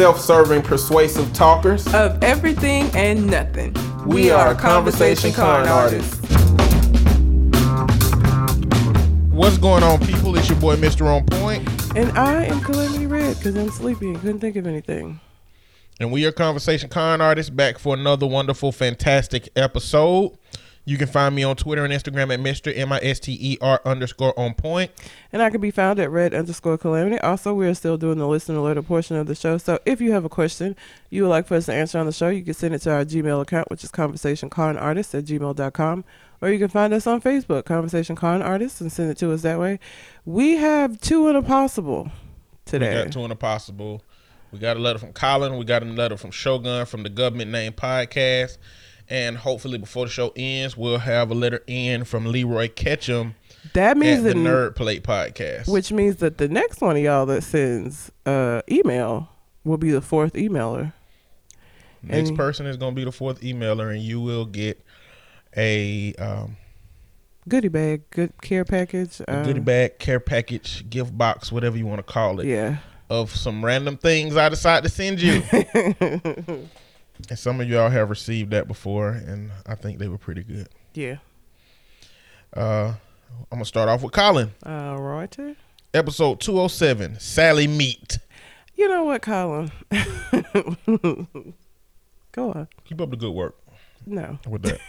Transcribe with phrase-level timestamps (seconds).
[0.00, 1.86] self-serving, persuasive talkers.
[1.92, 3.76] of everything and nothing.
[4.06, 6.14] We are Conversation Con Artists.
[9.30, 10.38] What's going on, people?
[10.38, 11.04] It's your boy, Mr.
[11.04, 11.68] On Point,
[11.98, 15.20] And I am Calamity Red because I'm sleepy and couldn't think of anything.
[16.00, 20.30] and we are Conversation Con Artists back for another wonderful, fantastic episode.
[20.90, 22.76] You can find me on Twitter and Instagram at Mr.
[22.76, 24.90] M I S T E R underscore on point.
[25.32, 27.16] And I can be found at red underscore calamity.
[27.20, 29.56] Also, we are still doing the listener letter portion of the show.
[29.56, 30.74] So if you have a question
[31.08, 32.90] you would like for us to answer on the show, you can send it to
[32.92, 36.04] our Gmail account, which is conversationconartist at gmail.com.
[36.42, 39.42] Or you can find us on Facebook, Conversation Con Artists, and send it to us
[39.42, 39.78] that way.
[40.24, 42.10] We have two in a possible
[42.64, 42.96] today.
[42.96, 44.02] We got Two in a Possible.
[44.50, 45.56] We got a letter from Colin.
[45.56, 48.58] We got a letter from Shogun from the Government Name Podcast.
[49.10, 53.34] And hopefully, before the show ends, we'll have a letter in from Leroy Ketchum
[53.74, 55.68] that at means the Nerd Plate Podcast.
[55.68, 59.28] Which means that the next one of y'all that sends uh email
[59.64, 60.92] will be the fourth emailer.
[62.02, 64.80] Next and- person is going to be the fourth emailer, and you will get
[65.56, 66.56] a um,
[67.48, 69.20] Goodie bag, good care package.
[69.20, 72.76] a uh, goodie bag, care package, gift box, whatever you want to call it, Yeah.
[73.10, 75.42] of some random things I decide to send you.
[77.28, 80.68] and some of y'all have received that before, and I think they were pretty good.
[80.94, 81.16] Yeah.
[82.56, 82.94] Uh,
[83.50, 84.52] I'm gonna start off with Colin.
[84.64, 85.36] Uh, right.
[85.94, 88.18] Episode 207, Sally Meat.
[88.76, 89.70] You know what, Colin?
[92.32, 92.68] Go on.
[92.84, 93.56] Keep up the good work
[94.06, 94.38] No.
[94.48, 94.80] with that.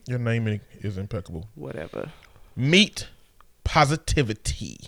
[0.08, 1.48] Your naming is impeccable.
[1.54, 2.10] Whatever.
[2.54, 3.08] Meat
[3.64, 4.78] positivity,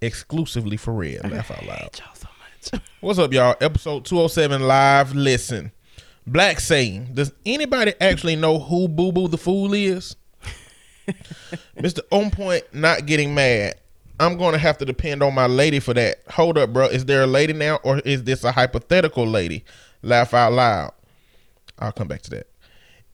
[0.00, 1.30] exclusively for Red.
[1.30, 2.00] Laugh out loud.
[2.14, 2.28] so
[2.72, 2.82] much.
[3.00, 3.56] What's up, y'all?
[3.60, 5.14] Episode 207 live.
[5.14, 5.72] Listen.
[6.26, 10.16] Black saying, does anybody actually know who Boo Boo the Fool is?
[11.76, 12.00] Mr.
[12.10, 13.74] On Point not getting mad.
[14.20, 16.18] I'm going to have to depend on my lady for that.
[16.30, 16.86] Hold up, bro.
[16.86, 19.64] Is there a lady now or is this a hypothetical lady?
[20.02, 20.92] Laugh out loud.
[21.78, 22.49] I'll come back to that.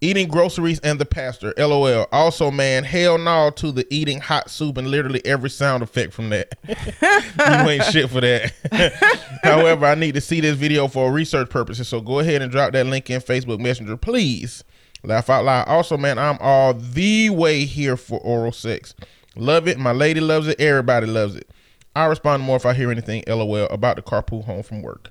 [0.03, 1.55] Eating groceries and the pastor.
[1.57, 2.07] LOL.
[2.13, 6.29] Also, man, hell no to the eating hot soup and literally every sound effect from
[6.29, 6.53] that.
[6.69, 8.53] you ain't shit for that.
[9.43, 11.89] However, I need to see this video for research purposes.
[11.89, 14.65] So go ahead and drop that link in Facebook Messenger, please.
[15.03, 15.67] Laugh out loud.
[15.67, 18.95] Also, man, I'm all the way here for oral sex.
[19.35, 19.79] Love it.
[19.79, 20.61] My lady loves it.
[20.61, 21.49] Everybody loves it.
[21.95, 25.11] I respond more if I hear anything LOL about the carpool home from work.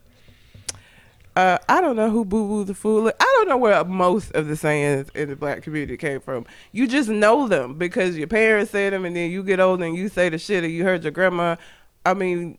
[1.35, 3.13] Uh, I don't know who Boo Boo the Fool is.
[3.19, 6.45] I don't know where most of the sayings in the black community came from.
[6.71, 9.97] You just know them because your parents said them, and then you get older and
[9.97, 11.57] you say the shit, or you heard your grandma.
[12.05, 12.57] I mean,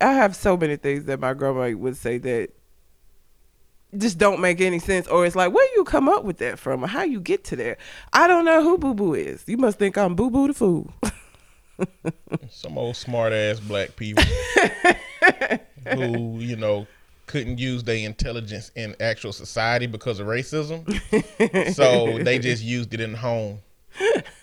[0.00, 2.50] I have so many things that my grandma would say that
[3.96, 6.82] just don't make any sense, or it's like, where you come up with that from,
[6.84, 7.78] or how you get to there.
[8.12, 9.44] I don't know who Boo Boo is.
[9.46, 10.92] You must think I'm Boo Boo the Fool.
[12.50, 14.24] Some old smart ass black people
[15.94, 16.88] who, you know,
[17.28, 20.84] couldn't use their intelligence in actual society because of racism.
[21.74, 23.60] so they just used it in the home.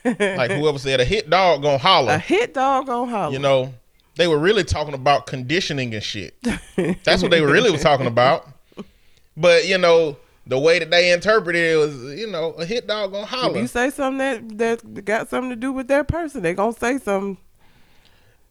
[0.03, 2.13] Like whoever said a hit dog gonna holler.
[2.13, 3.33] A hit dog gonna holler.
[3.33, 3.73] You know,
[4.15, 6.35] they were really talking about conditioning and shit.
[7.03, 8.47] That's what they were really were talking about.
[9.35, 10.17] But you know,
[10.47, 13.59] the way that they interpreted it was, you know, a hit dog gonna If holler.
[13.59, 16.97] you say something that that got something to do with that person, they gonna say
[16.99, 17.37] something.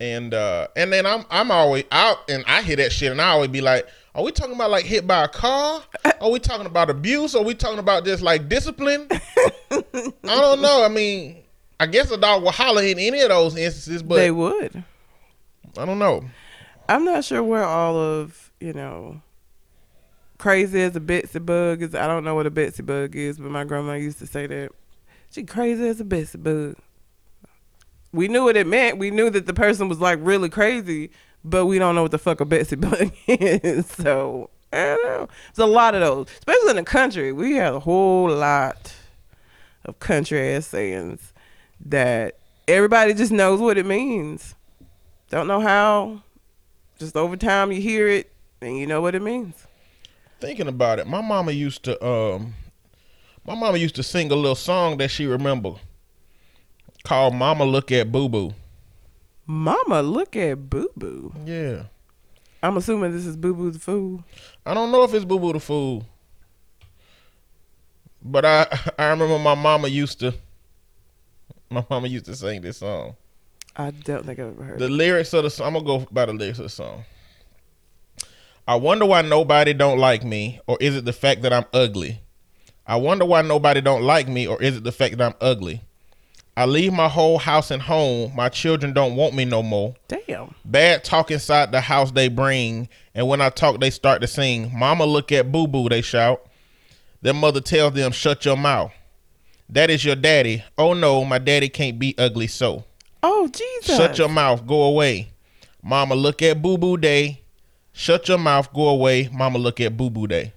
[0.01, 3.29] And uh and then I'm I'm always out and I hear that shit and I
[3.29, 5.83] always be like, are we talking about like hit by a car?
[6.21, 7.35] Are we talking about abuse?
[7.35, 9.09] Are we talking about just like discipline?
[9.11, 9.81] I
[10.23, 10.85] don't know.
[10.85, 11.43] I mean,
[11.81, 14.85] I guess a dog will holler in any of those instances, but they would.
[15.77, 16.25] I don't know.
[16.89, 19.21] I'm not sure where all of you know
[20.39, 21.95] crazy as a Betsy bug is.
[21.95, 24.71] I don't know what a Betsy bug is, but my grandma used to say that
[25.31, 26.77] she crazy as a Betsy bug.
[28.13, 28.99] We knew what it meant.
[28.99, 31.11] We knew that the person was like really crazy,
[31.45, 33.87] but we don't know what the fuck a Betsy bug is.
[33.87, 35.29] So I don't know.
[35.55, 37.33] There's a lot of those, especially in the country.
[37.33, 38.95] We have a whole lot
[39.85, 41.33] of country ass sayings
[41.85, 44.55] that everybody just knows what it means.
[45.31, 46.23] Don't know how.
[46.99, 49.67] Just over time you hear it and you know what it means.
[50.41, 52.55] Thinking about it, my mama used to um
[53.45, 55.75] my mama used to sing a little song that she remember
[57.03, 58.55] called Mama Look at Boo Boo.
[59.47, 61.35] Mama, look at Boo Boo.
[61.45, 61.85] Yeah.
[62.63, 64.25] I'm assuming this is Boo Boo the Fool.
[64.65, 66.07] I don't know if it's Boo Boo the Fool.
[68.23, 68.67] But I
[68.99, 70.35] I remember my mama used to
[71.71, 73.17] my mama used to sing this song.
[73.77, 74.91] I don't think I've ever heard The it.
[74.91, 77.05] lyrics of the song, I'm gonna go by the lyrics of the song.
[78.67, 82.21] I wonder why nobody don't like me, or is it the fact that I'm ugly?
[82.87, 85.83] I wonder why nobody don't like me, or is it the fact that I'm ugly?
[86.57, 88.33] I leave my whole house and home.
[88.35, 89.95] My children don't want me no more.
[90.07, 90.55] Damn.
[90.65, 94.71] Bad talk inside the house they bring, and when I talk, they start to sing.
[94.77, 96.47] Mama, look at boo boo, they shout.
[97.23, 98.93] Their mother tells them, shut your mouth.
[99.69, 100.63] That is your daddy.
[100.79, 102.85] Oh no, my daddy can't be ugly so.
[103.23, 103.97] Oh Jesus.
[103.97, 105.33] Shut your mouth, go away.
[105.83, 107.41] Mama, look at boo boo day.
[107.93, 109.29] Shut your mouth, go away.
[109.33, 110.53] Mama, look at boo boo day.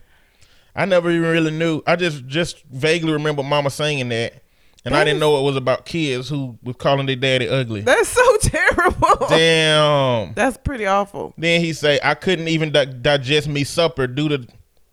[0.76, 1.82] I never even really knew.
[1.88, 4.44] I just just vaguely remember Mama saying that,
[4.88, 7.82] and I didn't is- know it was about kids who was calling their daddy ugly.
[7.82, 9.28] That's so terrible.
[9.30, 10.34] Damn.
[10.34, 11.34] That's pretty awful.
[11.38, 14.48] Then he say, "I couldn't even di- digest me supper due to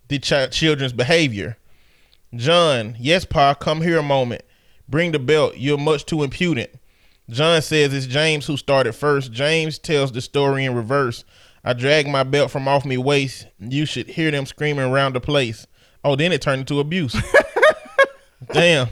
[0.08, 1.56] the ch- children's behavior."
[2.34, 4.42] John, yes, pa, come here a moment.
[4.88, 5.56] Bring the belt.
[5.56, 6.70] You're much too impudent.
[7.30, 9.32] John says it's James who started first.
[9.32, 11.24] James tells the story in reverse.
[11.64, 13.46] I dragged my belt from off me waist.
[13.58, 15.66] You should hear them screaming around the place.
[16.04, 17.16] Oh, then it turned into abuse.
[18.52, 18.88] Damn.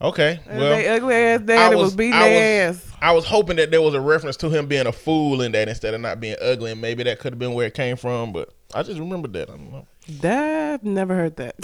[0.00, 0.40] Okay.
[0.46, 2.92] Well, they ugly ass daddy was, beating their was- ass.
[3.00, 5.68] I was hoping that there was a reference to him being a fool in that
[5.68, 8.32] instead of not being ugly, and maybe that could have been where it came from.
[8.32, 9.48] But I just remembered that.
[9.48, 9.86] I don't know.
[10.20, 11.54] That I've never heard that.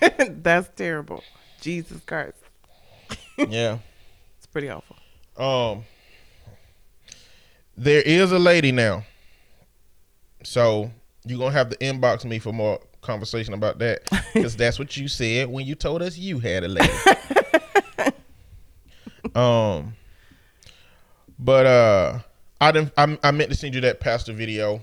[0.42, 1.22] That's terrible.
[1.60, 2.36] Jesus Christ.
[3.48, 3.78] Yeah.
[4.38, 4.96] It's pretty awful.
[5.36, 5.84] Um.
[7.76, 9.04] There is a lady now,
[10.42, 10.90] so
[11.26, 14.00] you're gonna have to inbox me for more conversation about that
[14.32, 16.92] because that's what you said when you told us you had a lady.
[19.34, 19.94] Um.
[21.38, 22.18] But uh,
[22.60, 22.92] I didn't.
[22.96, 24.80] I, I meant to send you that pastor video.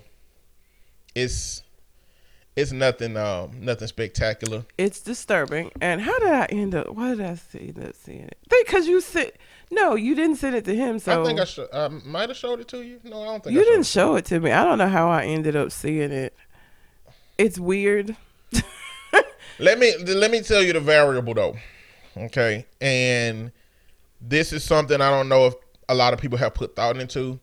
[1.15, 1.63] It's
[2.55, 4.65] it's nothing um nothing spectacular.
[4.77, 5.71] It's disturbing.
[5.81, 6.89] And how did I end up?
[6.89, 8.37] Why did I see that seeing it?
[8.49, 9.33] Because you said
[9.71, 10.99] no, you didn't send it to him.
[10.99, 11.67] So I think I should.
[11.73, 12.99] I might have showed it to you.
[13.03, 13.87] No, I don't think you didn't it.
[13.87, 14.51] show it to me.
[14.51, 16.35] I don't know how I ended up seeing it.
[17.37, 18.15] It's weird.
[19.59, 21.55] Let me let me tell you the variable though.
[22.17, 22.65] Okay.
[22.81, 23.51] And
[24.25, 25.53] this is something I don't know if
[25.89, 27.39] a lot of people have put thought into,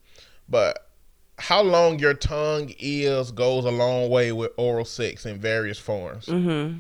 [0.49, 0.89] but
[1.39, 6.27] how long your tongue is goes a long way with oral sex in various forms.
[6.27, 6.79] Mm-hmm.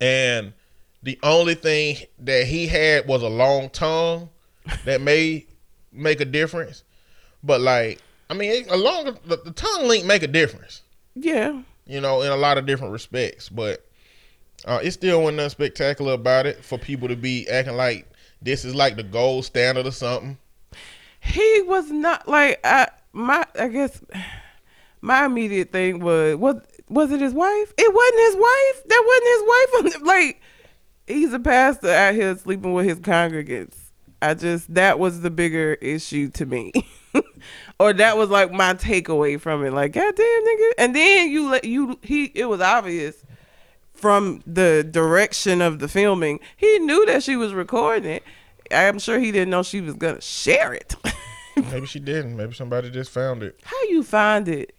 [0.00, 0.52] And
[1.02, 4.28] the only thing that he had was a long tongue
[4.84, 5.46] that may
[5.92, 6.84] make a difference.
[7.42, 8.00] But like,
[8.30, 10.82] I mean, a longer the, the tongue link make a difference
[11.14, 11.62] Yeah.
[11.86, 13.48] you know, in a lot of different respects.
[13.48, 13.84] But
[14.64, 18.07] uh, it still wasn't nothing spectacular about it for people to be acting like
[18.42, 20.38] this is like the gold standard or something.
[21.20, 24.00] He was not like I my I guess
[25.00, 26.56] my immediate thing was was
[26.88, 27.74] was it his wife?
[27.76, 28.84] It wasn't his wife.
[28.88, 30.02] That wasn't his wife.
[30.06, 30.42] like
[31.06, 33.76] he's a pastor out here sleeping with his congregants.
[34.20, 36.72] I just that was the bigger issue to me.
[37.80, 39.72] or that was like my takeaway from it.
[39.72, 40.70] Like, goddamn nigga.
[40.78, 43.24] And then you let you he it was obvious
[43.98, 46.40] from the direction of the filming.
[46.56, 48.22] He knew that she was recording it.
[48.70, 50.94] I'm sure he didn't know she was gonna share it.
[51.56, 52.36] Maybe she didn't.
[52.36, 53.58] Maybe somebody just found it.
[53.64, 54.74] How you find it?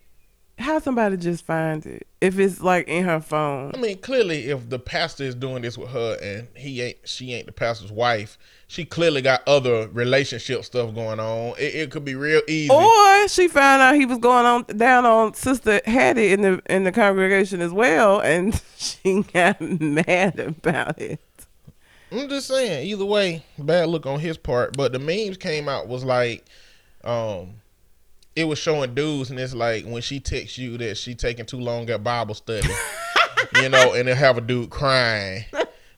[0.60, 2.06] How somebody just find it?
[2.20, 3.72] If it's like in her phone.
[3.74, 7.34] I mean, clearly, if the pastor is doing this with her and he ain't, she
[7.34, 8.38] ain't the pastor's wife.
[8.68, 11.54] She clearly got other relationship stuff going on.
[11.58, 12.74] It, it could be real easy.
[12.74, 16.84] Or she found out he was going on down on Sister Hattie in the in
[16.84, 21.20] the congregation as well, and she got mad about it.
[22.12, 24.76] I'm just saying, either way, bad look on his part.
[24.76, 26.46] But the memes came out was like,
[27.04, 27.56] um,
[28.40, 31.60] it was showing dudes, and it's like when she texts you that she taking too
[31.60, 32.70] long at Bible study,
[33.62, 35.44] you know, and they have a dude crying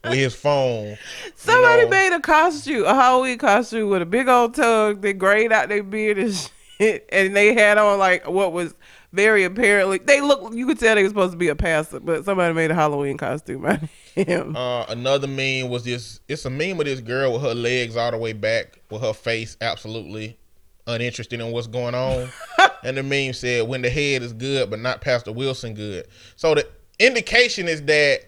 [0.03, 0.97] with his phone.
[1.35, 1.89] Somebody know.
[1.89, 5.01] made a costume, a Halloween costume with a big old tug.
[5.01, 8.73] They grayed out their beard and shit, and they had on like what was
[9.13, 9.99] very apparently.
[9.99, 10.51] They look.
[10.55, 13.17] You could tell they were supposed to be a pastor, but somebody made a Halloween
[13.17, 14.55] costume out of him.
[14.55, 16.21] Uh, another meme was this.
[16.27, 19.13] It's a meme of this girl with her legs all the way back, with her
[19.13, 20.39] face absolutely
[20.87, 22.29] uninterested in what's going on.
[22.83, 26.55] and the meme said, "When the head is good, but not Pastor Wilson good." So
[26.55, 26.67] the
[26.99, 28.21] indication is that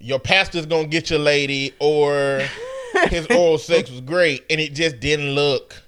[0.00, 2.42] your pastor's gonna get your lady, or
[3.08, 5.82] his oral sex was great, and it just didn't look.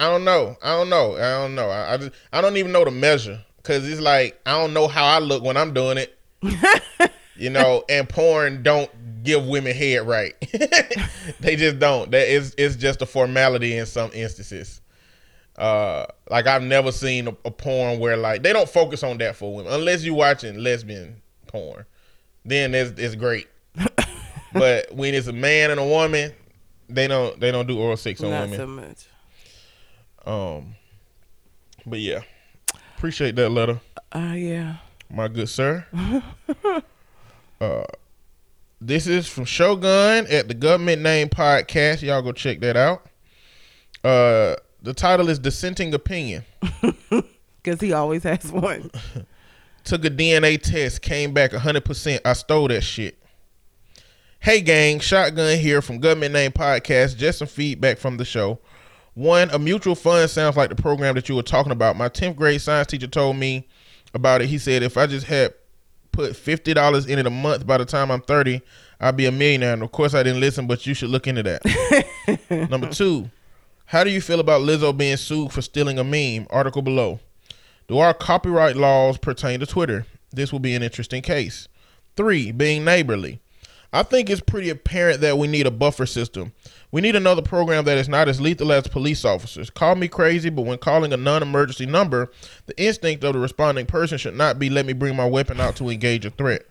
[0.00, 0.56] I don't know.
[0.62, 1.14] I don't know.
[1.14, 1.70] I don't know.
[1.70, 4.88] I, I just I don't even know the measure because it's like I don't know
[4.88, 6.18] how I look when I'm doing it.
[7.36, 8.90] you know, and porn don't
[9.24, 10.34] give women head right.
[11.40, 12.10] they just don't.
[12.12, 14.80] That is it's just a formality in some instances.
[15.56, 19.36] Uh, like I've never seen a, a porn where like they don't focus on that
[19.36, 21.84] for women unless you're watching lesbian porn.
[22.44, 23.48] Then it's it's great.
[24.52, 26.32] but when it's a man and a woman,
[26.88, 28.58] they don't they don't do oral sex on Not women.
[28.58, 29.06] so much.
[30.26, 30.74] Um,
[31.86, 32.20] but yeah,
[32.96, 33.80] appreciate that letter,
[34.12, 34.76] Uh, yeah.
[35.10, 35.84] my good sir.
[37.60, 37.84] uh,
[38.86, 42.02] this is from Shogun at the Government Name Podcast.
[42.02, 43.06] Y'all go check that out.
[44.02, 46.44] Uh, the title is Dissenting Opinion.
[47.62, 48.90] Because he always has one.
[49.84, 52.20] Took a DNA test, came back 100%.
[52.22, 53.18] I stole that shit.
[54.38, 57.16] Hey, gang, Shogun here from Government Name Podcast.
[57.16, 58.58] Just some feedback from the show.
[59.14, 61.96] One, a mutual fund sounds like the program that you were talking about.
[61.96, 63.66] My 10th grade science teacher told me
[64.12, 64.48] about it.
[64.48, 65.54] He said if I just had
[66.14, 68.62] put $50 in it a month by the time I'm 30,
[69.00, 69.74] I'll be a millionaire.
[69.74, 72.70] And of course, I didn't listen, but you should look into that.
[72.70, 73.30] Number two,
[73.86, 76.46] how do you feel about Lizzo being sued for stealing a meme?
[76.50, 77.20] Article below.
[77.88, 80.06] Do our copyright laws pertain to Twitter?
[80.32, 81.68] This will be an interesting case.
[82.16, 83.40] Three, being neighborly.
[83.94, 86.52] I think it's pretty apparent that we need a buffer system.
[86.90, 89.70] We need another program that is not as lethal as police officers.
[89.70, 92.32] Call me crazy, but when calling a non emergency number,
[92.66, 95.76] the instinct of the responding person should not be let me bring my weapon out
[95.76, 96.66] to engage a threat.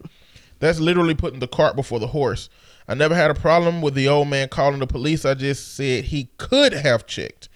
[0.59, 2.49] That's literally putting the cart before the horse.
[2.89, 5.23] I never had a problem with the old man calling the police.
[5.23, 7.47] I just said he could have checked.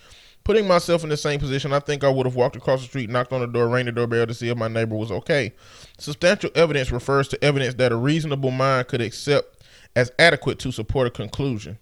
[0.46, 3.10] Putting myself in the same position, I think I would have walked across the street,
[3.10, 5.52] knocked on the door, rang the doorbell to see if my neighbor was okay.
[5.98, 9.57] Substantial evidence refers to evidence that a reasonable mind could accept
[9.98, 11.80] as adequate to support a conclusion.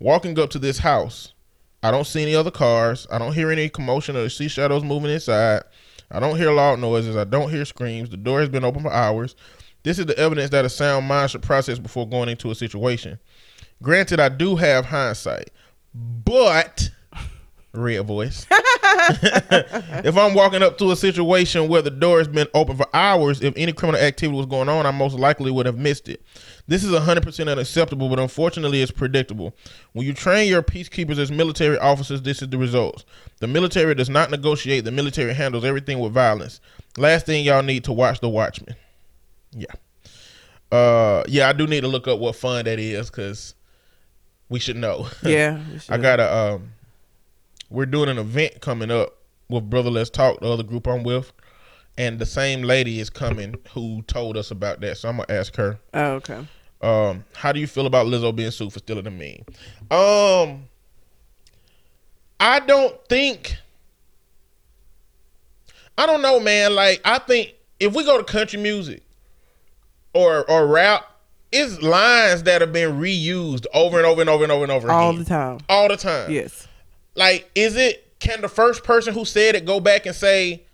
[0.00, 1.34] Walking up to this house,
[1.82, 3.06] I don't see any other cars.
[3.12, 5.62] I don't hear any commotion or see shadows moving inside.
[6.10, 7.16] I don't hear loud noises.
[7.16, 8.08] I don't hear screams.
[8.08, 9.36] The door has been open for hours.
[9.82, 13.18] This is the evidence that a sound mind should process before going into a situation.
[13.82, 15.50] Granted, I do have hindsight,
[15.92, 16.88] but
[17.74, 18.46] red voice.
[18.50, 23.42] if I'm walking up to a situation where the door has been open for hours,
[23.42, 26.22] if any criminal activity was going on, I most likely would have missed it.
[26.66, 29.54] This is 100% unacceptable, but unfortunately, it's predictable.
[29.92, 33.04] When you train your peacekeepers as military officers, this is the results.
[33.40, 36.60] The military does not negotiate, the military handles everything with violence.
[36.96, 38.76] Last thing y'all need to watch The Watchmen.
[39.52, 39.66] Yeah.
[40.72, 43.54] Uh, yeah, I do need to look up what fund that is because
[44.48, 45.08] we should know.
[45.22, 45.60] Yeah.
[45.88, 46.72] I got a um
[47.70, 49.16] we're doing an event coming up
[49.48, 51.32] with Brother Let's Talk, the other group I'm with.
[51.96, 54.98] And the same lady is coming who told us about that.
[54.98, 55.78] So I'm gonna ask her.
[55.92, 56.44] Oh, okay.
[56.82, 59.44] Um, how do you feel about Lizzo being sued for stealing a meme?
[59.90, 60.64] Um
[62.40, 63.56] I don't think
[65.96, 66.74] I don't know, man.
[66.74, 69.02] Like I think if we go to country music
[70.12, 71.06] or or rap,
[71.52, 74.90] it's lines that have been reused over and over and over and over and over
[74.90, 75.20] All again.
[75.22, 75.58] the time.
[75.68, 76.30] All the time.
[76.32, 76.66] Yes.
[77.14, 80.64] Like, is it can the first person who said it go back and say,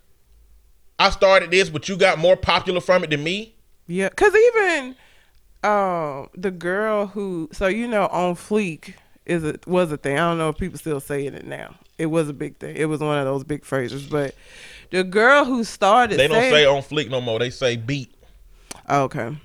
[1.01, 3.55] I started this, but you got more popular from it than me?
[3.87, 4.95] Yeah, cause even
[5.65, 8.95] um the girl who so you know on Fleek
[9.27, 10.19] is a was a thing.
[10.19, 11.75] I don't know if people still saying it now.
[11.99, 12.77] It was a big thing.
[12.77, 14.07] It was one of those big phrases.
[14.07, 14.35] But
[14.91, 17.39] the girl who started They don't saying, say on fleek no more.
[17.39, 18.15] They say beat.
[18.89, 19.37] Okay.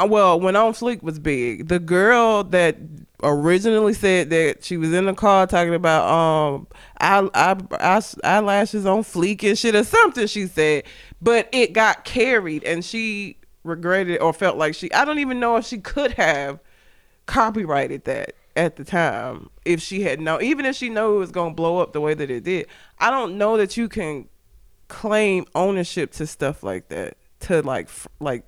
[0.00, 2.76] Well, when On Fleek was big, the girl that
[3.22, 6.68] originally said that she was in the car talking about um
[7.00, 10.84] eye, eye, eye, eyelashes on fleek and shit or something she said,
[11.20, 15.56] but it got carried and she regretted or felt like she I don't even know
[15.56, 16.60] if she could have
[17.26, 21.32] copyrighted that at the time if she had known even if she knew it was
[21.32, 22.68] going to blow up the way that it did.
[23.00, 24.28] I don't know that you can
[24.86, 27.88] claim ownership to stuff like that to like
[28.20, 28.44] like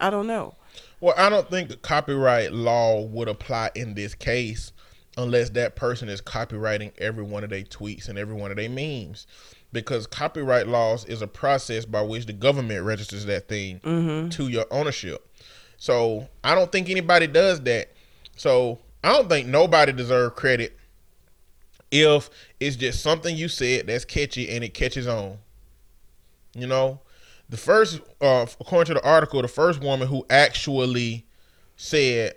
[0.00, 0.54] I don't know.
[1.00, 4.72] Well, I don't think the copyright law would apply in this case
[5.16, 8.68] unless that person is copywriting every one of their tweets and every one of their
[8.68, 9.26] memes.
[9.72, 14.28] Because copyright laws is a process by which the government registers that thing mm-hmm.
[14.30, 15.28] to your ownership.
[15.76, 17.92] So I don't think anybody does that.
[18.36, 20.76] So I don't think nobody deserves credit
[21.90, 25.38] if it's just something you said that's catchy and it catches on.
[26.54, 27.00] You know,
[27.48, 31.24] the first, uh, according to the article, the first woman who actually
[31.76, 32.34] said,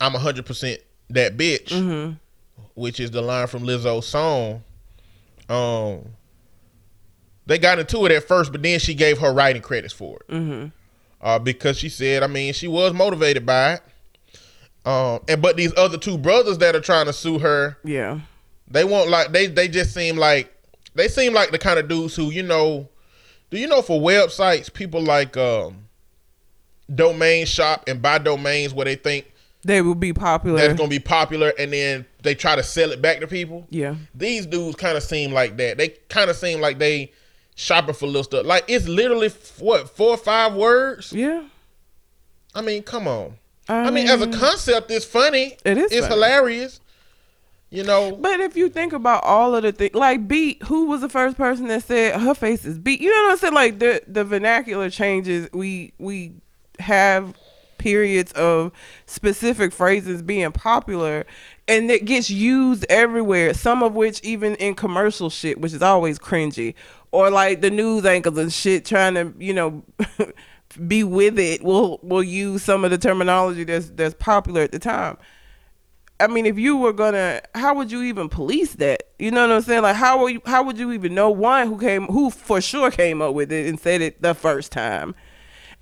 [0.00, 1.70] "I'm 100 percent that bitch,"
[2.74, 4.62] which is the line from Lizzo's song.
[5.48, 6.04] Um,
[7.46, 10.32] they got into it at first, but then she gave her writing credits for it,
[10.32, 10.66] mm-hmm.
[11.20, 13.82] uh, because she said, I mean, she was motivated by it.
[14.84, 18.20] Um, and but these other two brothers that are trying to sue her, Yeah.
[18.68, 20.52] they won't like they they just seem like
[20.94, 22.88] they seem like the kind of dudes who you know
[23.56, 25.78] do you know for websites people like um
[26.94, 29.32] domain shop and buy domains where they think
[29.64, 30.58] They will be popular.
[30.58, 33.96] that's gonna be popular and then they try to sell it back to people yeah.
[34.14, 37.12] these dudes kind of seem like that they kind of seem like they
[37.54, 41.44] shopping for little stuff like it's literally what four or five words Yeah.
[42.54, 43.36] i mean come on
[43.68, 46.14] I i mean as a concept it's funny It is it's funny.
[46.14, 46.80] hilarious
[47.70, 51.00] you know But if you think about all of the things, like beat, who was
[51.00, 53.00] the first person that said her face is beat?
[53.00, 53.54] You know what I'm saying?
[53.54, 55.48] Like the the vernacular changes.
[55.52, 56.34] We we
[56.78, 57.34] have
[57.78, 58.72] periods of
[59.06, 61.26] specific phrases being popular
[61.68, 66.18] and it gets used everywhere some of which even in commercial shit which is always
[66.18, 66.74] cringy
[67.12, 69.84] or like the news anchors and shit trying to you know
[70.86, 74.78] be with it will will use some of the terminology that's that's popular at the
[74.78, 75.16] time
[76.18, 79.02] I mean, if you were gonna, how would you even police that?
[79.18, 79.82] You know what I'm saying?
[79.82, 83.20] Like, how you, how would you even know one who came, who for sure came
[83.20, 85.14] up with it and said it the first time,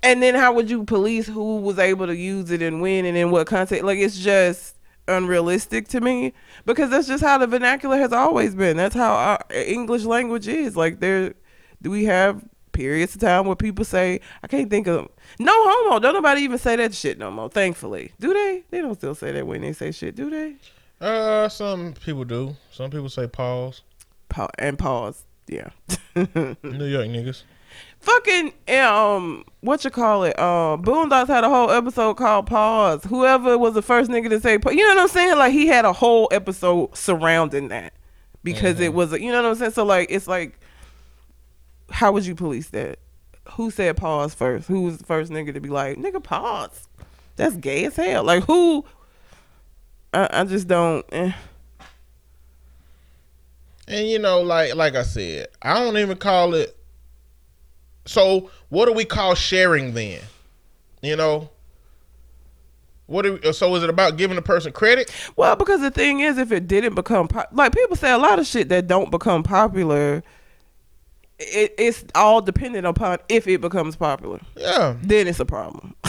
[0.03, 3.15] and then how would you police who was able to use it and when and
[3.17, 3.85] in what context?
[3.85, 4.75] Like, it's just
[5.07, 6.33] unrealistic to me
[6.65, 8.75] because that's just how the vernacular has always been.
[8.75, 10.75] That's how our English language is.
[10.75, 11.33] Like, there,
[11.81, 12.43] do we have
[12.75, 15.99] periods of time where people say, I can't think of no homo.
[15.99, 17.49] Don't nobody even say that shit no more.
[17.49, 18.63] Thankfully, do they?
[18.69, 20.55] They don't still say that when they say shit, do they?
[21.01, 22.55] Uh, some people do.
[22.71, 23.81] Some people say pause.
[24.29, 25.23] Pa- and pause.
[25.47, 25.69] Yeah.
[26.15, 27.43] New York niggas.
[27.99, 30.37] Fucking um, what you call it?
[30.37, 33.03] Uh, Boondocks had a whole episode called Pause.
[33.05, 35.37] Whoever was the first nigga to say, pa- you know what I'm saying?
[35.37, 37.93] Like he had a whole episode surrounding that
[38.43, 39.71] because it was, a, you know what I'm saying?
[39.71, 40.59] So like, it's like,
[41.89, 42.99] how would you police that?
[43.51, 44.67] Who said pause first?
[44.67, 46.87] Who was the first nigga to be like, nigga, pause?
[47.35, 48.23] That's gay as hell.
[48.23, 48.85] Like who?
[50.13, 51.05] I, I just don't.
[51.11, 51.31] Eh.
[53.87, 56.75] And you know, like like I said, I don't even call it.
[58.05, 60.21] So what do we call sharing then?
[61.01, 61.49] You know.
[63.07, 65.11] What do we, so is it about giving the person credit?
[65.35, 68.39] Well, because the thing is, if it didn't become pop- like people say a lot
[68.39, 70.23] of shit that don't become popular,
[71.39, 74.39] it, it's all dependent upon if it becomes popular.
[74.55, 74.95] Yeah.
[75.01, 75.95] Then it's a problem.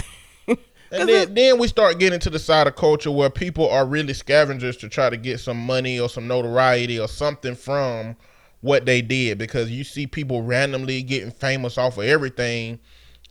[0.92, 4.14] And then, then we start getting to the side of culture where people are really
[4.14, 8.16] scavengers to try to get some money or some notoriety or something from
[8.60, 12.78] what they did because you see people randomly getting famous off of everything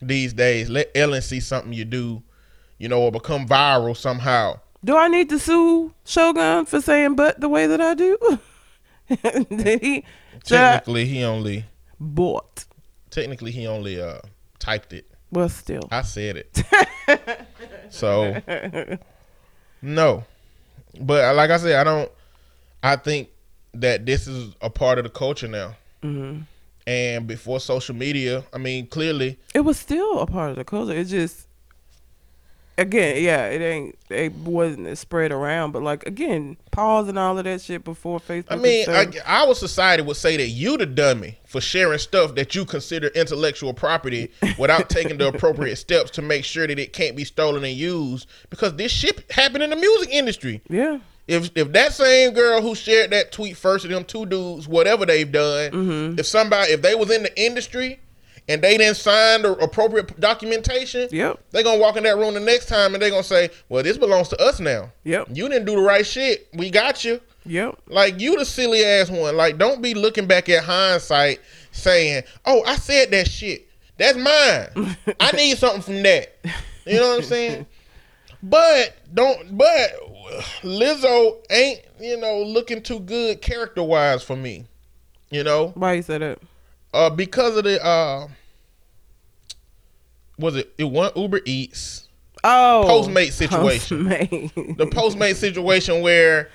[0.02, 0.68] these days.
[0.68, 2.22] Let Ellen see something you do,
[2.78, 4.60] you know, or become viral somehow.
[4.84, 8.38] Do I need to sue Shogun for saying but the way that I do?
[9.08, 10.04] Did he?
[10.46, 11.64] should I- Technically, he only
[12.00, 12.64] bought.
[13.10, 14.18] technically he only uh
[14.58, 15.06] typed it.
[15.30, 15.82] Well, still.
[15.90, 17.46] I said it.
[17.90, 18.40] so
[19.82, 20.24] no.
[20.98, 22.10] But uh, like I said, I don't
[22.82, 23.28] I think
[23.74, 25.74] that this is a part of the culture now.
[26.02, 26.40] hmm
[26.86, 30.92] And before social media, I mean, clearly, It was still a part of the culture.
[30.92, 31.45] It just,
[32.78, 35.72] again, yeah, it ain't, it wasn't spread around.
[35.72, 38.46] But like again, pause and all of that shit before Facebook.
[38.50, 38.86] I mean.
[38.88, 43.08] I, our society would say that you the dummy for sharing stuff that you consider
[43.08, 47.64] intellectual property without taking the appropriate steps to make sure that it can't be stolen
[47.64, 50.60] and used because this shit happened in the music industry.
[50.68, 50.98] yeah.
[51.28, 55.06] if if that same girl who shared that tweet first of them two dudes, whatever
[55.06, 56.18] they've done, Mm-hmm.
[56.18, 57.98] if somebody if they was in the industry
[58.48, 61.40] and they didn't sign the appropriate documentation, Yep.
[61.50, 63.96] they gonna walk in that room the next time and they gonna say, Well, this
[63.98, 64.92] belongs to us now.
[65.04, 65.28] Yep.
[65.32, 66.48] You didn't do the right shit.
[66.54, 67.20] We got you.
[67.44, 67.78] Yep.
[67.88, 69.36] Like you the silly ass one.
[69.36, 71.40] Like don't be looking back at hindsight
[71.72, 73.68] saying, Oh, I said that shit.
[73.98, 74.96] That's mine.
[75.20, 76.36] I need something from that.
[76.86, 77.66] You know what I'm saying?
[78.42, 79.90] But don't but
[80.62, 84.66] Lizzo ain't, you know, looking too good character wise for me.
[85.30, 85.68] You know?
[85.74, 86.38] Why you said that?
[86.96, 88.28] Uh because of the uh
[90.38, 92.08] was it it won Uber Eats.
[92.44, 94.04] Oh, Postmate situation.
[94.04, 94.76] Postmate.
[94.76, 96.50] The Postmate situation where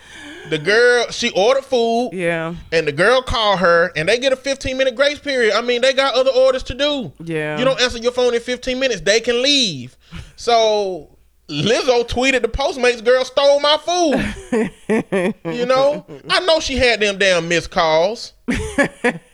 [0.50, 2.56] the girl she ordered food yeah.
[2.72, 5.54] and the girl called her and they get a 15 minute grace period.
[5.54, 7.12] I mean, they got other orders to do.
[7.24, 7.60] Yeah.
[7.60, 9.98] You don't answer your phone in 15 minutes, they can leave.
[10.36, 11.18] So
[11.50, 15.36] Lizzo tweeted the Postmates girl stole my food.
[15.56, 16.06] you know?
[16.30, 18.34] I know she had them damn missed calls.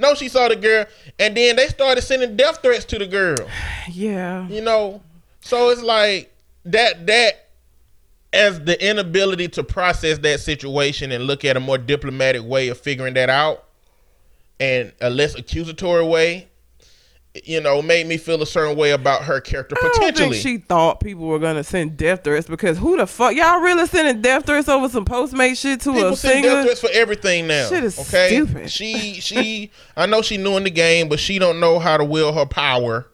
[0.00, 0.86] no, she saw the girl
[1.18, 3.36] and then they started sending death threats to the girl.
[3.90, 4.46] Yeah.
[4.48, 5.02] You know?
[5.40, 6.32] So it's like
[6.64, 7.46] that that
[8.32, 12.78] as the inability to process that situation and look at a more diplomatic way of
[12.78, 13.64] figuring that out
[14.60, 16.48] and a less accusatory way,
[17.44, 20.36] you know, made me feel a certain way about her character potentially.
[20.36, 24.20] she thought people were gonna send death threats because who the fuck y'all really sending
[24.20, 26.48] death threats over some Postmate shit to People a send singer?
[26.56, 27.68] death threats for everything now.
[27.68, 28.70] Shit is okay, stupid.
[28.70, 32.04] she she I know she knew in the game, but she don't know how to
[32.04, 33.06] wield her power,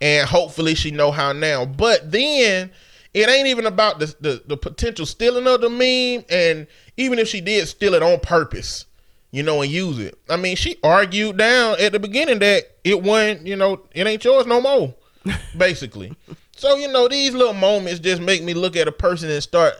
[0.00, 1.64] and hopefully she know how now.
[1.64, 2.70] But then
[3.14, 7.26] it ain't even about the the, the potential stealing of the meme, and even if
[7.26, 8.86] she did steal it on purpose,
[9.30, 10.18] you know, and use it.
[10.28, 14.24] I mean, she argued down at the beginning that it wasn't, you know, it ain't
[14.24, 14.94] yours no more,
[15.56, 16.12] basically.
[16.56, 19.74] so you know, these little moments just make me look at a person and start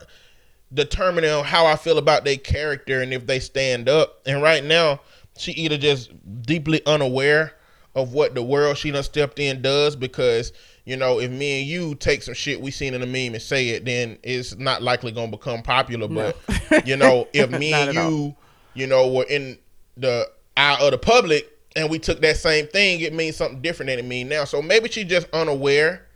[0.73, 4.21] determining on how I feel about their character and if they stand up.
[4.27, 5.01] And right now,
[5.37, 6.11] she either just
[6.43, 7.55] deeply unaware
[7.95, 10.53] of what the world she done stepped in does because
[10.85, 13.43] you know if me and you take some shit we seen in a meme and
[13.43, 17.95] say it then it's not likely gonna become popular but you know if me and
[17.95, 18.39] you all.
[18.75, 19.59] You know were in
[19.97, 23.89] the eye of the public and we took that same thing it means something different
[23.89, 26.07] than it mean now so maybe she's just unaware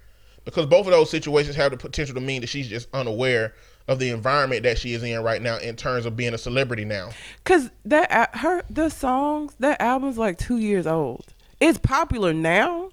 [0.44, 3.54] because both of those situations have the potential to mean that she's just unaware
[3.86, 6.84] of the environment that she is in right now in terms of being a celebrity
[6.84, 7.10] now
[7.44, 11.26] Cause that her the songs that album's like two years old.
[11.60, 12.90] It's popular now,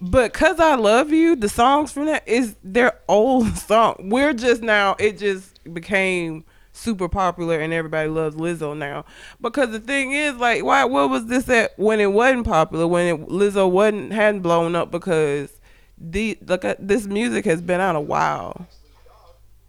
[0.00, 3.96] but cause I love you, the songs from that is their old song.
[4.10, 6.44] We're just now it just became
[6.74, 9.04] super popular and everybody loves Lizzo now.
[9.40, 13.14] Because the thing is like why what was this at when it wasn't popular when
[13.14, 15.50] it, Lizzo wasn't hadn't blown up because
[15.96, 18.66] the look at uh, this music has been out a while.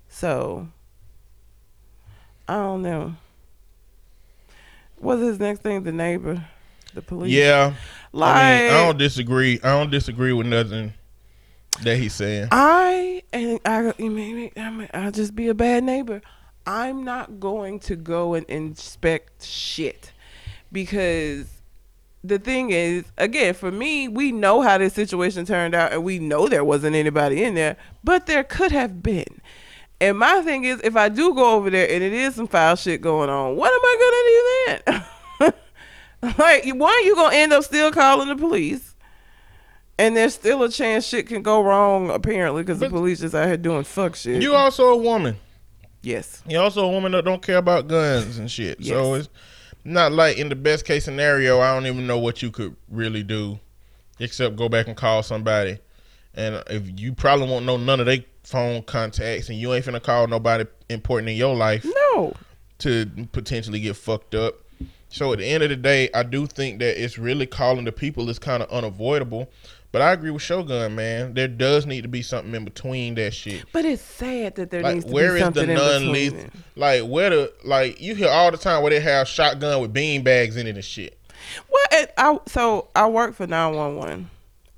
[0.09, 0.67] So
[2.47, 3.15] I don't know.
[4.97, 5.83] What's his next thing?
[5.83, 6.43] The neighbor,
[6.93, 7.31] the police.
[7.31, 7.75] yeah
[8.15, 9.59] like I mean, I don't disagree.
[9.61, 10.93] I don't disagree with nothing
[11.83, 12.47] that he's saying.
[12.51, 16.21] I and I maybe I mean, I'll just be a bad neighbor.
[16.65, 20.11] I'm not going to go and inspect shit
[20.71, 21.47] because
[22.23, 26.19] the thing is, again, for me, we know how this situation turned out, and we
[26.19, 29.41] know there wasn't anybody in there, but there could have been.
[30.01, 32.75] And my thing is, if I do go over there and it is some foul
[32.75, 35.53] shit going on, what am I gonna do
[36.21, 36.33] then?
[36.37, 38.93] like, one, you gonna end up still calling the police.
[39.97, 43.47] And there's still a chance shit can go wrong, apparently, because the police just out
[43.47, 44.41] here doing fuck shit.
[44.41, 45.37] You also a woman.
[46.05, 46.41] Yes.
[46.47, 48.83] You're also a woman that don't care about guns and shit.
[48.85, 49.29] So it's
[49.83, 53.23] not like in the best case scenario, I don't even know what you could really
[53.23, 53.59] do
[54.19, 55.79] except go back and call somebody.
[56.35, 60.01] And if you probably won't know none of their phone contacts and you ain't finna
[60.01, 62.33] call nobody important in your life No.
[62.79, 64.55] to potentially get fucked up.
[65.09, 67.91] So at the end of the day, I do think that it's really calling the
[67.91, 69.49] people is kind of unavoidable.
[69.95, 71.35] But I agree with Shogun, man.
[71.35, 73.63] There does need to be something in between that shit.
[73.71, 76.11] But it's sad that there Like needs to where be is something the in non
[76.11, 76.49] lethal?
[76.75, 80.21] Like where the like you hear all the time where they have shotgun with bean
[80.21, 81.17] bags in it and shit.
[81.71, 84.29] Well, it, I so I work for nine one one,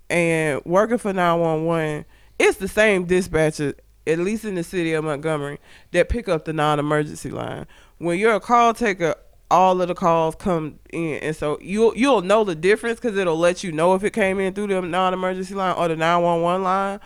[0.08, 2.06] and working for nine one one,
[2.38, 3.73] it's the same dispatcher,
[4.06, 5.58] at least in the city of Montgomery,
[5.93, 7.65] that pick up the non emergency line.
[7.97, 9.15] When you're a call taker,
[9.49, 13.38] all of the calls come in, and so you'll you'll know the difference because it'll
[13.38, 16.21] let you know if it came in through the non emergency line or the nine
[16.21, 16.99] one one line.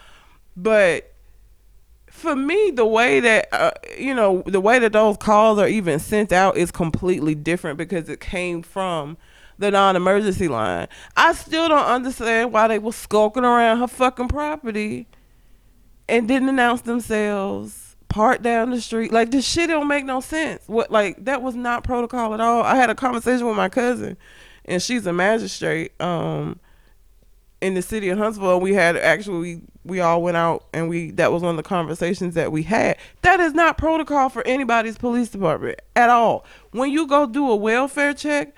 [0.55, 1.13] But
[2.07, 5.99] for me, the way that uh, you know the way that those calls are even
[5.99, 9.17] sent out is completely different because it came from
[9.57, 10.87] the non-emergency line.
[11.15, 15.07] I still don't understand why they were skulking around her fucking property
[16.09, 17.80] and didn't announce themselves.
[18.11, 20.63] Parked down the street, like this shit don't make no sense.
[20.67, 22.61] What like that was not protocol at all.
[22.61, 24.17] I had a conversation with my cousin,
[24.65, 25.99] and she's a magistrate.
[26.01, 26.59] Um,
[27.61, 31.31] in the city of Huntsville, we had actually we all went out and we that
[31.31, 32.97] was one of the conversations that we had.
[33.21, 36.45] That is not protocol for anybody's police department at all.
[36.71, 38.55] When you go do a welfare check,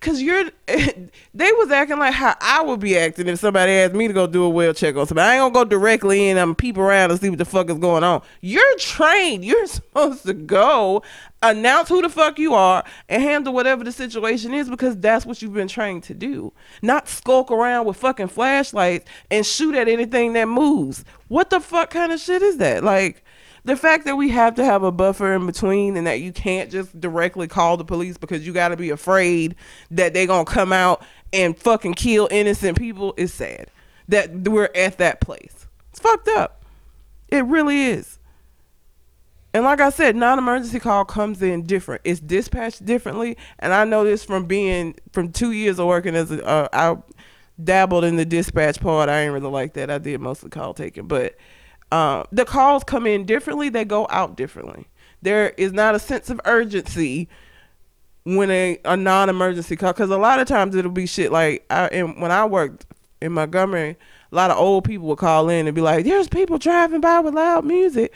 [0.00, 4.08] cause you're they was acting like how I would be acting if somebody asked me
[4.08, 5.28] to go do a well check on somebody.
[5.28, 7.78] I ain't gonna go directly in and peep around and see what the fuck is
[7.78, 8.22] going on.
[8.40, 9.44] You're trained.
[9.44, 11.02] You're supposed to go
[11.42, 15.40] announce who the fuck you are and handle whatever the situation is because that's what
[15.40, 16.52] you've been trained to do.
[16.82, 21.04] Not skulk around with fucking flashlights and shoot at anything that moves.
[21.28, 22.82] What the fuck kind of shit is that?
[22.82, 23.24] Like
[23.68, 26.70] the fact that we have to have a buffer in between and that you can't
[26.70, 29.54] just directly call the police because you got to be afraid
[29.90, 31.04] that they're going to come out
[31.34, 33.70] and fucking kill innocent people is sad.
[34.08, 35.66] That we're at that place.
[35.90, 36.64] It's fucked up.
[37.28, 38.18] It really is.
[39.52, 42.00] And like I said, non-emergency call comes in different.
[42.04, 46.30] It's dispatched differently, and I know this from being from two years of working as
[46.30, 46.42] a.
[46.42, 46.96] Uh, I
[47.62, 49.10] dabbled in the dispatch part.
[49.10, 49.90] I ain't really like that.
[49.90, 51.34] I did mostly call taking, but
[51.90, 53.68] uh, the calls come in differently.
[53.68, 54.86] They go out differently.
[55.22, 57.28] There is not a sense of urgency
[58.24, 61.86] when a, a non-emergency call because a lot of times it'll be shit like I
[61.88, 62.86] and when I worked
[63.20, 63.96] in Montgomery,
[64.30, 67.20] a lot of old people would call in and be like, "There's people driving by
[67.20, 68.12] with loud music."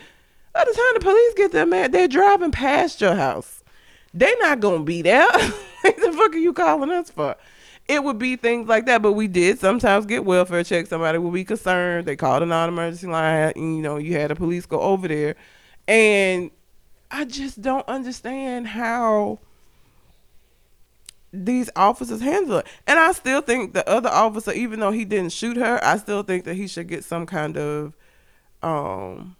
[0.52, 3.64] By the time the police get there, man, they're driving past your house.
[4.12, 5.26] They not gonna be there.
[5.82, 7.34] the fuck are you calling us for?
[7.88, 10.88] It would be things like that, but we did sometimes get welfare checks.
[10.88, 12.06] Somebody would be concerned.
[12.06, 13.52] They called a non-emergency line.
[13.54, 15.34] And, you know, you had the police go over there,
[15.88, 16.50] and
[17.10, 19.40] I just don't understand how
[21.32, 22.66] these officers handle it.
[22.86, 26.22] And I still think the other officer, even though he didn't shoot her, I still
[26.22, 27.94] think that he should get some kind of
[28.62, 29.34] um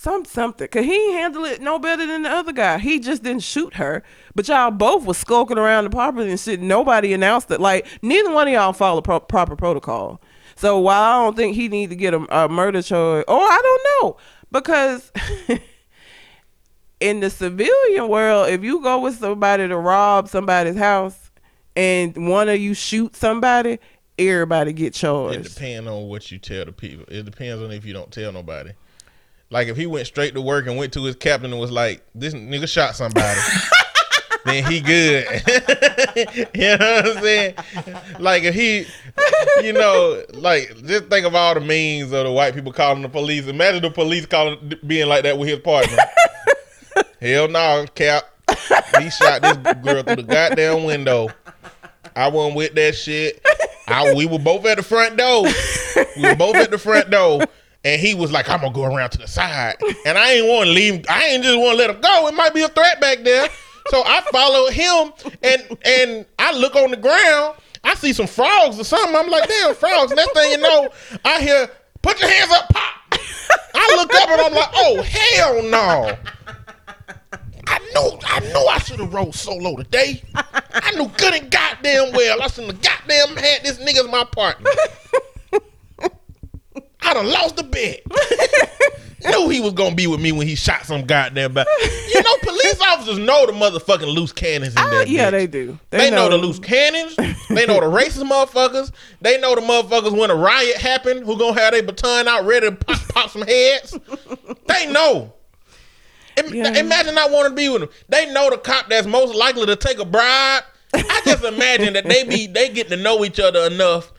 [0.00, 0.66] some something.
[0.66, 2.78] Cause he ain't handle it no better than the other guy.
[2.78, 4.02] He just didn't shoot her.
[4.34, 6.58] But y'all both was skulking around the property and shit.
[6.58, 7.60] Nobody announced it.
[7.60, 10.18] Like neither one of y'all follow pro- proper protocol.
[10.56, 13.60] So while I don't think he need to get a, a murder charge, or I
[13.62, 14.16] don't know,
[14.50, 15.12] because
[17.00, 21.30] in the civilian world, if you go with somebody to rob somebody's house
[21.76, 23.78] and one of you shoot somebody,
[24.18, 25.40] everybody get charged.
[25.40, 27.04] It depends on what you tell the people.
[27.08, 28.70] It depends on if you don't tell nobody.
[29.50, 32.02] Like if he went straight to work and went to his captain and was like,
[32.14, 33.40] "This nigga shot somebody,"
[34.44, 35.24] then he good.
[36.54, 37.54] you know what I'm saying?
[38.20, 38.86] Like if he,
[39.64, 43.08] you know, like just think of all the memes of the white people calling the
[43.08, 43.48] police.
[43.48, 45.96] Imagine the police calling being like that with his partner.
[47.20, 48.24] Hell no, Cap.
[49.00, 51.28] He shot this girl through the goddamn window.
[52.14, 53.44] I wasn't with that shit.
[53.88, 55.46] I, we were both at the front door.
[56.16, 57.42] We were both at the front door.
[57.84, 59.76] And he was like, I'm gonna go around to the side.
[60.04, 62.28] And I ain't wanna leave I ain't just wanna let him go.
[62.28, 63.48] It might be a threat back there.
[63.88, 65.12] So I followed him
[65.42, 69.16] and and I look on the ground, I see some frogs or something.
[69.16, 70.12] I'm like, damn, frogs.
[70.12, 70.90] Next thing you know,
[71.24, 71.70] I hear,
[72.02, 72.94] put your hands up, pop.
[73.74, 76.16] I look up and I'm like, oh hell no.
[77.66, 80.22] I knew I knew I should have rolled solo today.
[80.34, 84.24] I knew good and goddamn well I shouldn't have goddamn had this nigga as my
[84.24, 84.70] partner.
[87.02, 88.00] I done lost the bet.
[89.24, 91.66] knew he was gonna be with me when he shot some goddamn back.
[92.14, 95.30] You know, police officers know the motherfucking loose cannons in Ah, that yeah, bitch.
[95.32, 95.78] they do.
[95.90, 96.28] They, know.
[96.28, 97.16] the loose cannons.
[97.50, 98.92] They know the racist motherfuckers.
[99.20, 102.70] They know the motherfuckers when a riot happened who gonna have their baton out ready
[102.70, 103.98] to pop, pop some heads.
[104.66, 105.32] They know.
[106.48, 106.78] Yeah.
[106.78, 107.90] Imagine not wanting to be with them.
[108.08, 110.62] They know the cop that's most likely to take a bribe.
[110.94, 114.12] I just imagine that they be they get to know each other enough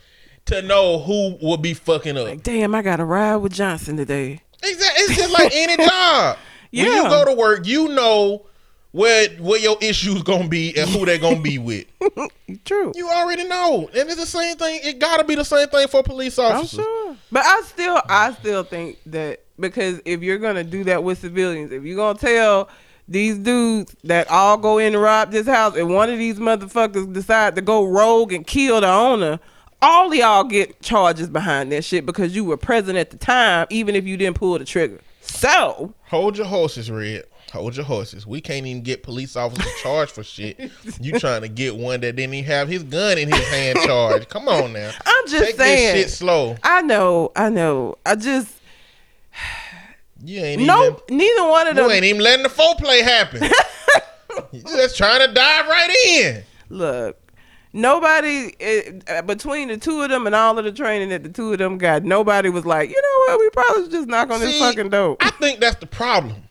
[0.51, 2.27] to know who will be fucking up.
[2.27, 4.41] Like, damn, I got to ride with Johnson today.
[4.63, 5.03] Exactly.
[5.03, 6.37] It's just like any job.
[6.71, 6.83] Yeah.
[6.83, 8.45] When you go to work, you know
[8.91, 11.85] where where your issues gonna be and who they gonna be with.
[12.65, 12.91] True.
[12.95, 14.81] You already know, and it's the same thing.
[14.83, 16.79] It gotta be the same thing for police officers.
[16.79, 17.17] I'm sure.
[17.31, 21.71] But I still I still think that because if you're gonna do that with civilians,
[21.71, 22.69] if you're gonna tell
[23.07, 27.11] these dudes that all go in and rob this house and one of these motherfuckers
[27.13, 29.39] decide to go rogue and kill the owner,
[29.81, 33.67] all of y'all get charges behind that shit because you were present at the time,
[33.69, 34.99] even if you didn't pull the trigger.
[35.21, 37.23] So Hold your horses, Red.
[37.53, 38.25] Hold your horses.
[38.25, 40.71] We can't even get police officers charged for shit.
[41.01, 44.29] You trying to get one that didn't even have his gun in his hand charged.
[44.29, 44.91] Come on now.
[45.05, 46.55] I'm just Take saying this shit slow.
[46.63, 47.97] I know, I know.
[48.05, 48.55] I just
[50.23, 53.43] You ain't no even neither one of them you ain't even letting the foreplay happen.
[54.51, 56.43] you just trying to dive right in.
[56.69, 57.17] Look,
[57.73, 61.29] nobody it, uh, between the two of them and all of the training that the
[61.29, 64.29] two of them got, nobody was like, you know what, we probably should just knock
[64.29, 65.17] on this fucking door.
[65.19, 66.43] I think that's the problem.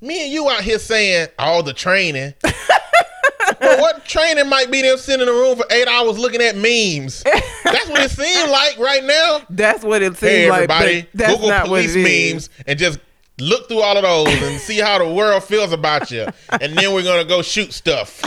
[0.00, 2.32] Me and you out here saying all the training.
[2.42, 6.56] but what training might be them sitting in a room for eight hours looking at
[6.56, 7.22] memes?
[7.22, 9.42] That's what it seems like right now.
[9.50, 10.70] That's what it seems Hey like.
[10.70, 12.98] everybody, Google police memes and just
[13.40, 16.26] look through all of those and see how the world feels about you.
[16.60, 18.22] And then we're gonna go shoot stuff.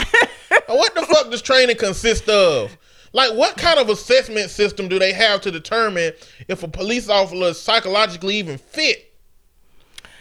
[0.66, 2.76] What the fuck does training consist of?
[3.12, 6.12] Like, what kind of assessment system do they have to determine
[6.48, 9.12] if a police officer is psychologically even fit?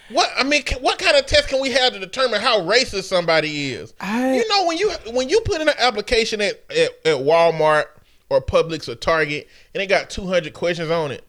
[0.09, 3.03] What I mean, ca- what kind of test can we have to determine how racist
[3.05, 3.93] somebody is?
[3.99, 7.85] I- you know, when you when you put in an application at, at, at Walmart
[8.29, 11.23] or Publix or Target and it got two hundred questions on it,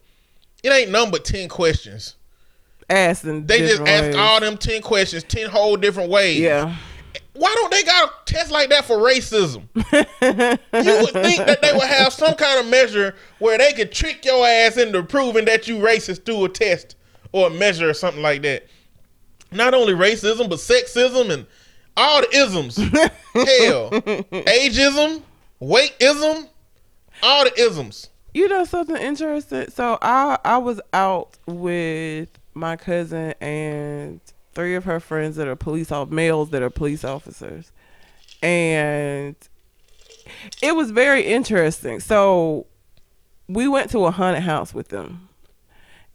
[0.63, 2.17] it ain't number ten questions.
[2.91, 4.15] Ass and They just ask ways.
[4.17, 6.39] all them ten questions, ten whole different ways.
[6.41, 6.75] Yeah.
[7.33, 9.63] Why don't they got a test like that for racism?
[9.75, 9.83] you
[11.03, 14.47] would think that they would have some kind of measure where they could trick your
[14.47, 16.95] ass into proving that you racist through a test
[17.33, 18.67] or a measure or something like that.
[19.51, 21.47] Not only racism, but sexism and
[21.97, 22.77] all the isms.
[23.35, 25.23] Hell, ageism,
[25.61, 26.49] weightism,
[27.23, 28.11] all the isms.
[28.33, 29.71] You know something interesting?
[29.71, 34.21] So I I was out with my cousin and
[34.55, 37.73] three of her friends that are police off males that are police officers.
[38.43, 39.37] And
[40.63, 42.01] it was very interesting.
[42.01, 42.67] So
[43.49, 45.29] we went to a haunted house with them.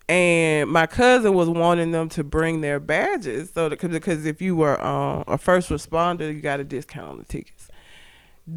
[0.08, 4.56] And my cousin was wanting them to bring their badges so that because if you
[4.56, 7.70] were um, a first responder, you got a discount on the tickets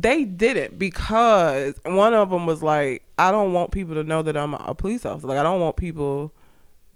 [0.01, 4.37] they didn't because one of them was like, I don't want people to know that
[4.37, 5.27] I'm a, a police officer.
[5.27, 6.33] Like, I don't want people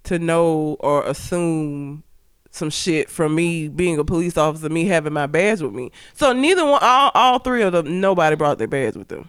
[0.07, 2.03] to know or assume
[2.51, 5.93] some shit from me being a police officer, me having my badge with me.
[6.15, 9.29] So neither one, all, all three of them, nobody brought their badge with them.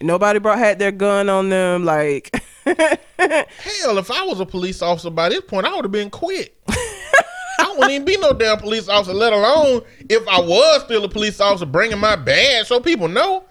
[0.00, 1.84] Nobody brought had their gun on them.
[1.84, 2.30] Like,
[2.64, 6.56] Hell, if I was a police officer by this point, I would have been quit.
[6.68, 11.08] I wouldn't even be no damn police officer, let alone if I was still a
[11.08, 13.44] police officer bringing my badge so people know.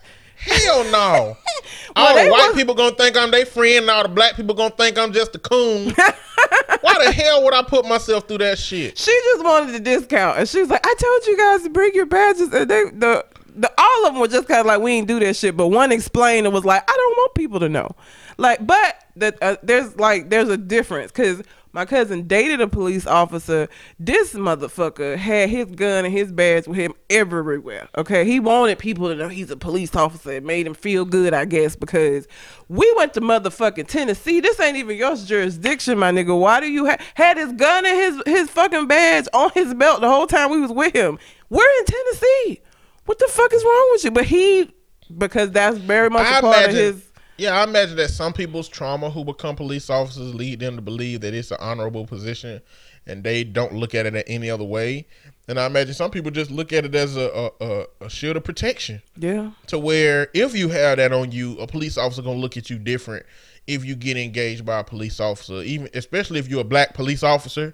[0.46, 1.38] Hell no.
[1.96, 4.56] all the white was- people gonna think I'm their friend, and all the black people
[4.56, 5.94] gonna think I'm just a coon.
[6.82, 8.98] Why the hell would I put myself through that shit?
[8.98, 11.94] She just wanted the discount, and she was like, "I told you guys to bring
[11.94, 13.26] your badges." And they, the,
[13.56, 15.68] the, all of them were just kind of like, "We ain't do that shit." But
[15.68, 17.92] one explained and was like, "I don't want people to know."
[18.38, 21.42] Like, but the, uh, there's like there's a difference because
[21.74, 23.68] my cousin dated a police officer.
[24.00, 27.90] This motherfucker had his gun and his badge with him everywhere.
[27.98, 30.34] Okay, he wanted people to know he's a police officer.
[30.34, 32.28] It made him feel good, I guess, because
[32.70, 34.40] we went to motherfucking Tennessee.
[34.40, 36.40] This ain't even your jurisdiction, my nigga.
[36.40, 40.02] Why do you ha- had his gun and his his fucking badge on his belt
[40.02, 41.18] the whole time we was with him?
[41.50, 42.62] We're in Tennessee.
[43.06, 44.12] What the fuck is wrong with you?
[44.12, 44.72] But he,
[45.18, 47.10] because that's very much a I part of his.
[47.38, 51.22] Yeah, I imagine that some people's trauma who become police officers lead them to believe
[51.22, 52.62] that it's an honorable position,
[53.08, 55.06] and they don't look at it any other way.
[55.48, 58.38] And I imagine some people just look at it as a a, a, a shield
[58.38, 59.52] of protection, Yeah.
[59.68, 62.78] to where if you have that on you, a police officer gonna look at you
[62.80, 63.26] different
[63.68, 67.24] if you get engaged by a police officer, even especially if you're a black police
[67.24, 67.74] officer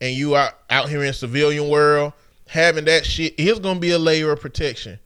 [0.00, 2.12] and you are out here in civilian world
[2.48, 4.98] having that shit is gonna be a layer of protection.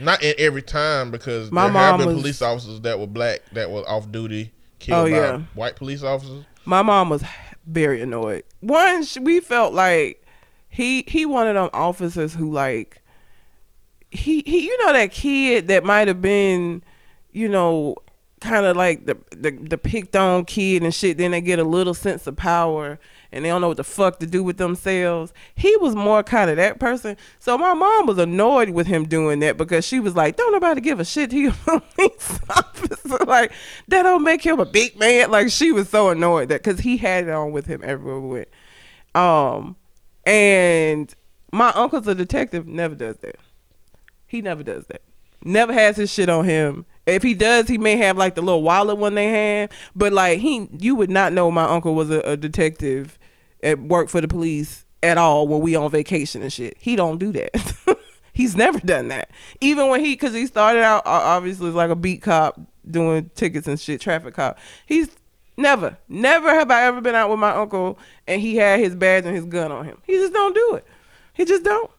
[0.00, 3.06] Not in every time because My there have mom been was- police officers that were
[3.06, 5.38] black that were off duty killed Oh, by yeah.
[5.54, 6.44] white police officers.
[6.64, 7.24] my mom was
[7.66, 8.44] very annoyed.
[8.60, 10.24] One, we felt like
[10.68, 13.02] he he one of them officers who like
[14.10, 16.82] he he you know that kid that might have been
[17.32, 17.94] you know
[18.40, 21.18] kind of like the, the the picked on kid and shit.
[21.18, 22.98] Then they get a little sense of power
[23.30, 25.32] and they don't know what the fuck to do with themselves.
[25.54, 27.16] He was more kind of that person.
[27.38, 30.80] So my mom was annoyed with him doing that because she was like, "Don't nobody
[30.80, 31.52] give a shit to you,
[32.50, 33.24] officer.
[33.26, 33.52] Like
[33.88, 36.96] that don't make him a big man." Like she was so annoyed that because he
[36.96, 38.48] had it on with him everywhere we went.
[39.14, 39.76] Um,
[40.24, 41.14] and
[41.52, 42.66] my uncle's a detective.
[42.66, 43.36] Never does that.
[44.26, 45.02] He never does that.
[45.44, 46.86] Never has his shit on him.
[47.08, 50.40] If he does, he may have like the little wallet one they have, but like
[50.40, 53.18] he, you would not know my uncle was a, a detective
[53.62, 56.76] at work for the police at all when we on vacation and shit.
[56.78, 57.98] He don't do that.
[58.34, 59.30] He's never done that.
[59.60, 63.80] Even when he, cause he started out obviously like a beat cop doing tickets and
[63.80, 64.58] shit, traffic cop.
[64.84, 65.08] He's
[65.56, 69.24] never, never have I ever been out with my uncle and he had his badge
[69.24, 69.96] and his gun on him.
[70.04, 70.86] He just don't do it.
[71.32, 71.90] He just don't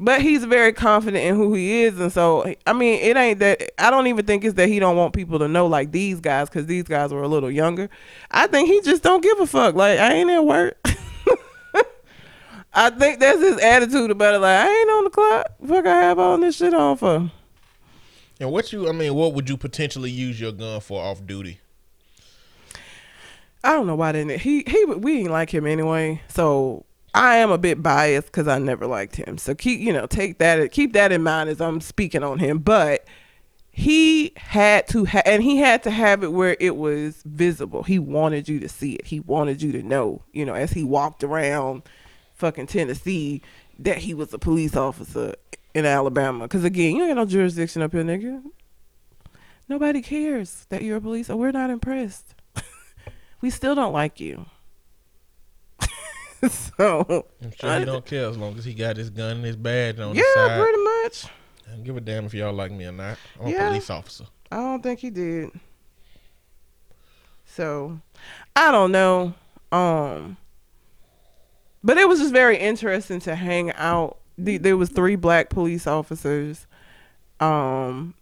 [0.00, 3.70] but he's very confident in who he is and so i mean it ain't that
[3.82, 6.48] i don't even think it's that he don't want people to know like these guys
[6.48, 7.88] because these guys were a little younger
[8.30, 10.78] i think he just don't give a fuck like i ain't at work
[12.74, 16.00] i think that's his attitude about it like i ain't on the clock fuck i
[16.02, 17.30] have all this shit on for
[18.40, 21.58] And what you, I mean, what would you potentially use your gun for off duty?
[23.64, 24.40] I don't know why didn't it?
[24.42, 26.22] he he we didn't like him anyway.
[26.28, 26.84] So
[27.14, 29.38] I am a bit biased because I never liked him.
[29.38, 32.58] So keep you know take that keep that in mind as I'm speaking on him.
[32.58, 33.06] But
[33.70, 37.82] he had to ha- and he had to have it where it was visible.
[37.82, 39.06] He wanted you to see it.
[39.06, 40.22] He wanted you to know.
[40.32, 41.82] You know as he walked around
[42.34, 43.42] fucking Tennessee
[43.78, 45.34] that he was a police officer
[45.74, 46.44] in Alabama.
[46.44, 48.42] Because again, you ain't no jurisdiction up here, nigga.
[49.68, 51.28] Nobody cares that you're a police.
[51.28, 52.34] Or we're not impressed
[53.40, 54.46] we still don't like you.
[56.50, 59.56] so I'm sure he don't care as long as he got his gun and his
[59.56, 60.60] badge on yeah, the side.
[60.62, 61.24] pretty much.
[61.66, 63.18] I don't give a damn if y'all like me or not.
[63.40, 63.66] I'm Yeah.
[63.66, 64.24] a police officer.
[64.50, 65.50] I don't think he did.
[67.44, 68.00] So
[68.56, 69.34] I don't know.
[69.72, 70.36] Um
[71.82, 74.18] but it was just very interesting to hang out.
[74.36, 76.66] The- There was three black police officers.
[77.40, 78.14] Um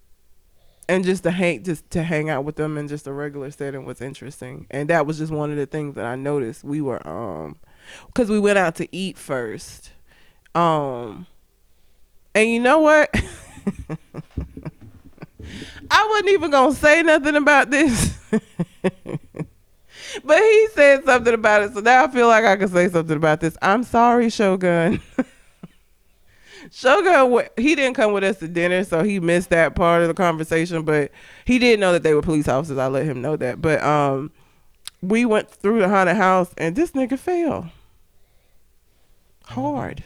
[0.88, 3.84] and just to hang just to hang out with them in just a regular setting
[3.84, 4.66] was interesting.
[4.70, 6.64] And that was just one of the things that I noticed.
[6.64, 7.56] We were um
[8.14, 9.92] cuz we went out to eat first.
[10.54, 11.26] Um
[12.34, 13.10] and you know what?
[15.90, 18.18] I wasn't even gonna say nothing about this.
[18.30, 23.16] but he said something about it, so now I feel like I can say something
[23.16, 23.56] about this.
[23.62, 25.00] I'm sorry, Shogun.
[26.70, 30.14] Shogun, he didn't come with us to dinner, so he missed that part of the
[30.14, 30.82] conversation.
[30.82, 31.12] But
[31.44, 32.78] he didn't know that they were police officers.
[32.78, 33.62] I let him know that.
[33.62, 34.32] But um,
[35.00, 37.70] we went through the haunted house, and this nigga fell
[39.46, 40.04] hard.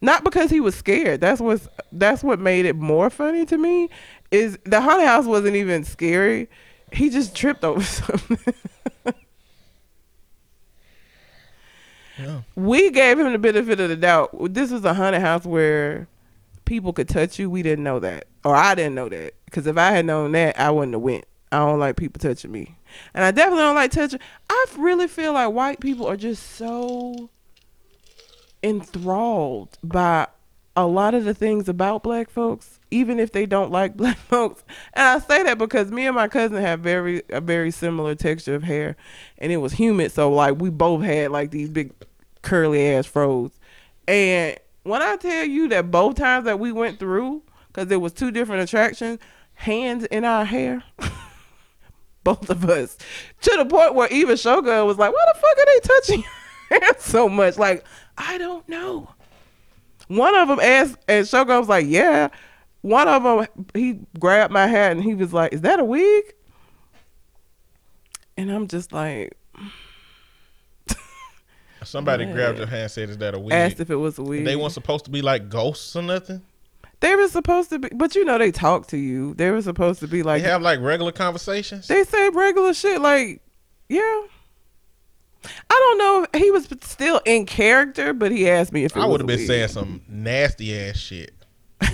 [0.00, 1.20] Not because he was scared.
[1.22, 3.88] That's what's that's what made it more funny to me.
[4.30, 6.50] Is the haunted house wasn't even scary.
[6.92, 8.38] He just tripped over something.
[12.18, 12.42] Yeah.
[12.54, 14.52] we gave him the benefit of the doubt.
[14.52, 16.06] This was a haunted house where
[16.64, 17.50] people could touch you.
[17.50, 19.34] We didn't know that, or I didn't know that.
[19.46, 21.24] Because if I had known that, I wouldn't have went.
[21.50, 22.76] I don't like people touching me,
[23.14, 24.20] and I definitely don't like touching.
[24.50, 27.30] I really feel like white people are just so
[28.64, 30.26] enthralled by
[30.74, 34.64] a lot of the things about black folks, even if they don't like black folks.
[34.94, 38.54] And I say that because me and my cousin have very a very similar texture
[38.54, 38.96] of hair,
[39.38, 41.92] and it was humid, so like we both had like these big
[42.42, 43.52] curly ass froze.
[44.08, 48.12] And when I tell you that both times that we went through, because it was
[48.12, 49.18] two different attractions,
[49.54, 50.82] hands in our hair.
[52.24, 52.96] both of us
[53.42, 56.24] to the point where even Shogun was like, "Why the fuck are they touching
[56.98, 57.84] so much?" Like,
[58.18, 59.08] I don't know.
[60.08, 62.28] One of them asked, and Shogun was like, "Yeah."
[62.82, 66.34] One of them, he grabbed my hat and he was like, "Is that a wig?"
[68.36, 69.36] And I'm just like,
[71.84, 72.32] Somebody Yeah.
[72.32, 74.44] grabbed your hand and said, "Is that a wig?" asked if it was a wig.
[74.44, 76.42] They weren't supposed to be like ghosts or nothing.
[77.00, 79.34] They were supposed to be, but you know they talk to you.
[79.34, 81.86] They were supposed to be They like have like regular conversations.
[81.88, 83.00] they say regular shit.
[83.00, 83.42] Like,
[83.88, 84.22] yeah.
[85.70, 89.00] I don't know if he was still in character, but he asked me if it
[89.00, 89.46] I would have been wig.
[89.46, 91.32] saying some nasty ass shit.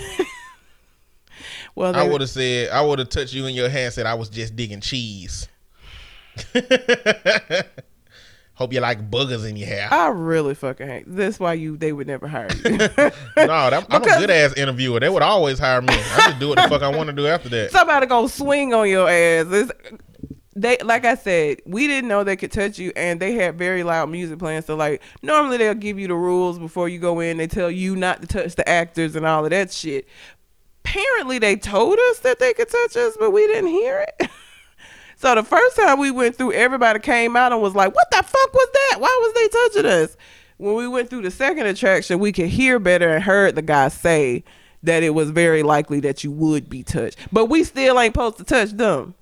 [1.75, 4.15] Well, I would have said, I would have touched you in your hand said I
[4.15, 5.49] was just digging cheese.
[8.55, 9.89] Hope you like boogers in your hair.
[9.91, 11.05] I really fucking hate.
[11.07, 12.71] That's why you they would never hire you.
[12.79, 12.91] no,
[13.37, 15.01] that, I'm a good ass interviewer.
[15.01, 15.95] They would always hire me.
[15.95, 17.71] I just do what the fuck I want to do after that.
[17.71, 19.47] Somebody gonna swing on your ass.
[19.49, 19.73] It's,
[20.57, 23.83] they like I said, we didn't know they could touch you, and they had very
[23.83, 24.63] loud music playing.
[24.63, 27.37] So like normally they'll give you the rules before you go in.
[27.37, 30.09] They tell you not to touch the actors and all of that shit.
[30.85, 34.29] Apparently they told us that they could touch us, but we didn't hear it.
[35.17, 38.23] so the first time we went through, everybody came out and was like, "What the
[38.23, 38.97] fuck was that?
[38.99, 40.17] Why was they touching us?"
[40.57, 43.89] When we went through the second attraction, we could hear better and heard the guy
[43.89, 44.45] say
[44.83, 47.17] that it was very likely that you would be touched.
[47.33, 49.15] But we still ain't supposed to touch them.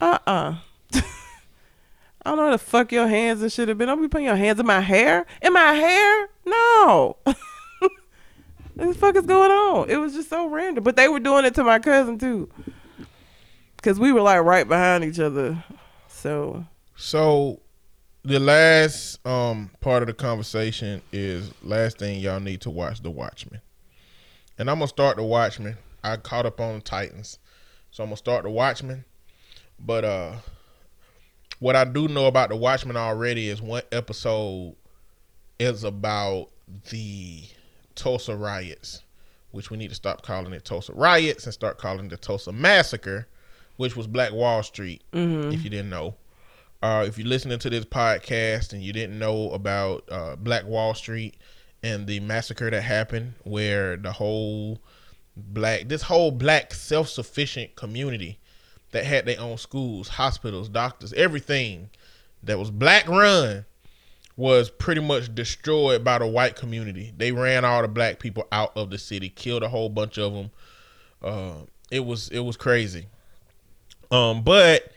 [0.00, 0.54] Uh uh
[0.94, 3.86] I don't know where the fuck your hands and shit have been.
[3.86, 5.26] Don't be putting your hands in my hair.
[5.40, 6.28] In my hair?
[6.44, 7.16] No.
[7.24, 7.92] what
[8.74, 9.88] the fuck is going on?
[9.88, 10.82] It was just so random.
[10.82, 12.50] But they were doing it to my cousin too.
[13.82, 15.62] Cause we were like right behind each other.
[16.08, 16.66] So
[16.96, 17.60] So
[18.24, 23.10] the last um part of the conversation is last thing y'all need to watch The
[23.10, 23.60] Watchmen.
[24.58, 25.76] And I'm gonna start The Watchmen.
[26.02, 27.38] I caught up on the Titans.
[27.92, 29.04] So I'm gonna start The Watchmen.
[29.78, 30.32] But uh
[31.58, 34.76] what I do know about The Watchmen already is one episode
[35.58, 36.48] is about
[36.90, 37.44] the
[37.94, 39.02] Tulsa riots,
[39.52, 43.26] which we need to stop calling it Tulsa riots and start calling the Tulsa massacre,
[43.76, 45.02] which was Black Wall Street,
[45.52, 46.14] if you didn't know.
[46.82, 50.92] Uh, if you're listening to this podcast and you didn't know about uh, Black Wall
[50.92, 51.36] Street
[51.82, 54.78] and the massacre that happened, where the whole
[55.36, 58.38] black, this whole black self-sufficient community
[58.96, 61.90] that had their own schools, hospitals, doctors, everything
[62.42, 63.66] that was black run
[64.38, 67.12] was pretty much destroyed by the white community.
[67.14, 70.32] They ran all the black people out of the city, killed a whole bunch of
[70.32, 70.50] them.
[71.22, 71.54] Uh,
[71.90, 73.06] it was it was crazy.
[74.10, 74.90] Um, but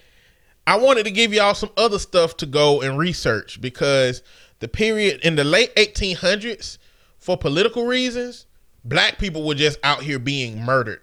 [0.65, 4.23] I wanted to give y'all some other stuff to go and research because
[4.59, 6.77] the period in the late 1800s,
[7.17, 8.45] for political reasons,
[8.85, 11.01] black people were just out here being murdered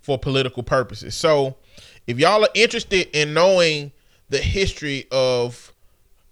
[0.00, 1.14] for political purposes.
[1.14, 1.56] So,
[2.10, 3.92] if y'all are interested in knowing
[4.30, 5.72] the history of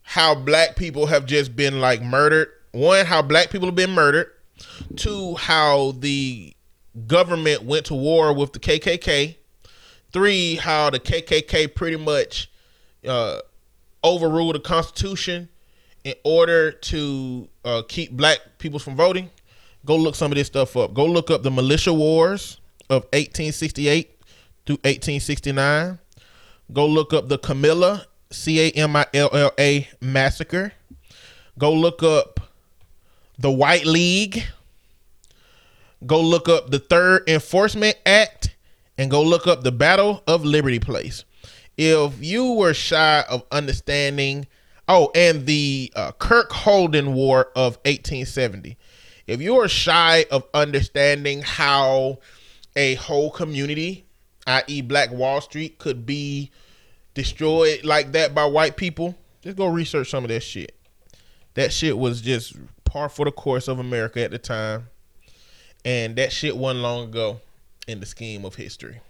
[0.03, 4.27] how black people have just been like murdered, one, how black people have been murdered,
[4.97, 6.53] two, how the
[7.07, 9.37] government went to war with the KKK,
[10.13, 12.51] three, how the KKK pretty much
[13.07, 13.39] uh,
[14.03, 15.49] overruled the Constitution
[16.03, 19.31] in order to uh, keep black people from voting.
[19.85, 20.93] Go look some of this stuff up.
[20.93, 22.61] Go look up the militia wars
[22.91, 24.18] of 1868
[24.69, 25.99] through 1869.
[26.75, 30.75] Go look up the Camilla, C A M I L L A massacre.
[31.59, 32.39] Go look up
[33.39, 34.45] the White League.
[36.07, 38.55] Go look up the Third Enforcement Act
[38.99, 41.25] and go look up the Battle of Liberty Place.
[41.79, 44.47] If you were shy of understanding,
[44.87, 48.77] oh, and the uh, Kirk Holden War of 1870.
[49.27, 52.19] If you are shy of understanding how
[52.77, 54.08] a whole community,
[54.49, 56.51] i.e., Black Wall Street, could be
[57.15, 60.75] destroyed like that by white people, just go research some of that shit.
[61.55, 64.89] That shit was just par for the course of America at the time.
[65.85, 67.41] And that shit wasn't long ago
[67.87, 69.01] in the scheme of history.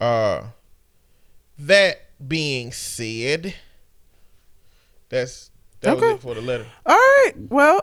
[0.00, 0.44] Uh
[1.58, 3.54] that being said,
[5.08, 5.50] that's
[5.80, 6.06] that Okay.
[6.06, 6.66] was it for the letter.
[6.86, 7.32] all right.
[7.48, 7.80] Well,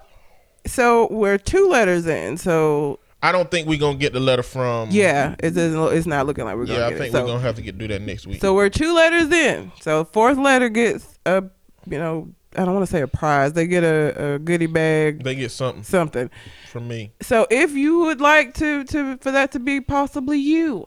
[0.65, 2.37] so we're two letters in.
[2.37, 5.97] So I don't think we're gonna get the letter from yeah, it doesn't.
[5.97, 7.11] It's not looking like we're gonna Yeah, I think it.
[7.11, 8.41] So, we're gonna have to get do that next week.
[8.41, 9.71] so we're two letters in.
[9.81, 11.43] So fourth letter gets a
[11.89, 13.53] you know I don't want to say a prize.
[13.53, 16.29] They get a, a goodie bag, They get something something.
[16.69, 17.11] from me.
[17.21, 20.85] So if you would like to to for that to be possibly you,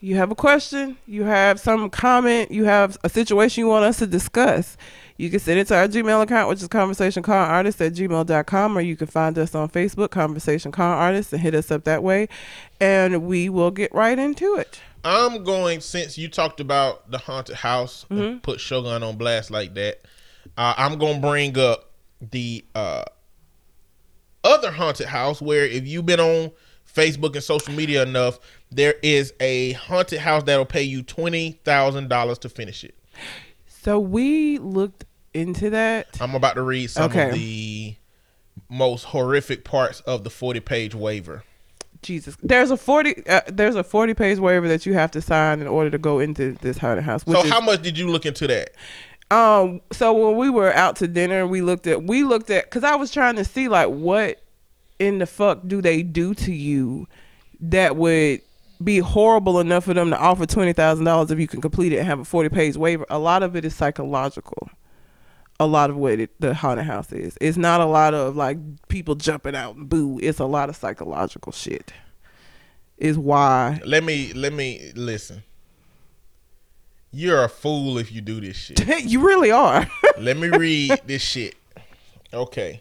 [0.00, 3.98] you have a question, you have some comment, you have a situation you want us
[3.98, 4.76] to discuss,
[5.18, 8.96] you can send it to our Gmail account, which is conversationconartist at gmail.com, or you
[8.96, 12.28] can find us on Facebook, Conversation Con Artist, and hit us up that way,
[12.80, 14.80] and we will get right into it.
[15.04, 18.22] I'm going since you talked about the haunted house Mm-hmm.
[18.22, 20.00] and put Shogun on blast like that.
[20.58, 21.90] Uh, I'm gonna bring up
[22.20, 23.04] the uh,
[24.44, 26.50] other haunted house where if you've been on
[26.92, 28.38] Facebook and social media enough,
[28.70, 32.94] there is a haunted house that'll pay you twenty thousand dollars to finish it.
[33.86, 36.20] So we looked into that.
[36.20, 37.28] I'm about to read some Okay.
[37.28, 37.94] of the
[38.68, 41.44] most horrific parts of the 40 page waiver.
[42.02, 45.60] Jesus, there's a forty, uh, there's a forty page waiver that you have to sign
[45.60, 47.22] in order to go into this haunted house.
[47.28, 48.70] So is, how much did you look into that?
[49.30, 49.80] Um.
[49.92, 52.96] So when we were out to dinner, we looked at we looked at because I
[52.96, 54.42] was trying to see like what
[54.98, 57.06] in the fuck do they do to you
[57.60, 58.40] that would
[58.82, 61.98] be horrible enough for them to offer twenty thousand dollars if you can complete it
[61.98, 63.06] and have a forty page waiver.
[63.10, 64.70] A lot of it is psychological.
[65.58, 67.38] A lot of what it, the haunted house is.
[67.40, 68.58] It's not a lot of like
[68.88, 70.18] people jumping out and boo.
[70.22, 71.92] It's a lot of psychological shit.
[72.98, 75.42] Is why Let me let me listen.
[77.10, 79.04] You're a fool if you do this shit.
[79.04, 79.86] you really are.
[80.18, 81.54] Let me read this shit.
[82.32, 82.80] Okay.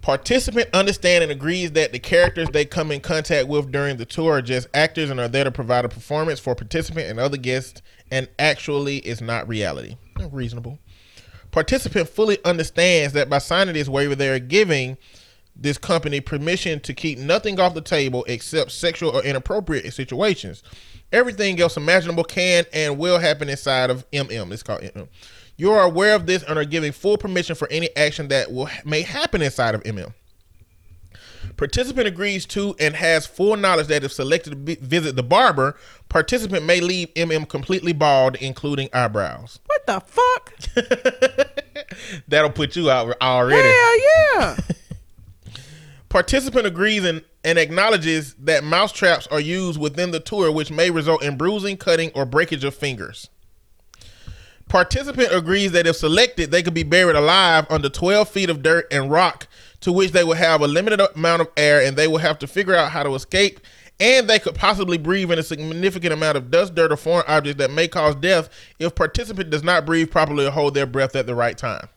[0.00, 4.34] Participant understands and agrees that the characters they come in contact with during the tour
[4.34, 7.82] are just actors and are there to provide a performance for participant and other guests
[8.10, 9.96] and actually is not reality.
[10.30, 10.78] Reasonable.
[11.50, 14.96] Participant fully understands that by signing this waiver they are giving
[15.56, 20.62] this company permission to keep nothing off the table except sexual or inappropriate situations.
[21.12, 24.50] Everything else imaginable can and will happen inside of MM.
[24.50, 25.08] It's called MM.
[25.56, 28.68] You are aware of this and are giving full permission for any action that will
[28.84, 30.12] may happen inside of MM.
[31.56, 35.76] Participant agrees to and has full knowledge that if selected to be, visit the barber,
[36.08, 39.60] participant may leave MM completely bald, including eyebrows.
[39.66, 40.52] what the fuck?
[42.28, 43.68] That'll put you out already.
[43.68, 44.56] Hell yeah.
[46.08, 50.90] Participant agrees and, and acknowledges that mouse traps are used within the tour, which may
[50.90, 53.28] result in bruising, cutting, or breakage of fingers.
[54.74, 58.88] Participant agrees that if selected, they could be buried alive under 12 feet of dirt
[58.90, 59.46] and rock,
[59.78, 62.48] to which they will have a limited amount of air and they will have to
[62.48, 63.60] figure out how to escape.
[64.00, 67.58] And they could possibly breathe in a significant amount of dust, dirt, or foreign objects
[67.58, 68.48] that may cause death
[68.80, 71.88] if participant does not breathe properly or hold their breath at the right time.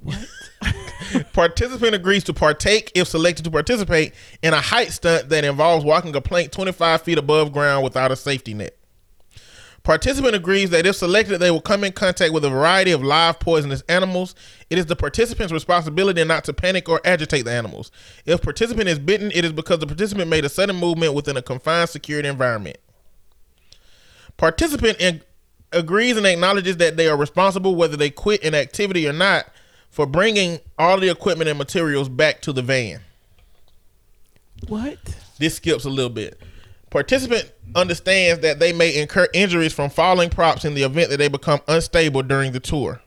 [0.00, 0.26] What?
[1.34, 6.16] Participant agrees to partake if selected to participate in a height stunt that involves walking
[6.16, 8.74] a plank 25 feet above ground without a safety net.
[9.84, 13.38] Participant agrees that if selected, they will come in contact with a variety of live
[13.38, 14.34] poisonous animals.
[14.70, 17.92] It is the participant's responsibility not to panic or agitate the animals.
[18.24, 21.42] If participant is bitten, it is because the participant made a sudden movement within a
[21.42, 22.78] confined, secured environment.
[24.38, 25.20] Participant in,
[25.70, 29.44] agrees and acknowledges that they are responsible, whether they quit an activity or not,
[29.90, 33.00] for bringing all the equipment and materials back to the van.
[34.66, 34.98] what?
[35.38, 36.40] This skips a little bit.
[36.94, 41.26] Participant understands that they may incur injuries from falling props in the event that they
[41.26, 43.00] become unstable during the tour.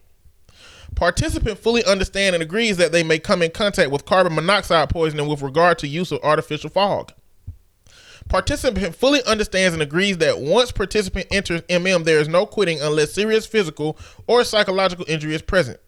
[0.96, 5.30] Participant fully understands and agrees that they may come in contact with carbon monoxide poisoning
[5.30, 7.14] with regard to use of artificial fog.
[8.28, 13.14] Participant fully understands and agrees that once participant enters MM, there is no quitting unless
[13.14, 15.80] serious physical or psychological injury is present.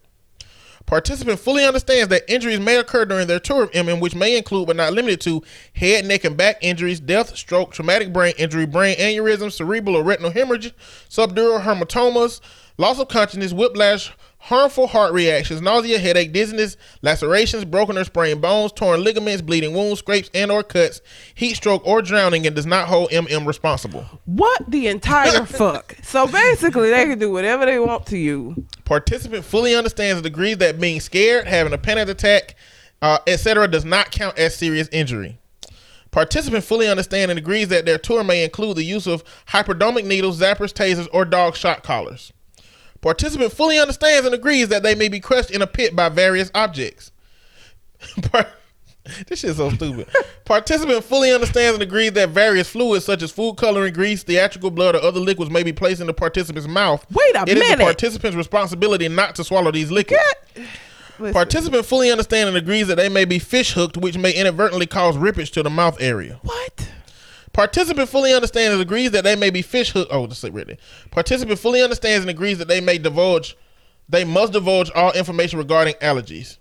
[0.89, 4.65] Participant fully understands that injuries may occur during their tour of MM, which may include
[4.65, 8.97] but not limited to head, neck, and back injuries, death, stroke, traumatic brain injury, brain
[8.97, 10.73] aneurysm, cerebral or retinal hemorrhage,
[11.07, 12.41] subdural hematomas,
[12.79, 18.71] loss of consciousness, whiplash, harmful heart reactions, nausea, headache, dizziness, lacerations, broken or sprained bones,
[18.71, 21.01] torn ligaments, bleeding wounds, scrapes, and or cuts,
[21.35, 24.05] heat stroke, or drowning, and does not hold MM responsible.
[24.25, 25.95] What the entire fuck?
[26.01, 28.65] So basically, they can do whatever they want to you.
[28.85, 32.55] Participant fully understands and agrees that being scared, having a panic attack,
[33.01, 35.37] uh, etc., does not count as serious injury.
[36.11, 40.39] Participant fully understands and agrees that their tour may include the use of hypodermic needles,
[40.39, 42.33] zappers, tasers, or dog shot collars.
[43.01, 46.51] Participant fully understands and agrees that they may be crushed in a pit by various
[46.53, 47.11] objects.
[49.27, 50.07] This shit's so stupid.
[50.45, 54.95] Participant fully understands and agrees that various fluids such as food coloring, grease, theatrical blood,
[54.95, 57.05] or other liquids may be placed in the participant's mouth.
[57.11, 57.49] Wait a minute.
[57.49, 60.21] It is the participant's responsibility not to swallow these liquids.
[61.17, 65.17] Participant fully understands and agrees that they may be fish hooked, which may inadvertently cause
[65.17, 66.39] rippage to the mouth area.
[66.43, 66.91] what?
[67.53, 69.93] Participant fully understands and agrees that they may be fish.
[69.95, 70.77] Oh, just say really.
[71.11, 73.57] Participant fully understands and agrees that they may divulge
[74.07, 76.57] They must divulge all information regarding allergies.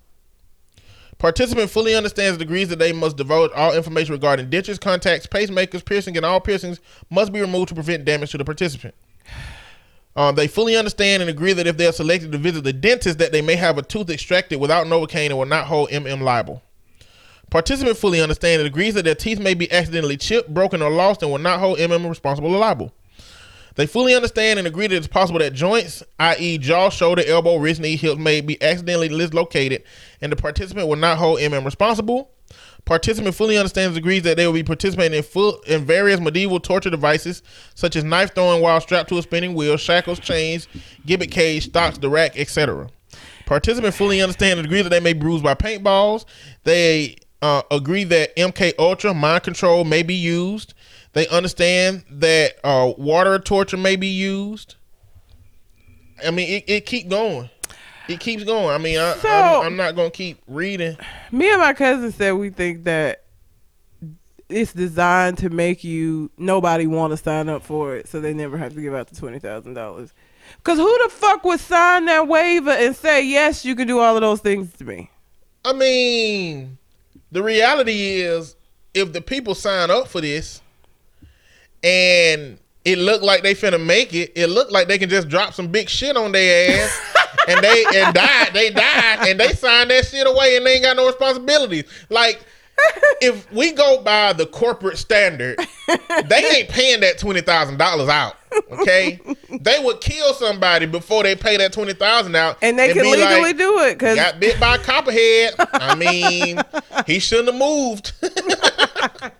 [1.17, 5.83] Participant fully understands and agrees that they must divulge all information regarding dentures, contacts, pacemakers,
[5.83, 6.79] piercing, and all piercings
[7.09, 8.95] must be removed to prevent damage to the participant.
[10.15, 13.19] Um, they fully understand and agree that if they are selected to visit the dentist,
[13.19, 16.63] that they may have a tooth extracted without Novocaine and will not hold MM liable.
[17.49, 21.23] Participant fully understands and agrees that their teeth may be accidentally chipped, broken, or lost
[21.23, 22.93] and will not hold MM responsible or liable.
[23.75, 27.79] They fully understand and agree that it's possible that joints, i.e., jaw, shoulder, elbow, wrist,
[27.79, 29.83] knee, hip, may be accidentally dislocated,
[30.21, 32.29] and the participant will not hold MM responsible.
[32.85, 36.59] Participant fully understands and agrees that they will be participating in full in various medieval
[36.59, 37.43] torture devices
[37.75, 40.67] such as knife throwing while strapped to a spinning wheel, shackles, chains,
[41.05, 42.89] gibbet cage, stocks, the rack, etc.
[43.45, 46.25] Participant fully understand and agree that they may be bruised by paintballs.
[46.63, 50.73] They uh, agree that MK Ultra mind control may be used.
[51.13, 54.75] They understand that uh, water torture may be used.
[56.25, 57.49] I mean, it, it keep going.
[58.07, 58.69] It keeps going.
[58.69, 60.97] I mean, I, So- I'm, I'm not gonna keep reading.
[61.31, 63.23] Me and my cousin said we think that
[64.49, 68.57] it's designed to make you nobody want to sign up for it, so they never
[68.57, 70.11] have to give out the twenty thousand dollars.
[70.63, 74.15] Cause who the fuck would sign that waiver and say yes, you can do all
[74.15, 75.11] of those things to me?
[75.63, 76.78] I mean,
[77.31, 78.55] the reality is,
[78.93, 80.61] if the people sign up for this,
[81.83, 85.53] and it looked like they finna make it, it looked like they can just drop
[85.53, 87.15] some big shit on their ass,
[87.47, 90.83] and they and died, they died, and they signed that shit away, and they ain't
[90.83, 91.85] got no responsibilities.
[92.09, 92.39] Like,
[93.21, 95.59] if we go by the corporate standard,
[96.27, 98.37] they ain't paying that twenty thousand dollars out.
[98.71, 99.19] Okay,
[99.61, 103.41] they would kill somebody before they pay that twenty thousand out, And they can legally
[103.41, 105.53] like, do it because got bit by a copperhead.
[105.57, 106.61] I mean,
[107.05, 108.13] he shouldn't have moved.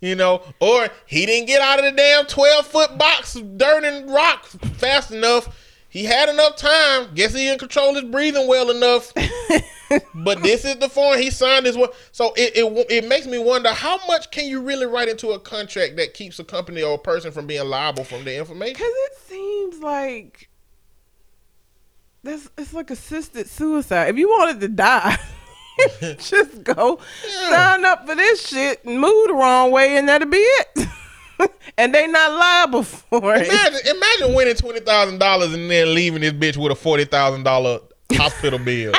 [0.00, 3.84] you know, or he didn't get out of the damn 12 foot box of dirt
[3.84, 5.56] and rock fast enough.
[5.92, 7.08] He had enough time.
[7.14, 9.12] Guess he didn't control his breathing well enough.
[10.14, 11.90] but this is the form he signed this one.
[12.12, 15.38] So it, it it makes me wonder how much can you really write into a
[15.38, 18.72] contract that keeps a company or a person from being liable from the information?
[18.72, 20.48] Because it seems like
[22.22, 24.08] this it's like assisted suicide.
[24.08, 25.18] If you wanted to die,
[26.18, 27.50] just go Yeah.
[27.50, 30.88] sign up for this shit and move the wrong way, and that'll be it.
[31.78, 33.46] and they not liable for it.
[33.48, 37.42] Imagine, imagine winning twenty thousand dollars and then leaving this bitch with a forty thousand
[37.44, 37.80] dollar
[38.12, 38.92] hospital bill.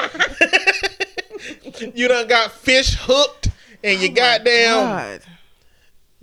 [1.93, 3.49] you done got fish hooked,
[3.83, 5.21] and you oh goddamn God.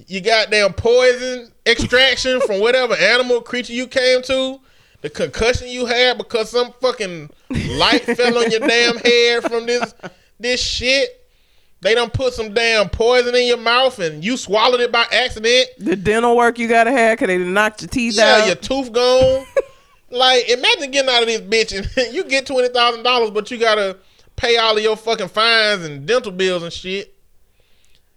[0.06, 4.60] you goddamn poison extraction from whatever animal creature you came to.
[5.02, 7.30] The concussion you had because some fucking
[7.70, 9.94] light fell on your damn head from this
[10.38, 11.19] this shit.
[11.82, 15.68] They done put some damn poison in your mouth and you swallowed it by accident.
[15.78, 18.46] The dental work you gotta have because they knocked your teeth Yeah, out.
[18.46, 19.46] your tooth gone.
[20.10, 23.56] like, imagine getting out of this bitch and you get twenty thousand dollars, but you
[23.56, 23.96] gotta
[24.36, 27.14] pay all of your fucking fines and dental bills and shit.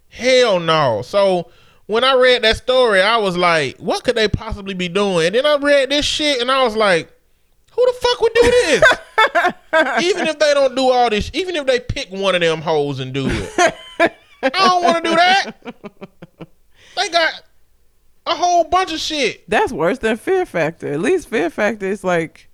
[0.10, 1.02] Hell no.
[1.02, 1.50] So
[1.86, 5.28] when I read that story, I was like, what could they possibly be doing?
[5.28, 7.12] And then I read this shit and I was like,
[7.76, 8.84] who the fuck would do this?
[10.04, 13.00] even if they don't do all this, even if they pick one of them hoes
[13.00, 13.76] and do it.
[14.44, 15.52] I don't want to do that.
[16.96, 17.42] They got
[18.28, 19.50] a whole bunch of shit.
[19.50, 20.92] That's worse than Fear Factor.
[20.92, 22.50] At least Fear Factor is like,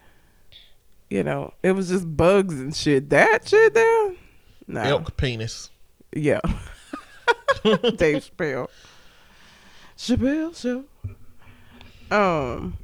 [1.09, 3.09] you know, it was just bugs and shit.
[3.09, 4.13] That shit there,
[4.67, 5.69] no, Elk penis.
[6.13, 6.41] yeah.
[7.63, 8.67] Dave Chappelle.
[9.97, 10.85] Chappelle show.
[12.15, 12.77] Um,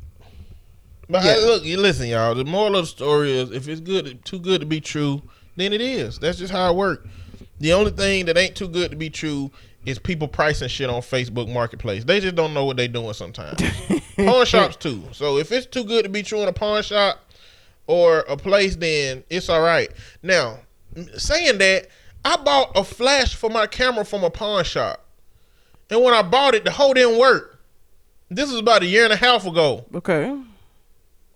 [1.10, 1.34] But Yeah.
[1.34, 2.36] I, look, you listen, y'all.
[2.36, 5.22] The moral of the story is, if it's good, too good to be true,
[5.56, 6.20] then it is.
[6.20, 7.08] That's just how it works.
[7.60, 9.52] The only thing that ain't too good to be true
[9.86, 12.04] is people pricing shit on Facebook Marketplace.
[12.04, 13.62] They just don't know what they're doing sometimes.
[14.18, 15.04] pawn shops too.
[15.12, 17.20] So if it's too good to be true in a pawn shop
[17.88, 19.92] or a place, then it's all right.
[20.24, 20.60] Now,
[21.18, 21.88] saying that,
[22.24, 25.06] I bought a flash for my camera from a pawn shop,
[25.92, 27.60] and when I bought it, the whole didn't work.
[28.32, 29.86] This was about a year and a half ago.
[29.94, 30.36] okay.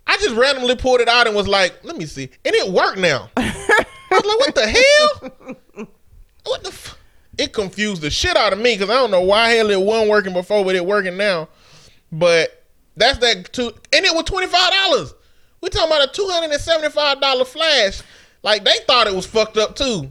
[0.10, 2.32] I just randomly pulled it out and was like, let me see.
[2.44, 3.30] And it worked now.
[3.38, 5.88] I was like, what the hell?
[6.46, 6.98] What the f-?
[7.38, 10.10] It confused the shit out of me because I don't know why hell it wasn't
[10.10, 11.48] working before, but it working now.
[12.12, 15.14] But that's that two and it was twenty five dollars.
[15.62, 18.02] We talking about a two hundred and seventy five dollar flash.
[18.42, 20.10] Like they thought it was fucked up too.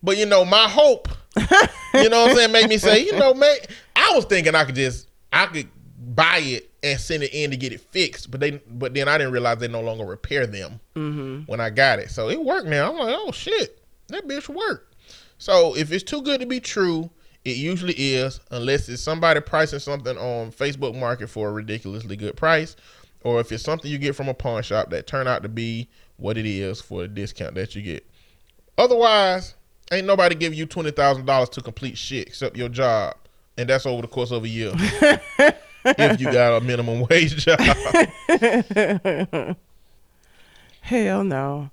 [0.00, 3.34] But you know, my hope, you know what I'm saying, made me say, you know,
[3.34, 3.56] man,
[3.96, 7.56] I was thinking I could just I could buy it and send it in to
[7.56, 8.30] get it fixed.
[8.30, 11.42] But they but then I didn't realize they no longer repair them mm-hmm.
[11.46, 12.10] when I got it.
[12.10, 12.90] So it worked now.
[12.90, 14.94] I'm like, oh shit, that bitch worked.
[15.38, 17.10] So if it's too good to be true,
[17.44, 22.36] it usually is, unless it's somebody pricing something on Facebook Market for a ridiculously good
[22.36, 22.76] price,
[23.22, 25.88] or if it's something you get from a pawn shop that turned out to be
[26.18, 28.06] what it is for a discount that you get.
[28.76, 29.54] Otherwise,
[29.90, 33.16] ain't nobody giving you twenty thousand dollars to complete shit except your job,
[33.56, 34.72] and that's over the course of a year.
[35.84, 37.58] if you got a minimum wage job,
[40.80, 41.70] Hell no.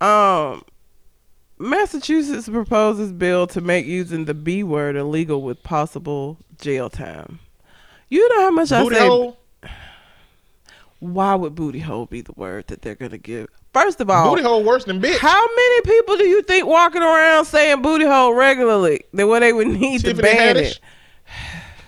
[0.00, 0.62] Um,
[1.58, 7.38] Massachusetts proposes bill to make using the B word illegal with possible jail time.
[8.08, 9.06] You know how much booty I say.
[9.06, 9.38] hole,
[11.00, 13.48] Why would booty hole be the word that they're gonna give?
[13.72, 15.18] First of all, booty hole worse than bitch.
[15.18, 19.04] how many people do you think walking around saying booty hole regularly?
[19.12, 20.78] That what they would need to ban Haddish?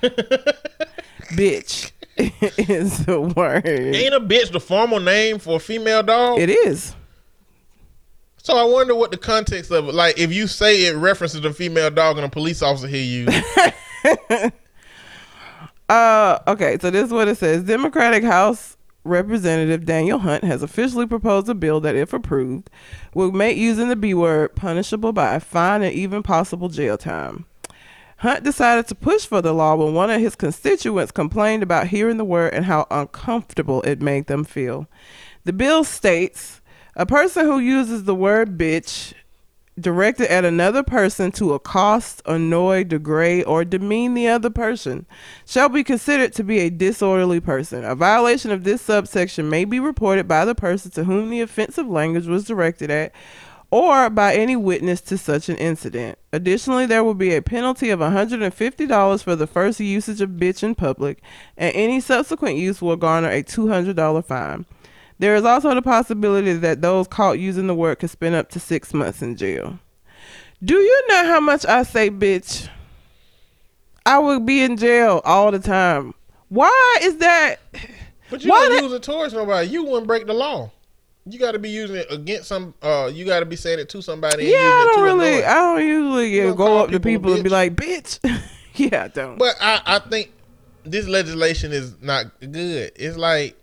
[0.03, 0.88] it.
[1.31, 3.67] Bitch is the word.
[3.67, 6.39] Ain't a bitch the formal name for a female dog?
[6.39, 6.95] It is.
[8.43, 9.95] So I wonder what the context of it.
[9.95, 13.29] Like, if you say it references a female dog and a police officer hear you,
[15.89, 17.65] Uh, okay, so this is what it says.
[17.65, 22.69] Democratic House Representative Daniel Hunt has officially proposed a bill that, if approved,
[23.15, 27.47] will make using the B word punishable by a fine and even possible jail time.
[28.19, 32.17] Hunt decided to push for the law when one of his constituents complained about hearing
[32.17, 34.89] the word and how uncomfortable it made them feel.
[35.45, 36.61] The bill states
[36.97, 39.15] a person who uses the word bitch
[39.79, 45.07] directed at another person to accost, annoy, degrade, or demean the other person
[45.47, 47.85] shall be considered to be a disorderly person.
[47.85, 51.87] A violation of this subsection may be reported by the person to whom the offensive
[51.87, 53.13] language was directed at
[53.71, 56.19] or by any witness to such an incident.
[56.33, 60.75] Additionally, there will be a penalty of $150 for the first usage of bitch in
[60.75, 61.21] public,
[61.57, 64.65] and any subsequent use will garner a $200 fine.
[65.19, 68.61] There is also the possibility that those caught using the word could spend up to
[68.61, 69.79] six months in jail.
[70.65, 72.69] Do you know how much I say bitch?
[74.07, 76.15] I would be in jail all the time.
[76.49, 77.57] Why is that?
[78.31, 79.69] but you Why don't that- use it towards nobody.
[79.69, 80.71] You wouldn't break the law.
[81.31, 82.75] You got to be using it against some.
[82.83, 84.45] Uh, you got to be saying it to somebody.
[84.47, 85.45] Yeah, I don't really.
[85.45, 88.19] I don't usually yeah, go up to people a people and be like, bitch.
[88.75, 89.39] yeah, I don't.
[89.39, 90.33] But I, I think
[90.85, 92.93] this legislation is not good.
[92.97, 93.57] It's like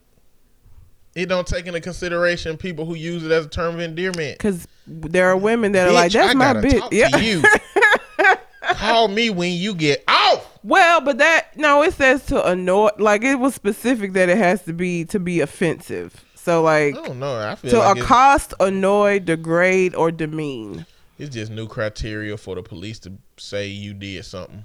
[1.15, 4.37] it don't take into consideration people who use it as a term of endearment.
[4.37, 6.89] Because there are women that are like, that's I my bitch.
[6.89, 7.17] to Yeah.
[7.17, 7.41] you.
[8.73, 10.59] Call me when you get off.
[10.63, 12.89] Well, but that no, it says to annoy.
[12.97, 16.25] Like it was specific that it has to be to be offensive.
[16.45, 17.39] So like I don't know.
[17.39, 20.85] I feel to like accost, annoy, degrade, or demean.
[21.17, 24.63] it's just new criteria for the police to say you did something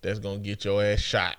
[0.00, 1.38] that's gonna get your ass shot.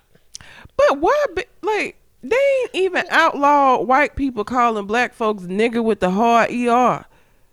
[0.76, 1.24] But why?
[1.62, 7.06] Like they ain't even outlaw white people calling black folks nigger with the hard er.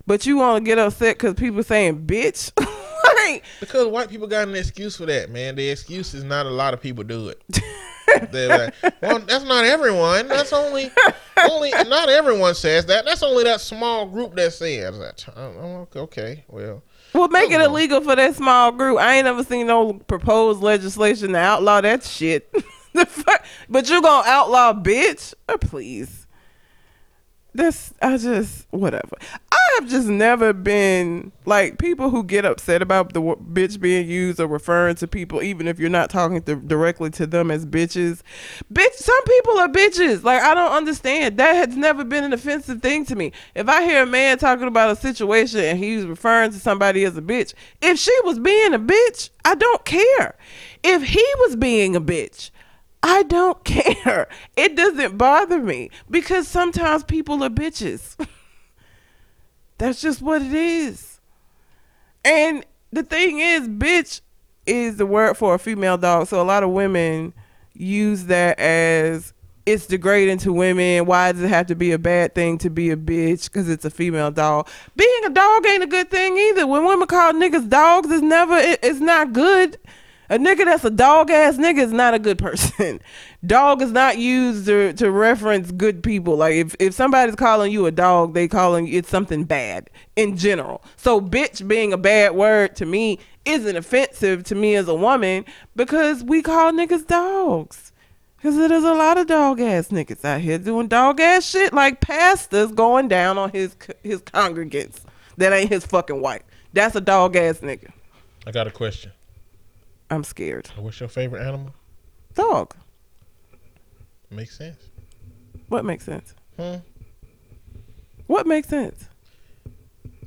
[0.05, 2.51] But you want to get upset because people saying bitch.
[3.16, 5.55] like Because white people got an excuse for that, man.
[5.55, 7.41] The excuse is not a lot of people do it.
[8.32, 10.28] Like, well, that's not everyone.
[10.28, 10.91] That's only,
[11.49, 13.05] only not everyone says that.
[13.05, 15.26] That's only that small group that says that.
[15.36, 16.82] Oh, okay, well,
[17.14, 18.99] Well, make it illegal for that small group.
[18.99, 22.53] I ain't never seen no proposed legislation to outlaw that shit.
[23.70, 25.34] But you gonna outlaw bitch?
[25.47, 26.20] Oh, please.
[27.53, 29.17] That's I just whatever.
[29.51, 34.39] I have just never been like people who get upset about the bitch being used
[34.39, 38.21] or referring to people, even if you're not talking to, directly to them as bitches.
[38.73, 40.23] Bitch, some people are bitches.
[40.23, 41.37] Like I don't understand.
[41.37, 43.33] That has never been an offensive thing to me.
[43.53, 47.17] If I hear a man talking about a situation and he's referring to somebody as
[47.17, 50.37] a bitch, if she was being a bitch, I don't care.
[50.83, 52.49] If he was being a bitch,
[53.03, 54.27] I don't care.
[54.55, 58.15] It doesn't bother me because sometimes people are bitches.
[59.77, 61.19] That's just what it is.
[62.23, 64.21] And the thing is, bitch
[64.67, 66.27] is the word for a female dog.
[66.27, 67.33] So a lot of women
[67.73, 69.33] use that as
[69.65, 71.05] it's degrading to women.
[71.05, 73.45] Why does it have to be a bad thing to be a bitch?
[73.45, 74.67] Because it's a female dog.
[74.95, 76.67] Being a dog ain't a good thing either.
[76.67, 79.77] When women call niggas dogs, it's never, it, it's not good.
[80.32, 83.01] A nigga that's a dog ass nigga is not a good person.
[83.45, 86.38] dog is not used to, to reference good people.
[86.38, 90.86] Like if, if somebody's calling you a dog, they calling it's something bad in general.
[90.95, 95.43] So bitch being a bad word to me isn't offensive to me as a woman
[95.75, 97.91] because we call niggas dogs.
[98.41, 101.99] Cause there's a lot of dog ass niggas out here doing dog ass shit like
[101.99, 105.01] pastors going down on his his congregants
[105.36, 106.43] that ain't his fucking wife.
[106.71, 107.91] That's a dog ass nigga.
[108.47, 109.11] I got a question.
[110.12, 110.68] I'm scared.
[110.76, 111.74] What's your favorite animal?
[112.36, 112.76] Dog.
[114.30, 114.89] Makes sense.
[115.70, 116.36] What makes sense?
[116.57, 116.76] Hmm.
[118.28, 119.07] What makes sense?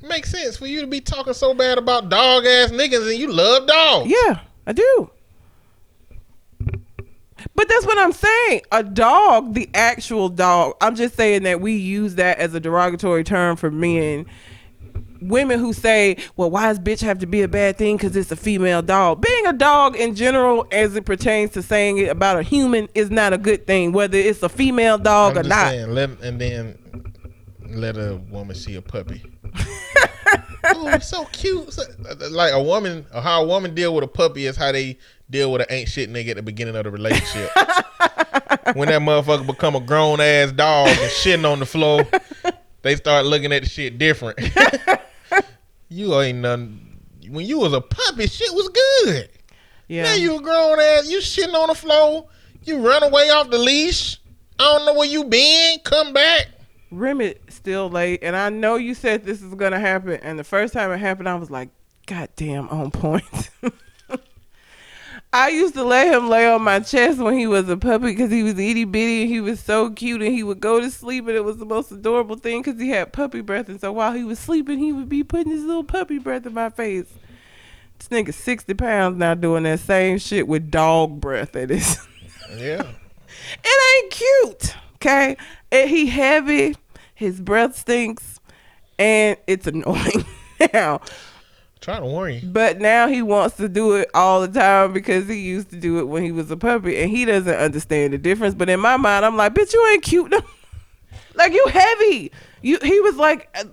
[0.03, 3.30] Makes sense for you to be talking so bad about dog ass niggas and you
[3.30, 4.11] love dogs.
[4.11, 5.11] Yeah, I do.
[6.59, 6.80] But
[7.55, 8.61] But that's what I'm saying.
[8.72, 10.76] A dog, the actual dog.
[10.80, 14.26] I'm just saying that we use that as a derogatory term for men.
[15.28, 17.96] Women who say, "Well, why does bitch have to be a bad thing?
[17.96, 21.98] Because it's a female dog." Being a dog in general, as it pertains to saying
[21.98, 23.92] it about a human, is not a good thing.
[23.92, 25.68] Whether it's a female dog I'm or not.
[25.68, 26.78] saying, let and then
[27.68, 29.22] let a woman see a puppy.
[30.64, 31.72] oh, it's so cute.
[31.72, 31.82] So-
[32.30, 34.98] like a woman, how a woman deal with a puppy is how they
[35.30, 37.50] deal with an ain't shit nigga at the beginning of the relationship.
[38.74, 42.06] when that motherfucker become a grown ass dog and shitting on the floor,
[42.82, 44.38] they start looking at the shit different.
[45.95, 46.99] you ain't nothing.
[47.28, 49.28] When you was a puppy, shit was good.
[49.86, 50.05] Yeah.
[50.05, 52.26] Now you a grown ass, you shitting on the floor,
[52.64, 54.18] you run away off the leash.
[54.59, 55.78] I don't know where you been.
[55.84, 56.49] Come back.
[56.90, 60.18] Remit still late, and I know you said this is gonna happen.
[60.22, 61.70] And the first time it happened, I was like,
[62.07, 63.51] "God damn, on point."
[65.35, 68.30] I used to let him lay on my chest when he was a puppy because
[68.30, 71.26] he was itty bitty and he was so cute, and he would go to sleep,
[71.26, 73.68] and it was the most adorable thing because he had puppy breath.
[73.68, 76.55] And so while he was sleeping, he would be putting his little puppy breath in
[76.55, 77.12] my face.
[77.99, 81.57] This nigga sixty pounds now doing that same shit with dog breath.
[81.57, 81.99] It is.
[82.57, 82.87] Yeah.
[83.64, 84.76] it ain't cute.
[84.97, 85.37] Okay,
[85.72, 86.76] and he heavy.
[87.12, 88.39] His breath stinks,
[88.97, 90.24] and it's annoying
[90.72, 91.01] now.
[91.85, 92.41] Trying to warn you.
[92.43, 95.99] But now he wants to do it all the time because he used to do
[95.99, 98.55] it when he was a puppy, and he doesn't understand the difference.
[98.55, 100.30] But in my mind, I'm like, bitch, you ain't cute.
[100.30, 100.41] No.
[101.35, 102.32] like you heavy.
[102.62, 103.64] You he was like uh,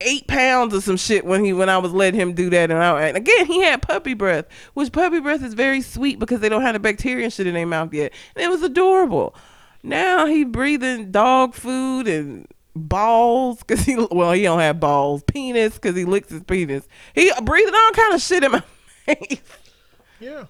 [0.00, 2.72] eight pounds or some shit when he when I was letting him do that.
[2.72, 6.40] And, I, and again, he had puppy breath, which puppy breath is very sweet because
[6.40, 8.12] they don't have the bacteria and shit in their mouth yet.
[8.34, 9.36] And it was adorable.
[9.84, 15.74] Now he breathing dog food and balls because he well he don't have balls penis
[15.74, 18.62] because he licks his penis he breathing all kind of shit in my
[19.06, 19.42] face
[20.20, 20.44] Yeah.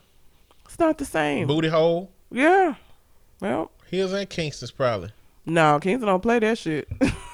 [0.64, 2.10] it's not the same Booty hole.
[2.30, 2.74] yeah
[3.40, 5.10] well Hills and Kingston's probably.
[5.46, 6.88] no Kingston don't play that shit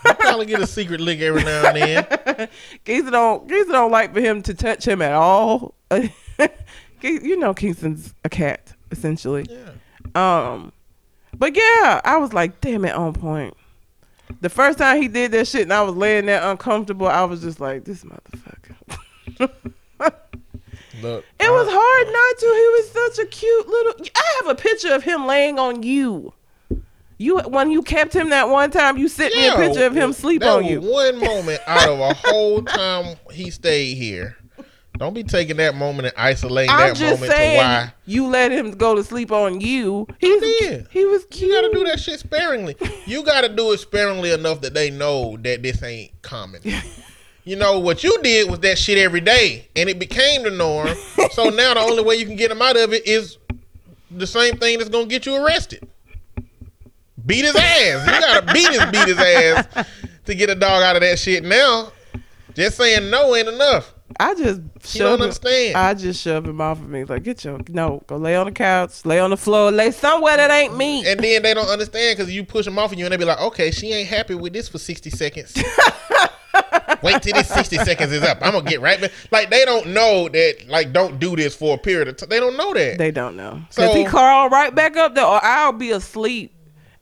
[0.04, 2.48] I Probably get a secret lick every now and then.
[2.84, 5.74] Kingston don't Kingston don't like for him to touch him at all
[7.02, 9.72] you know Kingston's a cat essentially Yeah.
[10.14, 10.72] Um,
[11.36, 13.54] but yeah, I was like, damn it, on point.
[14.40, 17.40] The first time he did that shit and I was laying there uncomfortable, I was
[17.40, 18.74] just like, this motherfucker.
[21.02, 21.24] Look.
[21.38, 22.46] It was hard not to.
[22.46, 23.94] He was such a cute little.
[24.16, 26.32] I have a picture of him laying on you.
[27.18, 30.12] You when you kept him that one time, you sent me a picture of him
[30.12, 30.80] sleep on you.
[30.80, 34.36] One moment out of a whole time he stayed here.
[34.98, 37.94] Don't be taking that moment and isolating I'm that just moment to why.
[38.04, 40.06] you let him go to sleep on you.
[40.18, 40.88] He did.
[40.90, 41.50] he was cute.
[41.50, 42.76] You gotta do that shit sparingly.
[43.06, 46.60] You gotta do it sparingly enough that they know that this ain't common.
[47.48, 50.90] You know what you did was that shit every day, and it became the norm.
[51.32, 53.38] so now the only way you can get him out of it is
[54.10, 55.88] the same thing that's gonna get you arrested.
[57.24, 58.06] Beat his ass.
[58.06, 59.86] You gotta beat his beat his ass
[60.26, 61.42] to get a dog out of that shit.
[61.42, 61.90] Now,
[62.52, 63.94] just saying no ain't enough.
[64.18, 64.60] I just
[64.94, 65.22] You don't him.
[65.22, 65.76] understand.
[65.76, 67.04] I just shove him off of me.
[67.04, 70.36] Like, get your no, go lay on the couch, lay on the floor, lay somewhere
[70.36, 71.06] that ain't me.
[71.06, 73.24] And then they don't understand because you push them off of you and they be
[73.24, 75.54] like, okay, she ain't happy with this for 60 seconds.
[77.02, 78.38] Wait till this 60 seconds is up.
[78.40, 79.12] I'm to get right back.
[79.30, 82.28] Like, they don't know that, like, don't do this for a period of time.
[82.28, 82.98] They don't know that.
[82.98, 86.54] They don't know because he So- crawl right back up there, or I'll be asleep.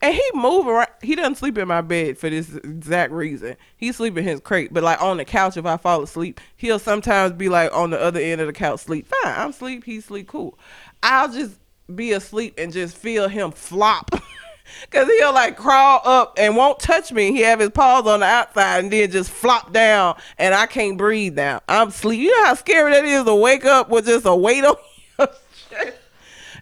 [0.03, 0.89] And he moving right.
[1.03, 3.57] He doesn't sleep in my bed for this exact reason.
[3.77, 6.79] He sleep in his crate, but like on the couch, if I fall asleep, he'll
[6.79, 9.07] sometimes be like on the other end of the couch, sleep.
[9.07, 9.85] Fine, I'm sleep.
[9.85, 10.59] He sleep cool.
[11.03, 11.59] I'll just
[11.95, 14.11] be asleep and just feel him flop.
[14.91, 17.31] Cause he'll like crawl up and won't touch me.
[17.31, 20.99] He have his paws on the outside and then just flop down, and I can't
[20.99, 21.61] breathe now.
[21.69, 22.21] I'm sleep.
[22.21, 24.75] You know how scary that is to wake up with just a weight on
[25.19, 25.29] your
[25.71, 25.99] chest.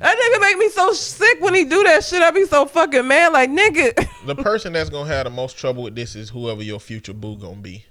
[0.05, 2.21] That nigga make me so sick when he do that shit.
[2.21, 3.33] I be so fucking mad.
[3.33, 6.63] Like nigga, the person that's going to have the most trouble with this is whoever
[6.63, 7.87] your future boo going to be.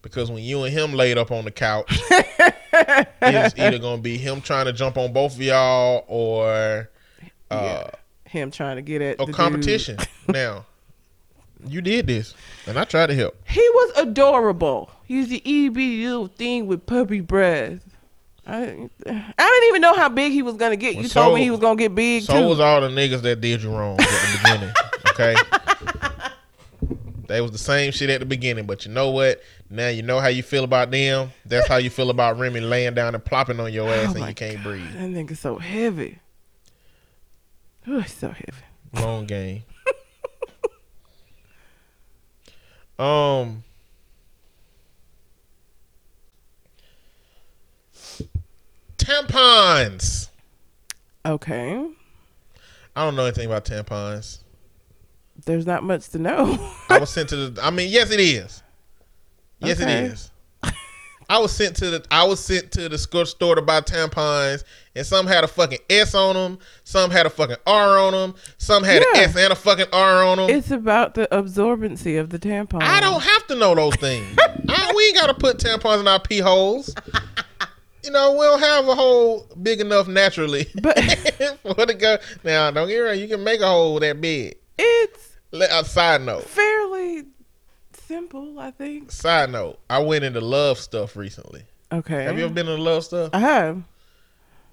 [0.00, 4.16] Because when you and him laid up on the couch, it's either going to be
[4.16, 6.90] him trying to jump on both of y'all or
[7.50, 7.90] uh, Yeah.
[8.24, 9.34] him trying to get at dude.
[9.34, 9.98] competition.
[10.28, 10.64] now,
[11.66, 12.34] you did this,
[12.66, 13.36] and I tried to help.
[13.48, 14.90] He was adorable.
[15.04, 17.80] He's the little thing with puppy breath.
[18.46, 18.60] I,
[19.06, 20.94] I didn't even know how big he was gonna get.
[20.94, 22.46] Well, you told me he was gonna get big So too.
[22.48, 24.74] was all the niggas that did you wrong at the beginning.
[25.10, 25.34] Okay.
[27.26, 29.42] They was the same shit at the beginning, but you know what?
[29.70, 31.30] Now you know how you feel about them.
[31.46, 34.28] That's how you feel about Remy laying down and plopping on your ass Oh and
[34.28, 34.92] you can't God, breathe.
[34.92, 36.18] That nigga's so heavy.
[37.86, 38.52] Oh, he's so heavy.
[38.94, 39.62] Long game.
[42.98, 43.63] um.
[49.04, 50.28] Tampons.
[51.26, 51.86] Okay.
[52.96, 54.38] I don't know anything about tampons.
[55.46, 56.58] There's not much to know.
[56.88, 57.62] I was sent to the.
[57.64, 58.62] I mean, yes, it is.
[59.58, 59.92] Yes, Okay.
[60.04, 60.30] it is.
[61.28, 62.04] I was sent to the.
[62.10, 64.62] I was sent to the store to buy tampons,
[64.94, 66.58] and some had a fucking S on them.
[66.84, 68.34] Some had a fucking R on them.
[68.58, 69.20] Some had Yeah.
[69.22, 70.50] an S and a fucking R on them.
[70.50, 72.82] it's about the absorbency of the tampon.
[72.82, 74.36] I don't have to know those things.
[74.68, 76.94] I, we ain't got to put tampons in our pee holes.
[78.04, 80.96] You know, we don't have a hole big enough naturally But
[81.62, 82.18] for the go.
[82.44, 83.18] Now, don't get me wrong.
[83.18, 84.56] You can make a hole that big.
[84.78, 86.44] it's Let, a side note.
[86.44, 87.24] fairly
[87.92, 89.10] simple, I think.
[89.10, 89.78] Side note.
[89.88, 91.62] I went into love stuff recently.
[91.90, 92.24] Okay.
[92.24, 93.30] Have you ever been in love stuff?
[93.32, 93.82] I have.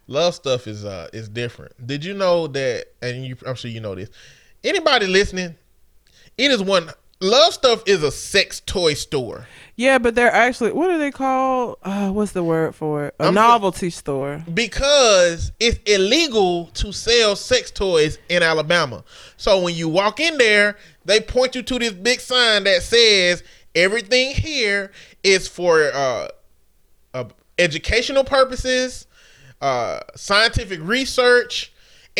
[0.08, 1.72] Love stuff is uh is different.
[1.88, 2.88] Did you know that?
[3.02, 4.10] And you, I'm sure you know this.
[4.64, 5.56] Anybody listening?
[6.38, 6.90] It is one.
[7.22, 9.46] Love stuff is a sex toy store.
[9.76, 11.78] Yeah, but they're actually what do they call?
[11.84, 13.16] Uh, what's the word for it?
[13.20, 14.44] A I'm- novelty store.
[14.54, 19.04] because it's illegal to sell sex toys in Alabama.
[19.38, 23.44] So when you walk in there, they point you to this big sign that says
[23.76, 24.92] everything here
[25.24, 26.28] is for uh,
[27.14, 27.26] uh,
[27.60, 29.06] educational purposes,
[29.62, 31.72] uh, scientific research,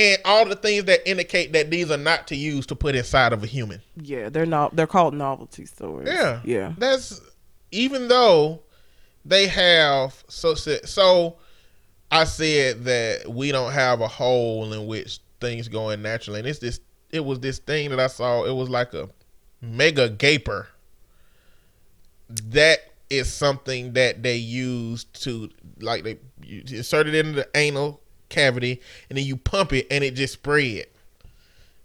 [0.02, 3.34] and all the things that indicate that these are not to use to put inside
[3.34, 3.82] of a human.
[3.96, 4.76] Yeah, they're not.
[4.76, 6.08] They're called novelty stores.
[6.08, 6.74] Yeah, Yeah.
[6.78, 7.22] That's
[7.72, 8.62] even though
[9.26, 11.38] they have so so.
[12.14, 16.48] I said that we don't have a hole in which things go in naturally, and
[16.48, 16.80] it's this.
[17.10, 18.44] It was this thing that I saw.
[18.44, 19.10] It was like a
[19.62, 20.68] mega gaper.
[22.30, 22.80] That
[23.10, 25.50] is something that they use to
[25.80, 28.01] like they you insert it into the anal
[28.32, 30.86] cavity, and then you pump it, and it just spread.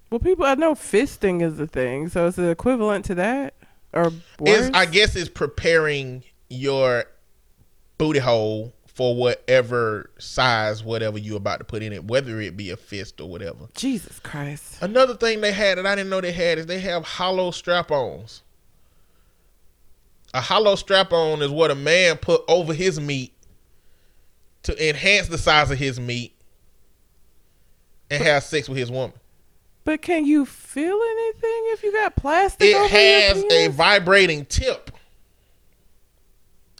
[0.08, 3.54] Well, people, I know fisting is the thing, so it's equivalent to that,
[3.92, 4.12] or.
[4.40, 7.04] I guess it's preparing your
[7.98, 12.70] booty hole for whatever size, whatever you're about to put in it, whether it be
[12.70, 13.68] a fist or whatever.
[13.74, 14.80] Jesus Christ.
[14.80, 18.42] Another thing they had that I didn't know they had is they have hollow strap-ons.
[20.32, 23.34] A hollow strap-on is what a man put over his meat
[24.62, 26.34] to enhance the size of his meat
[28.10, 29.16] and have sex with his woman.
[29.84, 32.68] But can you feel anything if you got plastic?
[32.68, 34.90] It has a vibrating tip.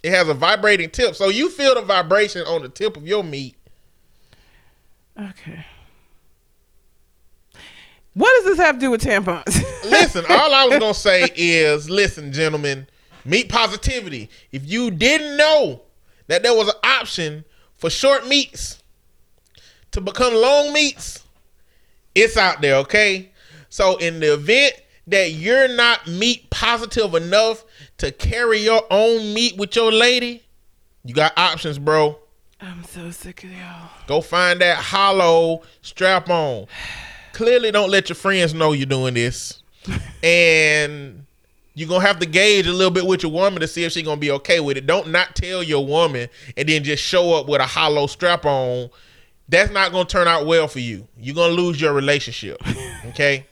[0.03, 1.15] It has a vibrating tip.
[1.15, 3.57] So you feel the vibration on the tip of your meat.
[5.19, 5.65] Okay.
[8.15, 9.63] What does this have to do with tampons?
[9.85, 12.87] Listen, all I was going to say is listen, gentlemen,
[13.25, 14.31] meat positivity.
[14.53, 15.83] If you didn't know
[16.27, 17.45] that there was an option
[17.77, 18.83] for short meats
[19.97, 21.25] to become long meats,
[22.15, 23.31] it's out there, okay?
[23.71, 24.75] So in the event
[25.07, 27.65] that you're not meat positive enough
[27.97, 30.43] to carry your own meat with your lady,
[31.03, 32.19] you got options, bro.
[32.61, 33.89] I'm so sick of y'all.
[34.07, 36.67] Go find that hollow strap on.
[37.33, 39.63] Clearly, don't let your friends know you're doing this.
[40.23, 41.25] And
[41.75, 44.03] you're to have to gauge a little bit with your woman to see if she's
[44.19, 44.87] to be okay with it.
[44.87, 48.91] Don't not tell your woman and then just show up with a hollow strap on.
[49.49, 51.07] That's not going to turn out well for you.
[51.19, 52.61] You're going to lose your relationship.
[53.07, 53.47] Okay?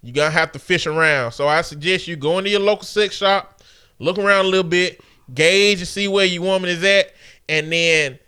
[0.00, 1.32] You're going to have to fish around.
[1.32, 3.60] So I suggest you go into your local sex shop,
[3.98, 5.00] look around a little bit,
[5.34, 7.12] gauge and see where your woman is at,
[7.48, 8.20] and then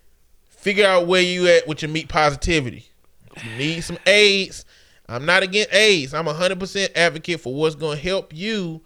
[0.49, 2.89] figure out where you at with your meat positivity.
[3.37, 4.65] If you need some AIDS,
[5.09, 6.13] I'm not against AIDS.
[6.13, 8.81] I'm 100% advocate for what's going to help you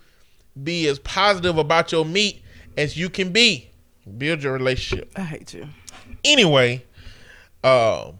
[0.63, 2.43] be as positive about your meat
[2.77, 3.71] as you can be.
[4.17, 5.11] Build your relationship.
[5.17, 5.69] I hate you.
[6.25, 6.85] Anyway,
[7.65, 8.19] um,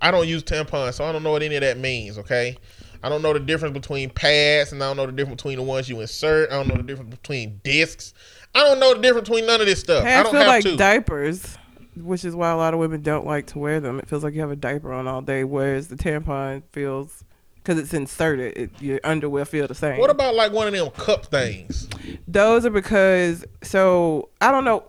[0.00, 2.18] I don't use tampons, so I don't know what any of that means.
[2.18, 2.56] Okay,
[3.02, 5.62] I don't know the difference between pads, and I don't know the difference between the
[5.64, 6.50] ones you insert.
[6.50, 8.14] I don't know the difference between discs.
[8.54, 10.02] I don't know the difference between none of this stuff.
[10.04, 10.76] I Pads don't feel have like to.
[10.76, 11.56] diapers,
[11.96, 13.98] which is why a lot of women don't like to wear them.
[13.98, 17.24] It feels like you have a diaper on all day, whereas the tampon feels
[17.56, 18.56] because it's inserted.
[18.56, 19.98] It, your underwear feel the same.
[19.98, 21.88] what about like one of them cup things?
[22.28, 24.84] Those are because so I don't know.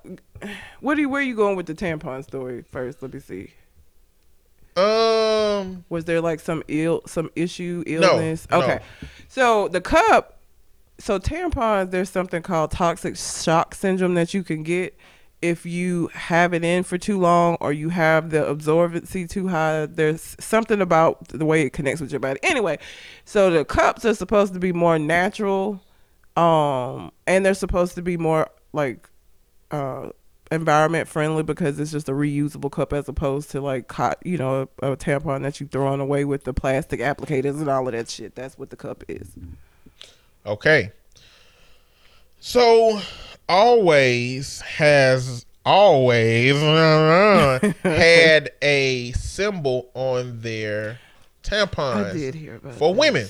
[0.79, 3.01] What do you, where are you going with the tampon story first?
[3.01, 3.51] Let me see.
[4.77, 8.45] Um, Was there like some ill some issue illness?
[8.51, 8.61] no.
[8.61, 8.79] Okay.
[9.29, 10.39] So the cup
[10.97, 14.97] so tampons there's something called toxic shock syndrome that you can get
[15.41, 19.85] if you have it in for too long or you have the absorbency too high.
[19.85, 22.39] There's something about the way it connects with your body.
[22.43, 22.77] Anyway,
[23.23, 25.81] so the cups are supposed to be more natural
[26.35, 29.07] um and they're supposed to be more like
[29.71, 30.09] uh
[30.51, 34.69] environment friendly because it's just a reusable cup as opposed to like cot you know
[34.81, 38.07] a, a tampon that you throwing away with the plastic applicators and all of that
[38.09, 39.31] shit that's what the cup is
[40.45, 40.91] Okay.
[42.39, 43.01] So
[43.49, 46.55] always has always
[47.83, 50.99] had a symbol on their
[51.43, 52.99] tampons I did hear about for this.
[52.99, 53.27] women.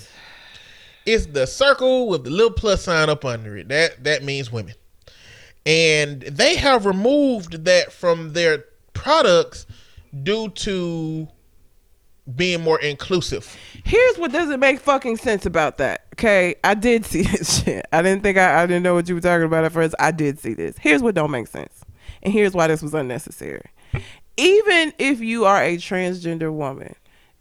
[1.06, 3.70] It's the circle with the little plus sign up under it.
[3.70, 4.76] That that means women.
[5.66, 9.66] And they have removed that from their products
[10.24, 11.28] due to
[12.34, 13.56] being more inclusive.
[13.84, 16.06] Here's what doesn't make fucking sense about that.
[16.14, 17.86] Okay, I did see this shit.
[17.92, 19.96] I didn't think I, I didn't know what you were talking about at first.
[20.00, 20.78] I did see this.
[20.80, 21.82] Here's what don't make sense,
[22.24, 23.70] and here's why this was unnecessary.
[24.38, 26.96] Even if you are a transgender woman,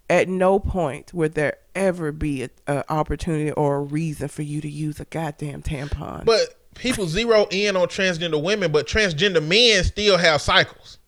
[0.09, 4.61] at no point would there ever be a, a opportunity or a reason for you
[4.61, 6.25] to use a goddamn tampon.
[6.25, 10.99] But people zero in on transgender women, but transgender men still have cycles.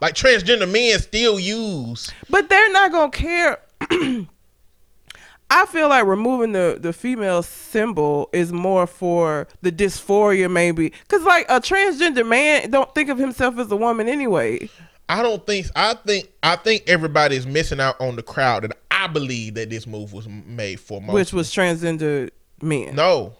[0.00, 2.10] Like transgender men still use.
[2.28, 3.58] But they're not gonna care.
[5.50, 11.22] I feel like removing the the female symbol is more for the dysphoria, maybe, because
[11.24, 14.68] like a transgender man don't think of himself as a woman anyway.
[15.08, 19.08] I don't think I think I think everybody's missing out on the crowd that I
[19.08, 21.12] believe that this move was made for most.
[21.12, 22.30] which was transgender
[22.62, 22.96] men.
[22.96, 23.34] no.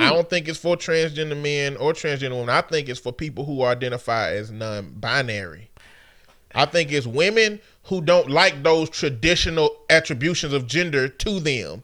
[0.00, 2.50] I don't think it's for transgender men or transgender women.
[2.50, 5.70] I think it's for people who identify as non-binary.
[6.54, 11.82] I think it's women who don't like those traditional attributions of gender to them,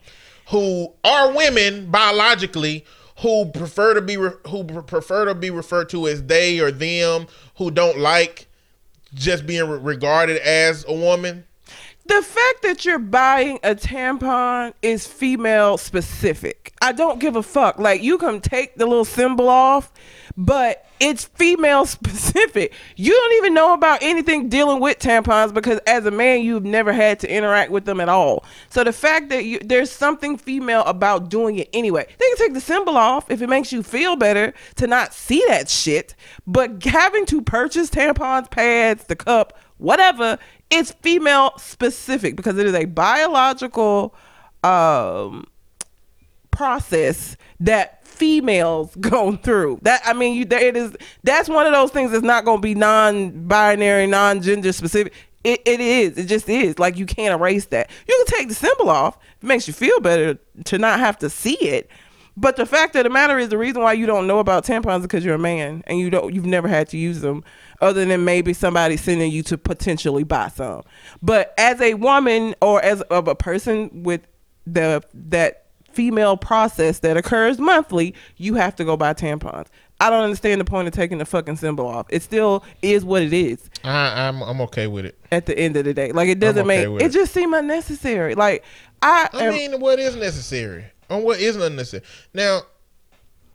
[0.49, 2.85] who are women biologically,
[3.21, 6.71] who prefer to be re- who pre- prefer to be referred to as they or
[6.71, 8.47] them, who don't like
[9.15, 11.46] just being re- regarded as a woman.
[12.07, 16.73] The fact that you're buying a tampon is female specific.
[16.81, 17.81] I don't give a fuck.
[17.81, 19.93] Like you can take the little symbol off,
[20.37, 22.73] but it's female specific.
[22.95, 26.93] You don't even know about anything dealing with tampons because as a man you've never
[26.93, 28.45] had to interact with them at all.
[28.69, 32.07] So the fact that you there's something female about doing it anyway.
[32.07, 35.43] They can take the symbol off if it makes you feel better to not see
[35.49, 36.15] that shit,
[36.47, 40.39] but having to purchase tampons, pads, the cup, whatever,
[40.71, 44.15] it's female specific because it is a biological
[44.65, 45.47] um
[46.51, 49.79] process that females go through.
[49.83, 50.97] That I mean, you it is.
[51.23, 55.13] That's one of those things that's not going to be non-binary, non-gender specific.
[55.45, 56.19] It, it is.
[56.19, 56.79] It just is.
[56.79, 57.89] Like you can't erase that.
[58.09, 59.17] You can take the symbol off.
[59.41, 61.89] It makes you feel better to not have to see it.
[62.37, 64.99] But the fact of the matter is, the reason why you don't know about tampons
[64.99, 66.35] is because you're a man and you don't.
[66.35, 67.45] You've never had to use them,
[67.81, 70.83] other than maybe somebody sending you to potentially buy some.
[71.23, 74.27] But as a woman or as of a person with
[74.67, 79.69] the that female process that occurs monthly, you have to go buy tampons.
[79.99, 82.07] I don't understand the point of taking the fucking symbol off.
[82.11, 85.19] It still is what it is I, I'm I'm okay with it.
[85.33, 86.13] at the end of the day.
[86.13, 87.13] Like it doesn't okay make it it.
[87.13, 88.35] just seem unnecessary.
[88.35, 88.63] Like
[89.01, 92.05] I, I am, mean, what is necessary and what isn't unnecessary.
[92.35, 92.63] Now,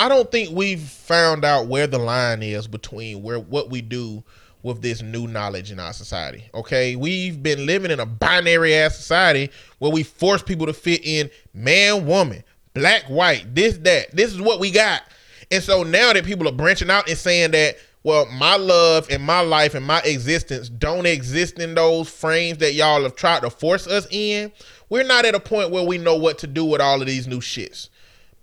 [0.02, 4.24] I don't think we've found out where the line is between where what we do
[4.64, 6.44] with this new knowledge in our society.
[6.56, 11.06] Okay, we've been living in a binary ass society where we force people to fit
[11.06, 12.44] in man, woman,
[12.74, 14.10] black, white, this, that.
[14.12, 15.04] This is what we got.
[15.52, 19.22] And so now that people are branching out and saying that, well, my love and
[19.22, 23.52] my life and my existence don't exist in those frames that y'all have tried to
[23.52, 24.52] force us in,
[24.90, 27.28] we're not at a point where we know what to do with all of these
[27.28, 27.90] new shits.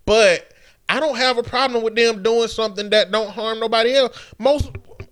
[0.05, 0.55] But
[0.89, 4.19] I don't have a problem with them doing something that don't harm nobody else.
[4.39, 4.71] Most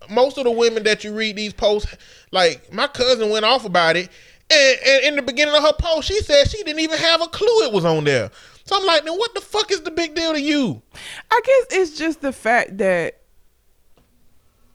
[0.08, 1.96] most of the women that you read these posts,
[2.30, 4.08] like my cousin went off about it,
[4.50, 7.26] and, and in the beginning of her post, she said she didn't even have a
[7.26, 8.30] clue it was on there.
[8.64, 10.82] So I'm like, then what the fuck is the big deal to you?
[11.30, 13.20] I guess it's just the fact that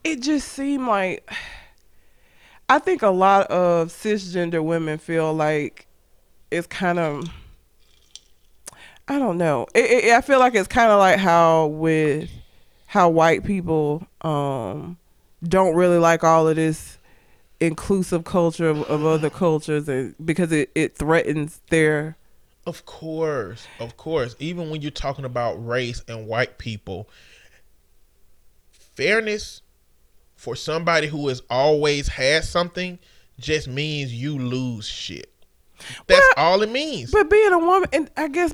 [0.03, 1.29] it just seemed like
[2.69, 5.87] I think a lot of cisgender women feel like
[6.51, 7.29] it's kind of
[9.07, 9.67] I don't know.
[9.73, 12.29] It, it, I feel like it's kind of like how with
[12.87, 14.97] how white people um
[15.43, 16.97] don't really like all of this
[17.59, 22.15] inclusive culture of, of other cultures and because it, it threatens their
[22.65, 24.35] Of course, of course.
[24.39, 27.09] Even when you're talking about race and white people,
[28.71, 29.61] fairness
[30.35, 32.99] for somebody who has always had something
[33.39, 35.31] just means you lose shit.
[36.07, 37.11] That's Well, all it means.
[37.11, 38.53] But being a woman, and I guess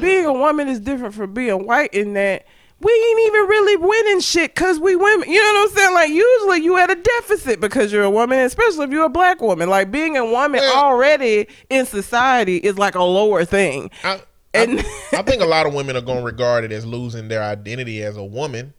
[0.00, 2.46] being a woman is different from being white in that
[2.80, 5.28] we ain't even really winning shit because we women.
[5.30, 5.94] You know what I'm saying?
[5.94, 9.42] Like usually you at a deficit because you're a woman, especially if you're a black
[9.42, 9.68] woman.
[9.68, 13.90] Like being a woman Well- already in society is like a lower thing.
[14.02, 14.20] I,
[14.54, 14.84] And- I,
[15.18, 18.02] I think a lot of women are going to regard it as losing their identity
[18.02, 18.72] as a woman.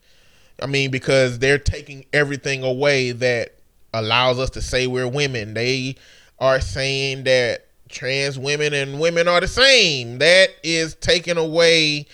[0.60, 3.56] I mean, because they're taking everything away that
[3.94, 5.54] allows us to say we're women.
[5.54, 5.96] They
[6.40, 10.20] are saying that trans women and women are the same.
[10.20, 12.08] That is taking away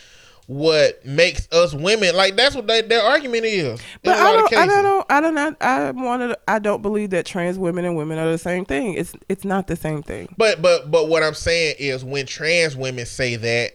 [0.47, 2.15] what makes us women.
[2.15, 3.81] Like that's what they, their argument is.
[4.03, 5.55] But I don't, I don't, I don't, know.
[5.61, 8.93] I wanted, I don't believe that trans women and women are the same thing.
[8.93, 10.33] It's, it's not the same thing.
[10.37, 13.73] But but but what I'm saying is when trans women say that,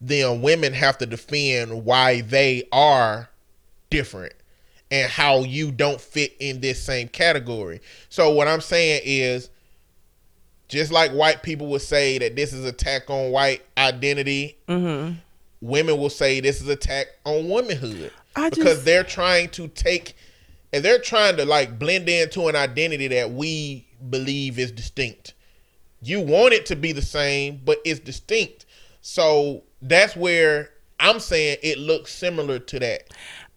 [0.00, 3.28] then women have to defend why they are
[3.90, 4.32] different
[4.92, 7.80] and how you don't fit in this same category.
[8.10, 9.48] So what I'm saying is
[10.72, 15.14] just like white people would say that this is attack on white identity, Mm-hmm.
[15.60, 20.16] women will say this is attack on womanhood I because just- they're trying to take
[20.72, 25.34] and they're trying to like blend into an identity that we believe is distinct.
[26.00, 28.64] You want it to be the same, but it's distinct.
[29.02, 33.02] So that's where I'm saying it looks similar to that.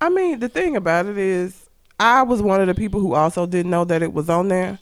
[0.01, 1.69] I mean, the thing about it is,
[1.99, 4.77] I was one of the people who also didn't know that it was on there.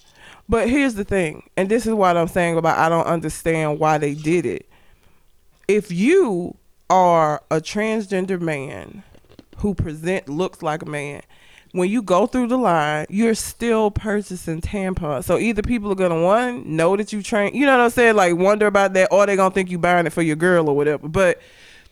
[0.50, 3.98] But here's the thing, and this is what I'm saying about I don't understand why
[3.98, 4.70] they did it.
[5.68, 6.58] If you
[6.90, 9.04] are a transgender man
[9.58, 11.22] who present looks like a man,
[11.72, 15.24] when you go through the line, you're still purchasing tampons.
[15.24, 18.16] So either people are gonna one know that you train, you know what I'm saying,
[18.16, 20.76] like wonder about that, or they're gonna think you buying it for your girl or
[20.76, 21.08] whatever.
[21.08, 21.42] But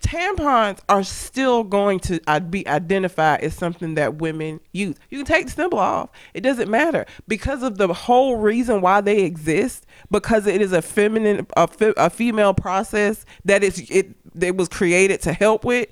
[0.01, 4.95] tampons are still going to uh, be identified as something that women use.
[5.09, 9.01] You can take the symbol off; it doesn't matter because of the whole reason why
[9.01, 9.85] they exist.
[10.09, 14.15] Because it is a feminine, a, a female process that is it.
[14.39, 15.87] It was created to help with.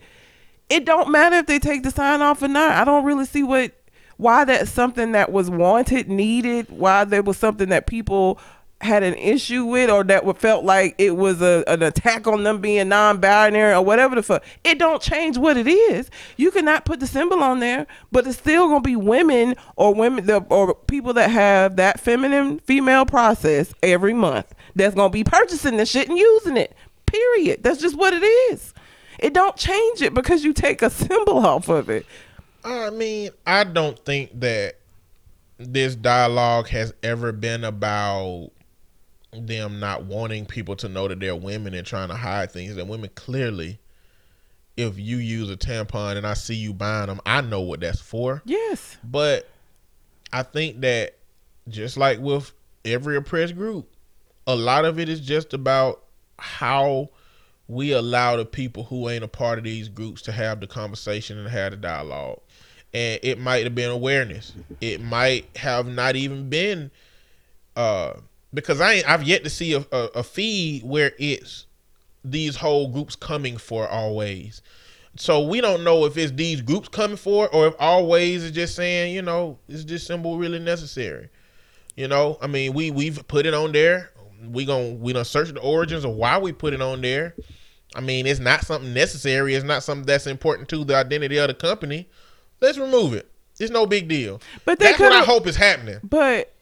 [0.69, 2.71] It don't matter if they take the sign off or not.
[2.73, 3.73] I don't really see what
[4.17, 8.37] why that's something that was wanted, needed, why there was something that people
[8.81, 12.61] had an issue with or that felt like it was a, an attack on them
[12.61, 14.43] being non-binary or whatever the fuck.
[14.63, 16.09] It don't change what it is.
[16.37, 20.25] You cannot put the symbol on there, but it's still gonna be women or women
[20.25, 25.77] the, or people that have that feminine female process every month that's gonna be purchasing
[25.77, 26.73] the shit and using it.
[27.05, 27.63] Period.
[27.63, 28.73] That's just what it is.
[29.17, 32.05] It don't change it because you take a symbol off of it.
[32.63, 34.75] I mean, I don't think that
[35.57, 38.51] this dialogue has ever been about
[39.31, 42.75] them not wanting people to know that they're women and trying to hide things.
[42.75, 43.79] That women clearly,
[44.77, 48.01] if you use a tampon and I see you buying them, I know what that's
[48.01, 48.41] for.
[48.45, 48.97] Yes.
[49.03, 49.47] But
[50.33, 51.17] I think that
[51.67, 52.51] just like with
[52.85, 53.89] every oppressed group,
[54.47, 56.03] a lot of it is just about
[56.39, 57.09] how
[57.67, 61.37] we allow the people who ain't a part of these groups to have the conversation
[61.37, 62.39] and have the dialogue.
[62.93, 64.53] And it might have been awareness.
[64.81, 66.89] It might have not even been
[67.75, 68.13] uh
[68.53, 71.65] because I ain't, I've yet to see a, a, a feed where it's
[72.23, 74.61] these whole groups coming for always.
[75.15, 78.51] So we don't know if it's these groups coming for it or if always is
[78.51, 81.29] just saying, you know, is this symbol really necessary?
[81.95, 84.11] You know, I mean, we we've put it on there.
[84.47, 87.35] We gon' we gonna search the origins of why we put it on there.
[87.95, 89.55] I mean, it's not something necessary.
[89.55, 92.07] It's not something that's important to the identity of the company.
[92.61, 93.29] Let's remove it.
[93.59, 94.39] It's no big deal.
[94.63, 95.99] But that's what I hope is happening.
[96.03, 96.53] But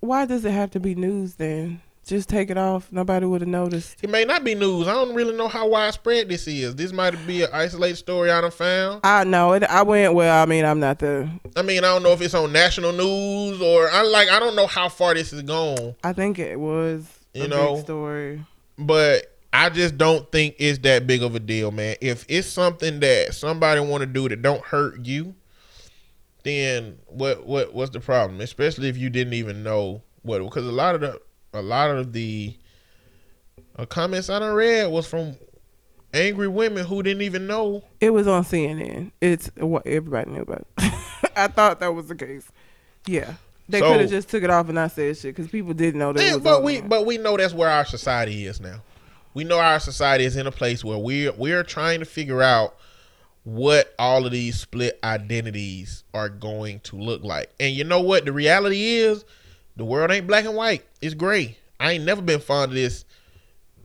[0.00, 1.80] why does it have to be news then?
[2.04, 2.92] Just take it off.
[2.92, 3.96] Nobody would have noticed.
[4.00, 4.86] It may not be news.
[4.86, 6.76] I don't really know how widespread this is.
[6.76, 9.00] This might be an isolated story I done found.
[9.02, 9.64] I know it.
[9.64, 10.14] I went.
[10.14, 11.28] Well, I mean, I'm not the.
[11.56, 14.54] I mean, I don't know if it's on national news or I like I don't
[14.54, 17.04] know how far this is gone, I think it was
[17.34, 18.44] a You know, big story.
[18.78, 21.96] but I just don't think it's that big of a deal, man.
[22.00, 25.34] If it's something that somebody want to do that don't hurt you,
[26.46, 28.40] then what what what's the problem?
[28.40, 31.20] Especially if you didn't even know what because a lot of the
[31.52, 32.54] a lot of the
[33.78, 35.36] uh, comments I done read was from
[36.14, 39.12] angry women who didn't even know It was on CNN.
[39.20, 40.66] It's what everybody knew about.
[41.36, 42.46] I thought that was the case.
[43.06, 43.34] Yeah,
[43.68, 45.98] they So- could have just took it off and not said shit because people didn't
[45.98, 46.20] know that.
[46.22, 48.82] it Yeah, was but we but we know that's where our society is now.
[49.34, 52.76] We know our society is in a place where we're we're trying to figure out
[53.46, 57.48] what all of these split identities are going to look like.
[57.60, 58.24] And you know what?
[58.24, 59.24] The reality is
[59.76, 60.84] the world ain't black and white.
[61.00, 61.56] It's gray.
[61.78, 63.04] I ain't never been fond of this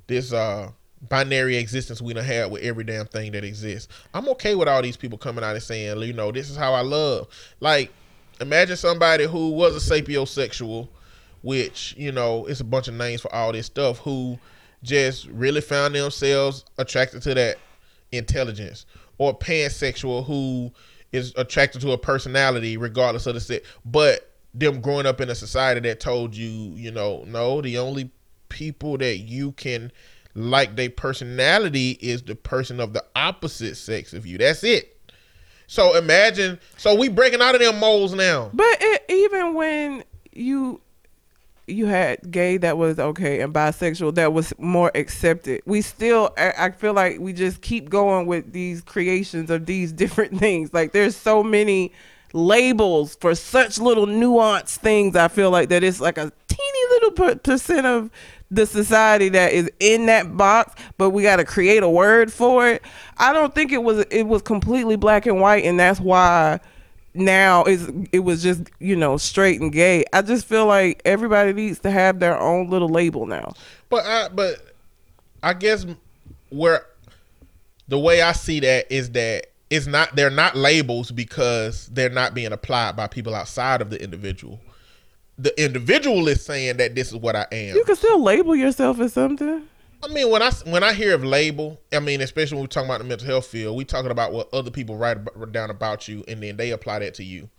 [0.08, 0.72] this uh
[1.08, 3.88] binary existence we done had with every damn thing that exists.
[4.16, 6.74] I'm okay with all these people coming out and saying, you know, this is how
[6.74, 7.28] I love.
[7.60, 7.92] Like,
[8.40, 10.90] imagine somebody who was a sapiosexual,
[11.44, 14.40] which, you know, it's a bunch of names for all this stuff, who
[14.82, 17.58] just really found themselves attracted to that
[18.12, 18.86] intelligence.
[19.22, 20.72] Or pansexual who
[21.12, 23.68] is attracted to a personality regardless of the sex.
[23.86, 28.10] But them growing up in a society that told you, you know, no, the only
[28.50, 29.92] people that you can
[30.34, 34.40] like their personality is the person of the opposite sex of you.
[34.40, 34.98] That's it.
[35.68, 38.50] So imagine, so we breaking out of them molds now.
[38.56, 40.82] But it, even when you,
[41.72, 45.62] you had gay that was okay and bisexual that was more accepted.
[45.66, 50.38] We still, I, feel like we just keep going with these creations of these different
[50.38, 50.74] things.
[50.74, 51.92] Like there's so many
[52.34, 55.16] labels for such little nuanced things.
[55.16, 58.10] I feel like that it's like a teeny little per- percent of
[58.50, 62.68] the society that is in that box, but we got to create a word for
[62.68, 62.84] it.
[63.18, 66.60] I don't think it was it was completely black and white, and that's why
[67.14, 70.06] now is it was just you know straight and gay.
[70.14, 73.54] I just feel like everybody needs to have their own little label now.
[73.90, 74.56] But I but
[75.44, 75.86] I guess
[76.50, 76.86] where
[77.88, 82.34] the way I see that is that it's not they're not labels because they're not
[82.34, 84.60] being applied by people outside of the individual.
[85.38, 87.76] The individual is saying that this is what I am.
[87.76, 89.68] You can still label yourself as something.
[90.04, 92.90] I mean, when I when I hear of label, I mean, especially when we're talking
[92.90, 96.08] about the mental health field, we talking about what other people write about, down about
[96.08, 97.50] you, and then they apply that to you.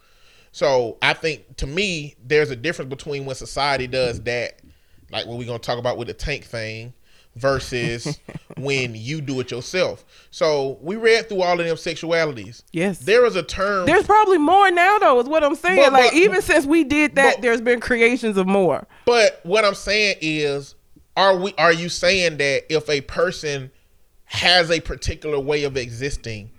[0.51, 4.61] So I think to me, there's a difference between when society does that,
[5.11, 6.93] like what we're gonna talk about with the tank thing,
[7.37, 8.19] versus
[8.57, 10.05] when you do it yourself.
[10.31, 12.63] So we read through all of them sexualities.
[12.73, 12.99] Yes.
[12.99, 13.87] There is a term.
[13.87, 15.77] There's probably more now though, is what I'm saying.
[15.77, 18.87] But- like but- even since we did that, but- there's been creations of more.
[19.07, 20.75] But what I'm saying is,
[21.17, 23.71] are we are you saying that if a person
[24.25, 26.51] has a particular way of existing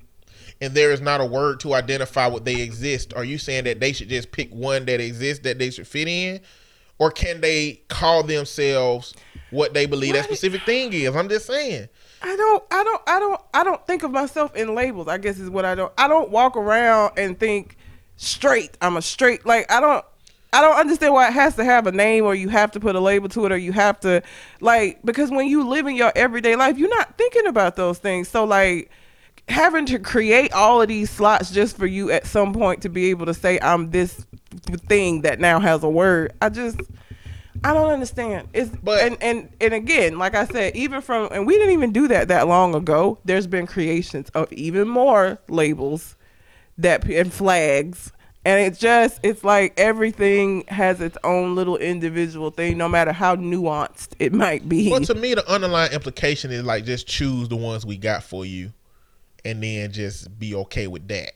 [0.61, 3.79] and there is not a word to identify what they exist, are you saying that
[3.79, 6.39] they should just pick one that exists that they should fit in?
[6.99, 9.13] Or can they call themselves
[9.49, 11.15] what they believe that specific thing is?
[11.15, 11.89] I'm just saying.
[12.21, 15.07] I don't I don't I don't I don't think of myself in labels.
[15.07, 17.75] I guess is what I don't I don't walk around and think
[18.15, 18.77] straight.
[18.81, 20.05] I'm a straight like I don't
[20.53, 22.95] I don't understand why it has to have a name or you have to put
[22.95, 24.21] a label to it or you have to
[24.61, 28.27] like because when you live in your everyday life, you're not thinking about those things.
[28.27, 28.91] So like
[29.49, 33.09] having to create all of these slots just for you at some point to be
[33.09, 34.25] able to say I'm this
[34.87, 36.33] thing that now has a word.
[36.41, 36.79] I just
[37.63, 38.47] I don't understand.
[38.53, 41.91] It's But- and and and again, like I said, even from and we didn't even
[41.91, 43.19] do that that long ago.
[43.25, 46.15] There's been creations of even more labels
[46.77, 48.11] that and flags,
[48.45, 53.35] and it just it's like everything has its own little individual thing, no matter how
[53.35, 54.89] nuanced it might be.
[54.89, 58.45] But to me, the underlying implication is like just choose the ones we got for
[58.45, 58.73] you,
[59.45, 61.31] and then just be okay with that.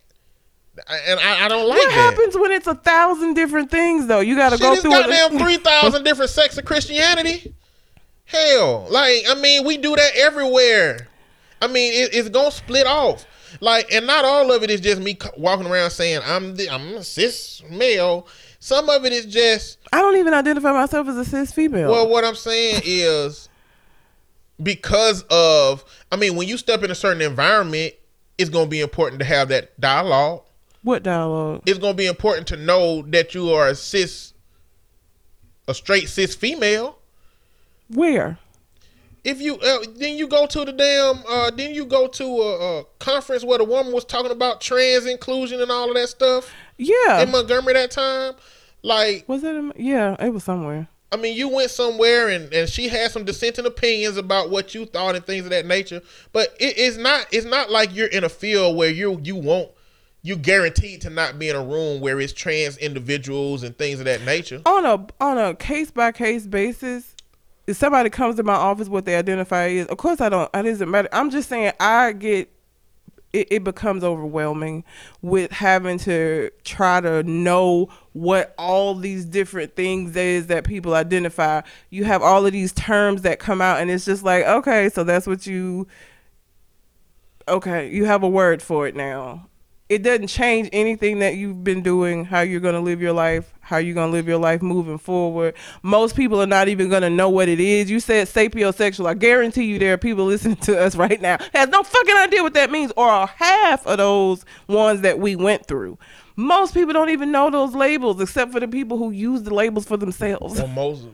[0.90, 2.14] And I, I don't like what that.
[2.16, 4.20] happens when it's a thousand different things though?
[4.20, 5.42] You got to Shit, go it's through goddamn it.
[5.42, 7.54] three thousand different sects of Christianity.
[8.26, 11.08] Hell, like I mean, we do that everywhere.
[11.62, 13.26] I mean, it, it's gonna split off.
[13.60, 16.96] Like, and not all of it is just me walking around saying I'm the, I'm
[16.96, 18.28] a cis male.
[18.60, 21.92] Some of it is just I don't even identify myself as a cis female.
[21.92, 23.50] well, what I'm saying is
[24.62, 27.94] because of I mean, when you step in a certain environment,
[28.38, 30.44] it's gonna be important to have that dialogue.
[30.84, 31.64] what dialogue?
[31.66, 34.34] It's gonna be important to know that you are a cis,
[35.68, 36.98] a straight cis female.
[37.90, 38.38] Where?
[39.28, 42.80] If you uh, then you go to the damn uh then you go to a,
[42.80, 46.50] a conference where the woman was talking about trans inclusion and all of that stuff
[46.78, 47.22] Yeah.
[47.22, 48.34] in Montgomery that time.
[48.84, 49.56] Like was it?
[49.56, 50.88] In, yeah, it was somewhere.
[51.12, 54.86] I mean, you went somewhere and, and she had some dissenting opinions about what you
[54.86, 56.02] thought and things of that nature.
[56.32, 59.72] But it, it's not it's not like you're in a field where you you won't
[60.22, 64.06] you guaranteed to not be in a room where it's trans individuals and things of
[64.06, 64.62] that nature.
[64.66, 67.14] on a on a case by case basis
[67.68, 70.64] if somebody comes to my office what they identify is of course i don't it
[70.64, 71.10] doesn't matter.
[71.12, 72.50] I'm just saying i get
[73.34, 74.84] it, it becomes overwhelming
[75.22, 81.62] with having to try to know what all these different things is that people identify.
[81.90, 85.04] You have all of these terms that come out and it's just like okay so
[85.04, 85.88] that's what you
[87.48, 89.48] okay you have a word for it now
[89.90, 93.54] it doesn't change anything that you've been doing how you're going to live your life
[93.68, 95.54] how you're going to live your life moving forward.
[95.84, 97.92] Most people are not even going to know what it is.
[97.92, 99.08] You said sapiosexual.
[99.08, 102.44] I guarantee you there are people listening to us right now has no fucking idea
[102.44, 105.98] what that means or are half of those ones that we went through.
[106.38, 109.86] Most people don't even know those labels except for the people who use the labels
[109.86, 110.60] for themselves.
[110.60, 111.08] Well, most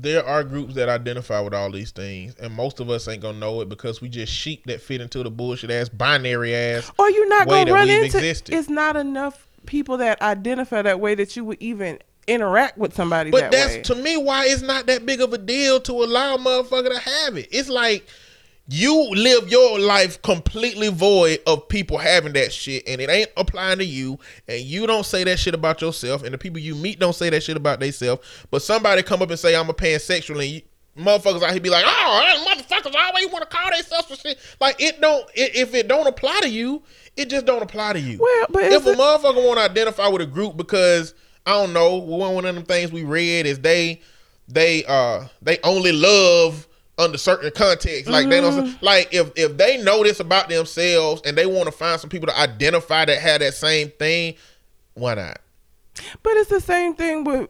[0.00, 3.38] there are groups that identify with all these things, and most of us ain't gonna
[3.38, 6.90] know it because we just sheep that fit into the bullshit ass binary ass.
[6.98, 8.54] or you're not way going to that run into existed.
[8.54, 13.30] it's not enough people that identify that way that you would even interact with somebody
[13.30, 15.92] But that that's way to me why it's not that big of a deal to
[15.92, 17.48] allow a motherfucker to have it.
[17.50, 18.06] It's like
[18.70, 23.78] you live your life completely void of people having that shit, and it ain't applying
[23.78, 26.98] to you, and you don't say that shit about yourself, and the people you meet
[26.98, 28.22] don't say that shit about themselves.
[28.50, 30.62] But somebody come up and say I'm a pansexual, and you,
[30.98, 34.38] motherfuckers out here be like, oh, motherfuckers always want to call themselves for shit.
[34.60, 35.24] Like it don't.
[35.30, 36.82] i if it don't apply to you,
[37.16, 38.18] it just don't apply to you.
[38.18, 41.14] Well, but if a it- motherfucker want to identify with a group because
[41.46, 44.02] I don't know, one of them things we read is they
[44.46, 46.67] they uh they only love
[46.98, 48.08] under certain contexts.
[48.08, 48.84] Like they don't mm-hmm.
[48.84, 52.26] like if if they know this about themselves and they want to find some people
[52.26, 54.34] to identify that have that same thing,
[54.94, 55.40] why not?
[56.22, 57.48] But it's the same thing with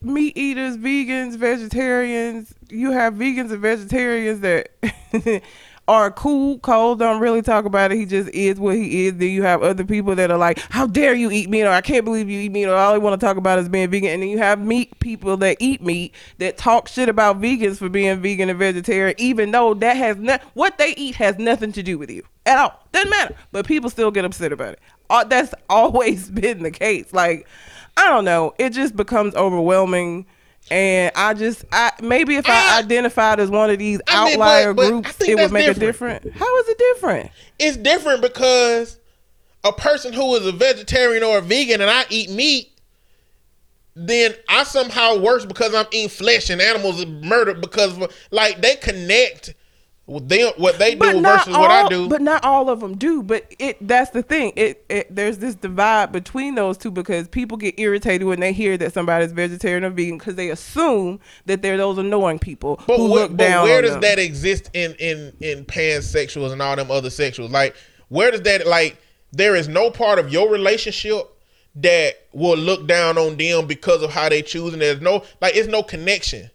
[0.00, 2.54] meat eaters, vegans, vegetarians.
[2.68, 4.70] You have vegans and vegetarians that
[5.88, 6.58] are cool.
[6.58, 7.96] Cole don't really talk about it.
[7.96, 9.14] He just is what he is.
[9.16, 11.80] Then you have other people that are like, "How dare you eat meat?" or "I
[11.80, 14.10] can't believe you eat meat," or all they want to talk about is being vegan.
[14.10, 17.88] And then you have meat people that eat meat that talk shit about vegans for
[17.88, 21.82] being vegan and vegetarian, even though that has not what they eat has nothing to
[21.82, 22.84] do with you at all.
[22.92, 23.34] Doesn't matter.
[23.50, 24.80] But people still get upset about it.
[25.08, 27.12] Uh, that's always been the case.
[27.12, 27.48] Like,
[27.96, 28.54] I don't know.
[28.58, 30.26] It just becomes overwhelming.
[30.70, 34.34] And I just, I maybe if I, I- identified as one of these I mean,
[34.34, 36.22] outlier but- but I groups, think it that's would make different.
[36.24, 36.38] a difference.
[36.38, 37.30] How is it different?
[37.58, 38.98] It's different because
[39.64, 42.70] a person who is a vegetarian or a vegan and I eat meat,
[43.96, 48.60] then I somehow worse because I'm eating flesh and animals are murdered because of, like
[48.62, 49.54] they connect
[50.08, 52.08] with them what they do versus what I do.
[52.08, 53.22] But not all of them do.
[53.22, 54.52] But it that's the thing.
[54.56, 58.76] It, it there's this divide between those two because people get irritated when they hear
[58.78, 63.10] that somebody's vegetarian or vegan because they assume that they're those annoying people But, who
[63.10, 63.64] where, look but down.
[63.64, 64.00] where does them.
[64.00, 67.50] that exist in in in pansexuals and all them other sexuals?
[67.50, 67.76] Like,
[68.08, 68.98] where does that like?
[69.32, 71.30] There is no part of your relationship
[71.76, 75.54] that will look down on them because of how they choose, and there's no like,
[75.54, 76.50] it's no connection.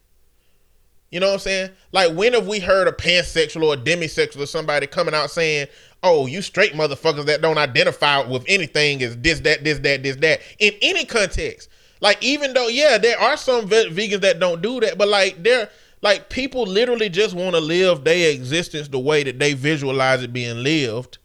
[1.14, 1.70] You know what I'm saying?
[1.92, 5.68] Like, when have we heard a pansexual or a demisexual or somebody coming out saying,
[6.02, 10.16] "Oh, you straight motherfuckers that don't identify with anything is this, that, this, that, this,
[10.16, 11.70] that," in any context?
[12.02, 15.44] Like, even though, yeah, there are some ve- vegans that don't do that, but like,
[15.44, 15.70] they're
[16.02, 20.34] like people literally just want to live their existence the way that they visualize it
[20.34, 21.20] being lived,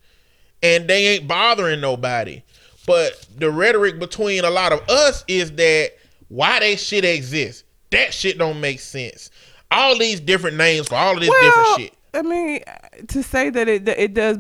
[0.63, 2.43] and they ain't bothering nobody.
[2.87, 5.93] But the rhetoric between a lot of us is that
[6.29, 7.65] why they shit exists.
[7.91, 9.31] That shit don't make sense.
[9.71, 11.95] All these different names for all of this different shit.
[12.15, 12.63] I mean,
[13.09, 14.39] to say that it it does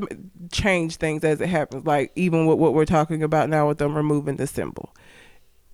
[0.50, 3.94] change things as it happens, like even with what we're talking about now with them
[3.94, 4.94] removing the symbol.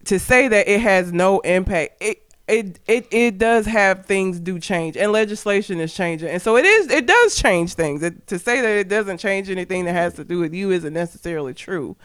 [0.06, 4.59] To say that it has no impact, it it it it does have things do
[4.59, 8.02] change, and legislation is changing, and so it is it does change things.
[8.02, 10.93] It, to say that it doesn't change anything that has to do with you isn't
[10.93, 11.97] necessarily true.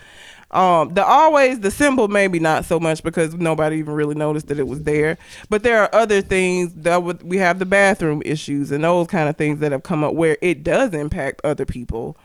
[0.52, 4.60] Um, the always the symbol maybe not so much because nobody even really noticed that
[4.60, 5.18] it was there.
[5.50, 9.30] But there are other things that would we have the bathroom issues and those kind
[9.30, 12.18] of things that have come up where it does impact other people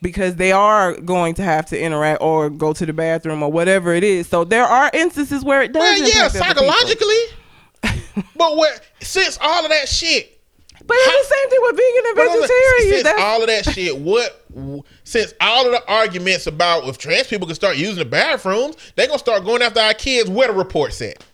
[0.00, 3.92] because they are going to have to interact or go to the bathroom or whatever
[3.92, 4.28] it is.
[4.28, 5.80] So there are instances where it does.
[5.80, 6.72] Well, yeah, impact other people.
[6.72, 8.22] psychologically.
[8.36, 10.40] but what since all of that shit,
[10.86, 13.04] But it's the same thing with vegan and vegetarian.
[13.04, 14.84] Since all of that shit, what?
[15.04, 19.06] Since all of the arguments about if trans people can start using the bathrooms, they're
[19.06, 20.28] gonna start going after our kids.
[20.28, 21.24] Where the report at?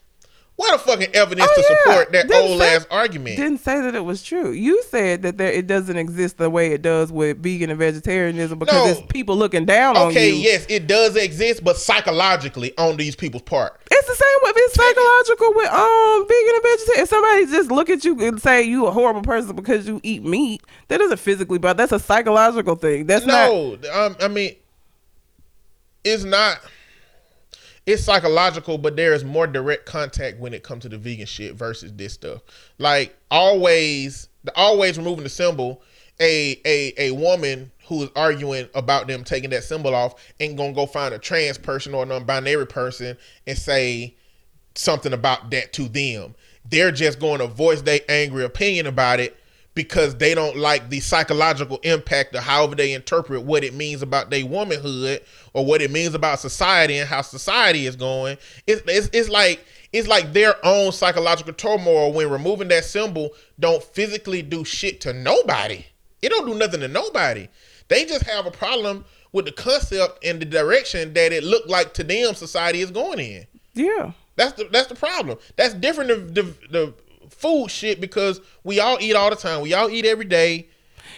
[0.59, 1.77] What the fucking evidence Oh, to yeah.
[1.85, 3.37] support that Didn't old say- ass argument?
[3.37, 4.51] didn't say that it was true.
[4.51, 8.59] You said that there, it doesn't exist the way it does with vegan and vegetarianism
[8.59, 8.91] because No.
[8.91, 10.11] it's people looking down on you.
[10.11, 13.81] Okay, yes, it does exist, but psychologically on these people's part.
[13.89, 17.03] It's the same with it's psychological with um vegan and vegetarian.
[17.05, 20.25] If somebody just look at you and say you a horrible person because you eat
[20.25, 23.07] meat, that isn't physically, but that's a psychological thing.
[23.07, 23.49] That's not.
[23.49, 24.57] No, um, I mean,
[26.03, 26.59] it's not.
[27.89, 31.55] It's psychological, but there is more direct contact when it comes to the vegan shit
[31.55, 32.43] versus this stuff.
[32.77, 35.81] Like always, the always removing the symbol.
[36.21, 40.75] A a a woman who is arguing about them taking that symbol off ain't gonna
[40.75, 43.17] go find a trans person or a non-binary person
[43.47, 44.15] and say
[44.75, 46.35] something about that to them.
[46.69, 49.38] They're just going to voice their angry opinion about it
[49.79, 54.29] because they don't like the psychological impact of however they interpret what it means about
[54.29, 55.23] their womanhood
[55.53, 58.37] or what it means about society and how society is going.
[58.67, 63.31] It's, it's, it's like it's like their own psychological turmoil when removing that symbol
[63.61, 65.87] don't physically do shit to nobody.
[66.23, 67.47] It don't do nothing to nobody.
[67.87, 71.95] They just have a problem with the concept and the direction that it looked like
[71.95, 73.47] to them society is going in.
[73.75, 74.11] Yeah.
[74.35, 75.39] That's the that's the problem.
[75.55, 76.95] That's different than the, the
[77.39, 79.63] food shit because we all eat all the time.
[79.63, 80.69] We all eat every day.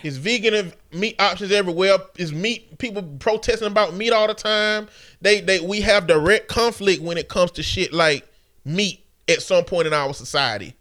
[0.02, 1.98] It's vegan and meat options everywhere.
[2.16, 4.88] It's meat people protesting about meat all the time.
[5.20, 8.26] They they we have direct conflict when it comes to shit like
[8.64, 10.74] meat at some point in our society.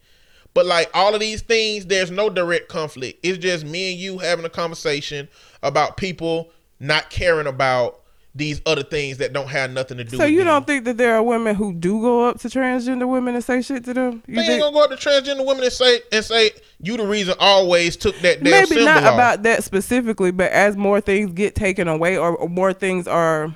[0.53, 3.19] But like all of these things, there's no direct conflict.
[3.23, 5.27] It's just me and you having a conversation
[5.61, 7.98] about people not caring about
[8.39, 10.47] these other things that don't have nothing to do So with you them.
[10.47, 13.61] don't think that there are women who do go up to transgender women and say
[13.61, 14.23] shit to them?
[14.25, 16.49] You They ain't gonna go up to transgender women and say and say
[16.81, 19.13] you the reason always took that damn maybe not off.
[19.13, 23.53] about that specifically, but as more things get taken away or, or more things are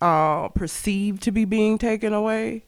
[0.00, 2.64] uh, perceived to be being taken away,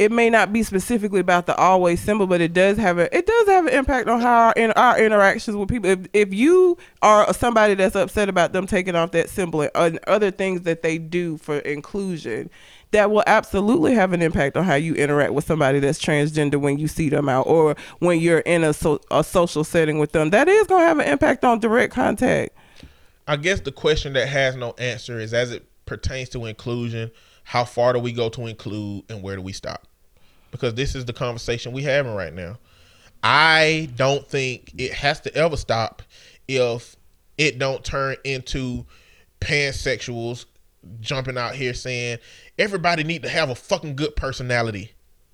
[0.00, 3.26] it may not be specifically about the always symbol, but it does have a it
[3.26, 5.90] does have an impact on how our, in our interactions with people.
[5.90, 10.00] If if you are somebody that's upset about them taking off that symbol and, and
[10.06, 12.48] other things that they do for inclusion,
[12.92, 16.78] that will absolutely have an impact on how you interact with somebody that's transgender when
[16.78, 20.30] you see them out or when you're in a so, a social setting with them.
[20.30, 22.56] That is going to have an impact on direct contact.
[23.28, 27.10] I guess the question that has no answer is as it pertains to inclusion,
[27.44, 29.86] how far do we go to include and where do we stop?
[30.50, 32.58] Because this is the conversation we having right now.
[33.22, 36.02] I don't think it has to ever stop
[36.48, 36.96] if
[37.38, 38.84] it don't turn into
[39.40, 40.46] pansexuals
[41.00, 42.18] jumping out here saying
[42.58, 44.92] everybody need to have a fucking good personality.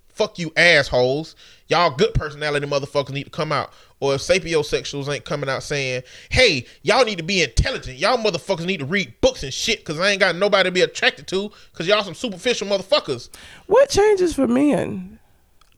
[0.09, 1.37] Fuck you assholes.
[1.69, 3.73] Y'all good personality motherfuckers need to come out.
[3.99, 7.99] Or if sapiosexuals ain't coming out saying, hey, y'all need to be intelligent.
[7.99, 10.83] Y'all motherfuckers need to read books and shit because I ain't got nobody to be
[10.83, 13.31] attracted to because y'all some superficial motherfuckers.
[13.67, 15.19] What changes for men?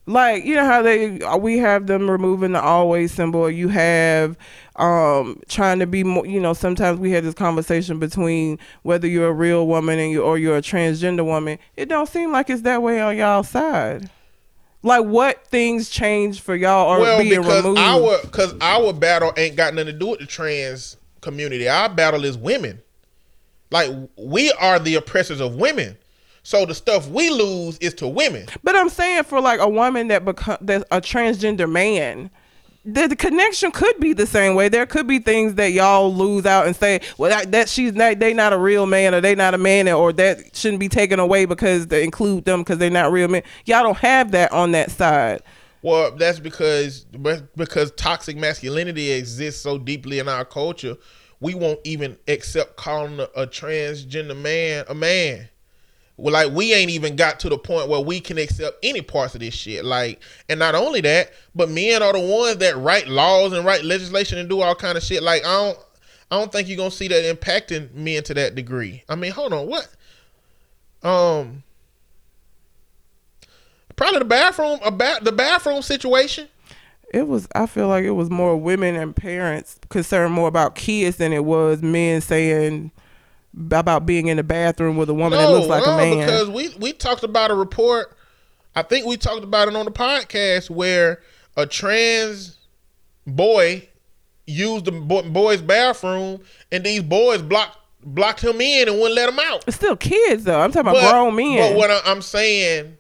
[0.09, 3.51] Like you know how they we have them removing the always symbol.
[3.51, 4.39] You have
[4.77, 6.25] um trying to be more.
[6.25, 10.23] You know sometimes we had this conversation between whether you're a real woman and you
[10.23, 11.59] or you're a transgender woman.
[11.77, 14.09] It don't seem like it's that way on y'all side.
[14.83, 17.81] Like what things change for y'all are well, being because removed?
[17.81, 21.69] our because our battle ain't got nothing to do with the trans community.
[21.69, 22.81] Our battle is women.
[23.71, 25.97] Like we are the oppressors of women.
[26.45, 28.47] So the stuff we lose is to women.
[28.63, 32.31] But I'm saying for like a woman that become that's a transgender man,
[32.85, 34.69] the, the connection could be the same way.
[34.69, 38.19] There could be things that y'all lose out and say, well, that, that she's not,
[38.19, 41.19] they not a real man, or they not a man, or that shouldn't be taken
[41.19, 43.43] away because they include them because they're not real men.
[43.67, 45.43] Y'all don't have that on that side.
[45.83, 47.05] Well, that's because
[47.57, 50.97] because toxic masculinity exists so deeply in our culture.
[51.41, 55.49] We won't even accept calling a, a transgender man a man.
[56.19, 59.41] Like we ain't even got to the point where we can accept any parts of
[59.41, 59.85] this shit.
[59.85, 63.85] Like, and not only that, but men are the ones that write laws and write
[63.85, 65.23] legislation and do all kind of shit.
[65.23, 65.79] Like, I don't,
[66.31, 69.05] I don't think you're gonna see that impacting men to that degree.
[69.09, 69.89] I mean, hold on, what?
[71.05, 71.63] Um,
[73.95, 76.49] probably the bathroom, about the bathroom situation.
[77.15, 77.49] It was.
[77.55, 81.45] I feel like it was more women and parents concerned more about kids than it
[81.45, 82.91] was men saying
[83.71, 86.27] about being in the bathroom with a woman that looks like no, a man.
[86.27, 88.17] Because we we talked about a report.
[88.77, 91.21] I think we talked about it on the podcast where
[91.57, 92.59] a trans
[93.27, 93.89] boy
[94.47, 96.41] used the boy's bathroom,
[96.71, 99.65] and these boys blocked blocked him in and wouldn't let him out.
[99.67, 100.61] It's still kids though.
[100.61, 101.73] I'm talking But- about grown men.
[101.73, 102.97] But what I'm saying,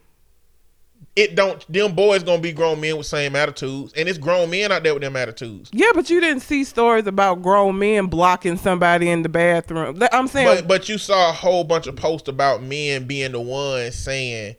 [1.19, 1.71] it don't.
[1.73, 4.95] Them boys gonna be grown men with same attitudes, and it's grown men out there
[4.95, 5.69] with them attitudes.
[5.73, 10.01] yeah, but you didn't see stories about grown men blocking somebody in the bathroom.
[10.13, 13.41] I'm saying But but you saw a whole bunch of posts about men being the
[13.41, 14.55] ones saying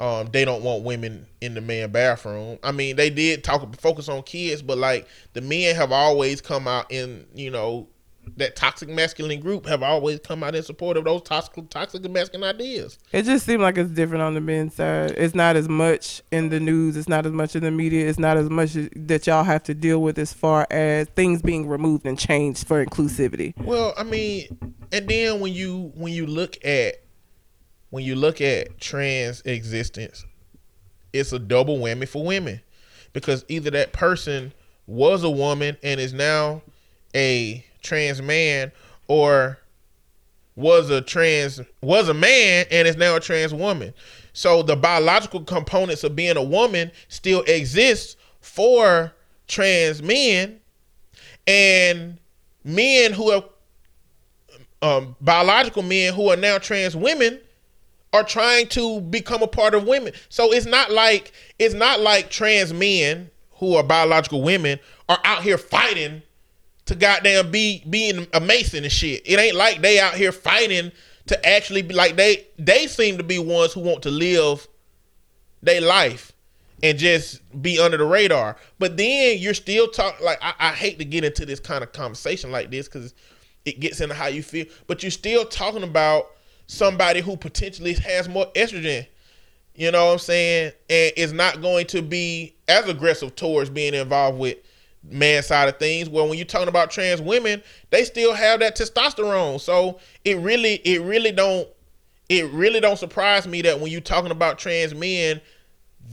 [0.00, 2.58] um, they don't want women in the man bathroom.
[2.62, 6.68] I mean, they did talk focus on kids, but like the men have always come
[6.68, 7.88] out in you know
[8.36, 12.48] that toxic masculine group have always come out in support of those toxic toxic masculine
[12.48, 12.98] ideas.
[13.12, 15.12] It just seemed like it's different on the men's side.
[15.16, 16.96] It's not as much in the news.
[16.96, 18.08] It's not as much in the media.
[18.08, 21.68] It's not as much that y'all have to deal with as far as things being
[21.68, 23.56] removed and changed for inclusivity.
[23.58, 27.02] Well, I mean, and then when you when you look at
[27.90, 30.24] when you look at trans existence,
[31.12, 32.60] it's a double whammy for women
[33.12, 34.52] because either that person
[34.86, 36.62] was a woman and is now
[37.14, 38.72] a trans man
[39.08, 39.58] or
[40.54, 43.92] was a trans was a man and is now a trans woman.
[44.32, 49.12] So the biological components of being a woman still exists for
[49.46, 50.60] trans men
[51.46, 52.18] and
[52.64, 53.44] men who are
[54.82, 57.40] um, biological men who are now trans women
[58.12, 60.12] are trying to become a part of women.
[60.28, 64.78] So it's not like it's not like trans men who are biological women
[65.08, 66.22] are out here fighting
[66.86, 69.22] to goddamn be being a mason and shit.
[69.24, 70.92] It ain't like they out here fighting
[71.26, 74.66] to actually be like they they seem to be ones who want to live
[75.62, 76.32] their life
[76.82, 78.56] and just be under the radar.
[78.78, 81.92] But then you're still talking like I, I hate to get into this kind of
[81.92, 83.14] conversation like this because
[83.64, 84.66] it gets into how you feel.
[84.86, 86.30] But you're still talking about
[86.66, 89.06] somebody who potentially has more estrogen.
[89.74, 90.72] You know what I'm saying?
[90.90, 94.58] And is not going to be as aggressive towards being involved with
[95.04, 96.08] man side of things.
[96.08, 99.60] Well, when you're talking about trans women, they still have that testosterone.
[99.60, 101.68] So it really, it really don't,
[102.28, 105.40] it really don't surprise me that when you're talking about trans men,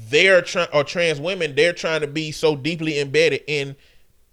[0.09, 3.75] they're trying or trans women, they're trying to be so deeply embedded in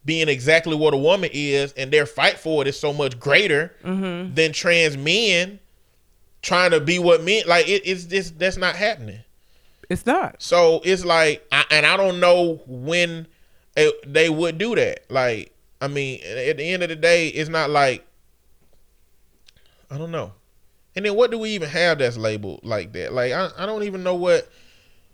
[0.05, 3.75] being exactly what a woman is, and their fight for it is so much greater
[3.85, 4.35] mm-hmm.
[4.35, 5.59] than trans men
[6.43, 7.69] trying to be what men like.
[7.69, 9.21] It, it's just that's not happening.
[9.89, 10.43] It's not.
[10.43, 13.27] So it's like, I, and I don't know when
[13.77, 15.11] it, they would do that.
[15.11, 18.07] Like, I mean, at the end of the day, it's not like
[19.91, 20.33] I don't know.
[20.95, 23.13] And then what do we even have that's labeled like that?
[23.13, 24.51] Like, I, I don't even know what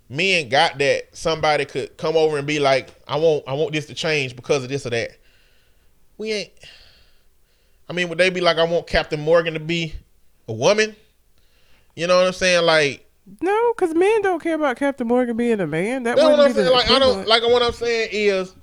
[0.09, 3.87] men got that somebody could come over and be like, I want I want this
[3.87, 5.11] to change because of this or that.
[6.19, 6.53] We ain't.
[7.89, 9.95] I mean, would they be like, I want Captain Morgan to be
[10.49, 10.95] a woman?
[11.97, 12.65] You know what I'm saying?
[12.65, 13.07] Like,
[13.41, 16.03] No, because men don't care about Captain Morgan being a man.
[16.03, 16.73] That That's what I'm saying.
[16.73, 18.55] Like I don't like what I'm saying is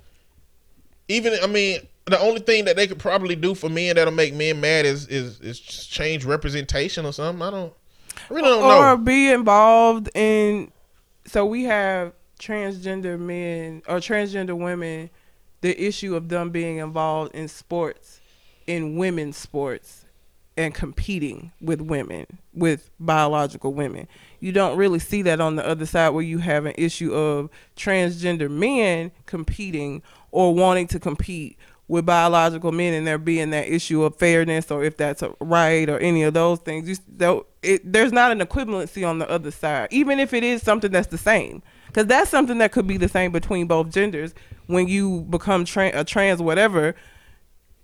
[1.08, 4.34] even I mean the only thing that they could probably do for men that'll make
[4.34, 7.42] men mad is is is change representation or something.
[7.42, 7.72] I don't
[8.30, 8.96] I really don't or know.
[8.98, 10.72] be involved in
[11.24, 15.10] so we have transgender men or transgender women
[15.60, 18.20] the issue of them being involved in sports
[18.66, 20.04] in women's sports
[20.56, 24.08] and competing with women with biological women
[24.40, 27.50] you don't really see that on the other side where you have an issue of
[27.76, 31.58] transgender men competing or wanting to compete
[31.88, 35.98] with biological men and there being that issue of fairness or if that's right or
[35.98, 36.88] any of those things.
[36.88, 40.90] You, it, there's not an equivalency on the other side even if it is something
[40.90, 41.62] that's the same.
[41.88, 44.32] Because that's something that could be the same between both genders
[44.68, 46.94] when you become tra- a trans whatever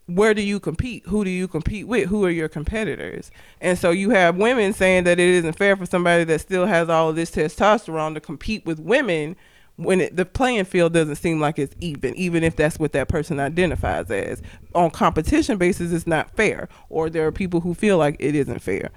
[0.07, 1.05] where do you compete?
[1.07, 2.09] Who do you compete with?
[2.09, 3.31] Who are your competitors?
[3.61, 6.89] And so you have women saying that it isn't fair for somebody that still has
[6.89, 9.37] all of this testosterone to compete with women
[9.77, 13.09] when it, the playing field doesn't seem like it's even, even if that's what that
[13.09, 14.43] person identifies as.
[14.75, 18.61] On competition basis, it's not fair, or there are people who feel like it isn't
[18.61, 18.91] fair.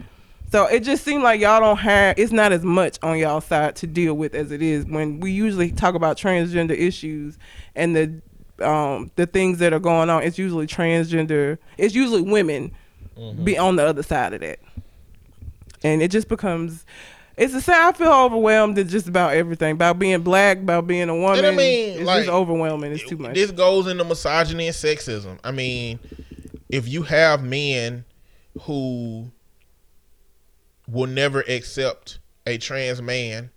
[0.52, 3.76] So it just seemed like y'all don't have it's not as much on y'all side
[3.77, 7.38] to deal with as it is when we usually talk about transgender issues
[7.76, 8.19] and the
[8.61, 10.23] um the things that are going on.
[10.23, 11.57] It's usually transgender.
[11.77, 12.72] It's usually women
[13.44, 14.60] be on the other side of that,
[15.84, 16.86] and it just becomes.
[17.38, 17.76] It's the same.
[17.77, 21.45] I feel overwhelmed at just about everything about being black, about being a woman.
[21.52, 22.91] mean, it's like, just overwhelming.
[22.91, 23.34] It's too much.
[23.34, 25.40] This goes into misogyny and sexism.
[25.41, 25.99] I mean,
[26.68, 28.03] if you have men
[28.64, 29.31] who
[30.86, 33.52] will never accept a trans man,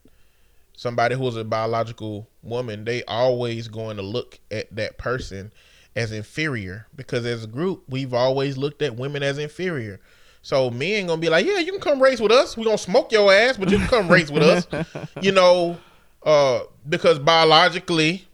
[0.82, 5.52] somebody who is a biological woman, they always going to look at that person
[5.94, 10.00] as inferior because as a group, we've always looked at women as inferior.
[10.42, 12.56] So men gonna be like, yeah, you can come race with us.
[12.56, 14.66] We gonna smoke your ass, but you can come race with us.
[15.22, 15.78] You know,
[16.24, 18.26] uh, because biologically,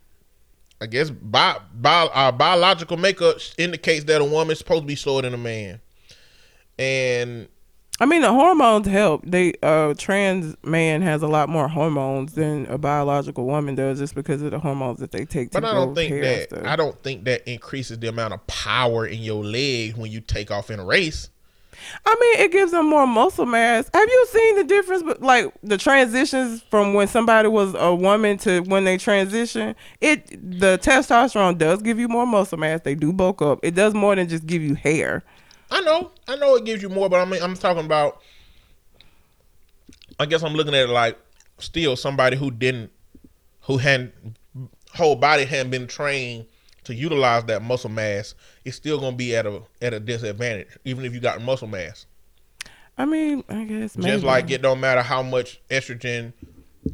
[0.81, 5.21] I guess bi- bi- our biological makeup indicates that a woman's supposed to be slower
[5.21, 5.81] than a man.
[6.79, 7.49] And
[8.01, 9.23] I mean, the hormones help.
[9.27, 14.15] They uh trans man has a lot more hormones than a biological woman does, just
[14.15, 15.51] because of the hormones that they take.
[15.51, 16.67] To but I don't think that.
[16.67, 20.51] I don't think that increases the amount of power in your leg when you take
[20.51, 21.31] off in a race.
[22.05, 23.89] I mean, it gives them more muscle mass.
[23.93, 28.37] Have you seen the difference, but like the transitions from when somebody was a woman
[28.39, 29.75] to when they transition?
[30.01, 30.27] It
[30.61, 32.81] the testosterone does give you more muscle mass.
[32.83, 33.61] They do bulk up.
[33.63, 35.25] It does more than just give you hair.
[35.71, 38.21] I know, I know it gives you more, but I mean, I'm talking about.
[40.21, 41.17] I guess I'm looking at it like
[41.59, 42.91] still somebody who didn't,
[43.63, 44.13] who hadn't,
[44.95, 46.47] whole body hadn't been trained
[46.85, 48.35] to utilize that muscle mass.
[48.65, 52.07] It's still gonna be at a at a disadvantage, even if you got muscle mass.
[52.97, 56.33] I mean, I guess maybe Just like it don't matter how much estrogen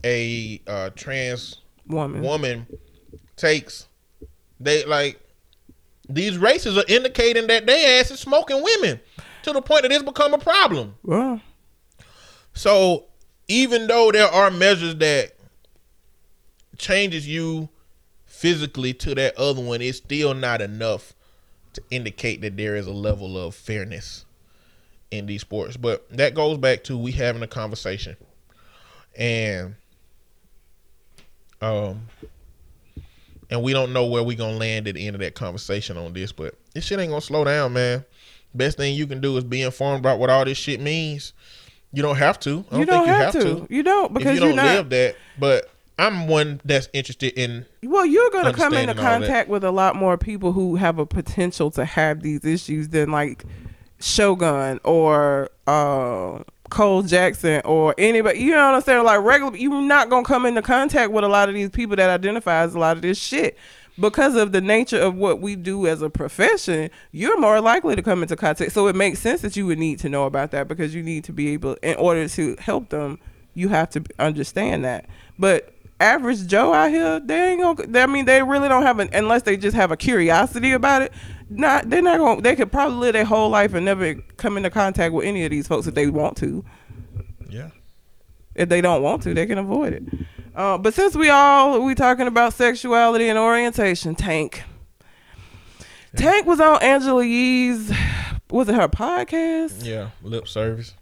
[0.04, 2.22] a uh, trans woman.
[2.22, 2.66] woman
[3.36, 3.88] takes,
[4.60, 5.20] they like
[6.08, 9.00] these races are indicating that they ass is smoking women
[9.42, 10.94] to the point that it's become a problem.
[11.02, 11.40] Well,
[12.54, 13.06] So
[13.48, 15.32] even though there are measures that
[16.78, 17.68] changes you
[18.26, 21.14] physically to that other one, it's still not enough
[21.74, 24.24] to indicate that there is a level of fairness
[25.10, 25.76] in these sports.
[25.76, 28.16] But that goes back to we having a conversation.
[29.16, 29.76] And
[31.60, 32.08] um
[33.54, 36.12] and we don't know where we gonna land at the end of that conversation on
[36.12, 38.04] this, but this shit ain't gonna slow down, man.
[38.52, 41.32] Best thing you can do is be informed about what all this shit means.
[41.92, 42.64] You don't have to.
[42.70, 43.66] I don't, you don't think you have, have to.
[43.66, 43.66] to.
[43.70, 44.64] You don't If because you don't not.
[44.64, 48.98] live that, but I'm one that's interested in Well, you're going to come into understanding
[48.98, 49.26] all that.
[49.26, 53.12] contact with a lot more people who have a potential to have these issues than
[53.12, 53.44] like
[54.00, 56.42] Shogun or uh,
[56.74, 58.40] Cole Jackson or anybody.
[58.40, 59.04] You know what I'm saying?
[59.04, 62.10] Like regular, you're not to come into contact with a lot of these people that
[62.10, 63.56] identify as a lot of this shit.
[63.96, 68.02] Because of the nature of what we do as a profession, you're more likely to
[68.02, 68.72] come into contact.
[68.72, 71.22] So it makes sense that you would need to know about that because you need
[71.24, 73.20] to be able, in order to help them,
[73.54, 75.06] you have to understand that.
[75.38, 77.86] But average Joe out here, they ain't gonna.
[77.86, 81.02] They, I mean, they really don't have an unless they just have a curiosity about
[81.02, 81.12] it.
[81.56, 82.42] Not, they're not gonna.
[82.42, 85.50] They could probably live their whole life and never come into contact with any of
[85.50, 86.64] these folks if they want to.
[87.48, 87.70] Yeah.
[88.54, 90.02] If they don't want to, they can avoid it.
[90.54, 94.62] Uh, but since we all we talking about sexuality and orientation, Tank.
[96.16, 97.92] Tank was on Angela Yee's,
[98.50, 99.84] was it her podcast?
[99.84, 100.94] Yeah, lip service.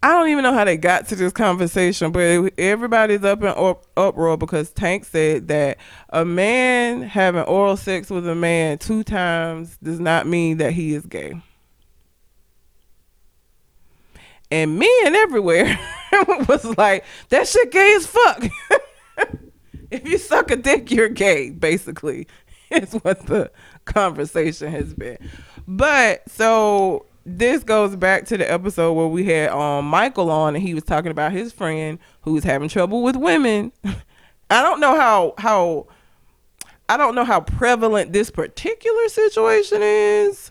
[0.00, 3.84] I don't even know how they got to this conversation, but everybody's up in up-
[3.96, 5.78] uproar because Tank said that
[6.10, 10.94] a man having oral sex with a man two times does not mean that he
[10.94, 11.42] is gay.
[14.50, 15.78] And men everywhere
[16.48, 18.44] was like, that shit gay as fuck.
[19.90, 22.28] if you suck a dick, you're gay, basically,
[22.70, 23.50] is what the
[23.84, 25.18] conversation has been.
[25.66, 30.62] But so this goes back to the episode where we had um Michael on and
[30.62, 33.72] he was talking about his friend who was having trouble with women.
[34.50, 35.88] I don't know how how
[36.88, 40.50] I don't know how prevalent this particular situation is,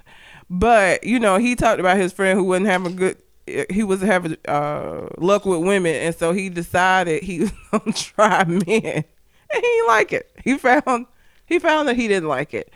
[0.49, 3.17] but you know, he talked about his friend who wasn't having good
[3.69, 8.43] he was having uh, luck with women and so he decided he was gonna try
[8.43, 9.05] men and
[9.51, 10.31] he didn't like it.
[10.43, 11.07] He found
[11.45, 12.71] he found that he didn't like it.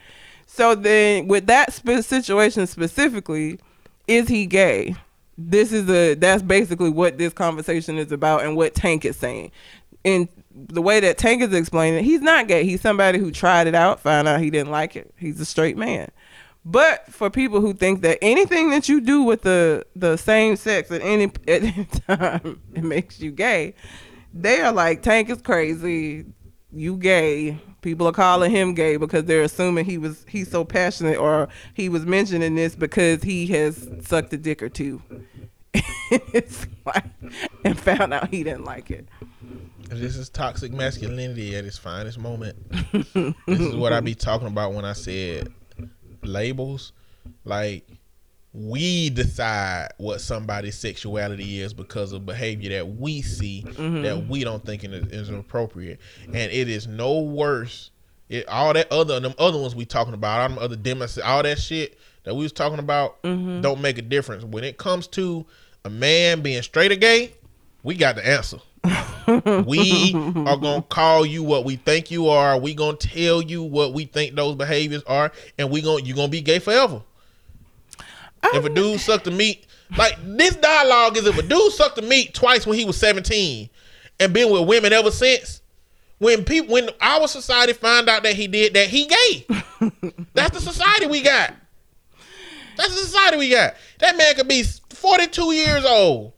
[0.45, 3.59] So then with that spe- situation specifically,
[4.07, 4.95] is he gay?
[5.37, 9.51] This is a that's basically what this conversation is about and what Tank is saying.
[10.03, 12.63] And the way that Tank is explaining it, he's not gay.
[12.63, 15.13] He's somebody who tried it out, found out he didn't like it.
[15.17, 16.11] He's a straight man.
[16.63, 20.91] But for people who think that anything that you do with the the same sex
[20.91, 23.73] at any at any time it makes you gay,
[24.33, 26.25] they are like Tank is crazy.
[26.71, 27.59] You gay.
[27.81, 31.89] People are calling him gay because they're assuming he was he's so passionate or he
[31.89, 35.01] was mentioning this because he has sucked a dick or two.
[35.73, 37.05] it's like,
[37.63, 39.07] and found out he didn't like it.
[39.89, 42.57] This is toxic masculinity at its finest moment.
[42.91, 45.51] this is what I be talking about when I said
[46.23, 46.93] labels.
[47.45, 47.87] Like
[48.53, 54.01] we decide what somebody's sexuality is because of behavior that we see mm-hmm.
[54.01, 57.91] that we don't think is, is appropriate, and it is no worse.
[58.27, 61.43] It, all that other them other ones we talking about, all them other demos, all
[61.43, 63.61] that shit that we was talking about, mm-hmm.
[63.61, 65.45] don't make a difference when it comes to
[65.85, 67.33] a man being straight or gay.
[67.83, 68.57] We got the answer.
[69.65, 72.59] we are gonna call you what we think you are.
[72.59, 76.27] We gonna tell you what we think those behaviors are, and we gonna you gonna
[76.27, 77.01] be gay forever.
[78.43, 82.01] If a dude sucked the meat, like this dialogue is if a dude sucked the
[82.01, 83.69] meat twice when he was seventeen,
[84.19, 85.61] and been with women ever since.
[86.19, 89.45] When people, when our society find out that he did that, he gay.
[90.35, 91.55] That's the society we got.
[92.77, 93.73] That's the society we got.
[93.99, 96.33] That man could be forty-two years old.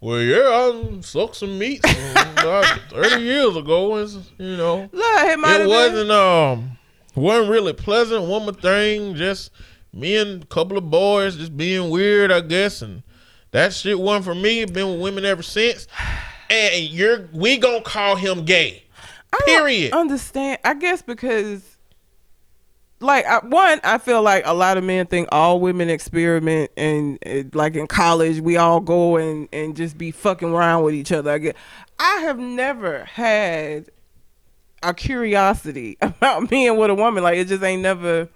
[0.00, 3.96] Well, yeah, I sucked some meat thirty years ago.
[3.96, 6.76] And, you know, Look, it it wasn't um
[7.14, 9.50] wasn't really pleasant one more thing just
[9.94, 13.02] me and a couple of boys just being weird i guess and
[13.52, 15.86] that shit wasn't for me been with women ever since
[16.50, 18.84] and you're we gonna call him gay
[19.34, 20.58] I don't period Understand?
[20.64, 21.76] I guess because,
[23.00, 27.18] like, I, one, I feel like a lot of men think all women experiment, and,
[27.22, 31.12] and like in college, we all go and and just be fucking around with each
[31.12, 31.30] other.
[31.32, 31.56] I get.
[31.98, 33.90] I have never had
[34.82, 37.22] a curiosity about being with a woman.
[37.22, 38.28] Like it just ain't never.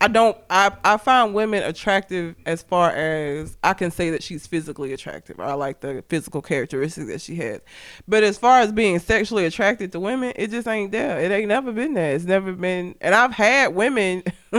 [0.00, 0.36] I don't.
[0.48, 5.40] I I find women attractive as far as I can say that she's physically attractive.
[5.40, 7.60] I like the physical characteristics that she has.
[8.06, 11.18] But as far as being sexually attracted to women, it just ain't there.
[11.18, 12.14] It ain't never been there.
[12.14, 12.94] It's never been.
[13.00, 14.22] And I've had women.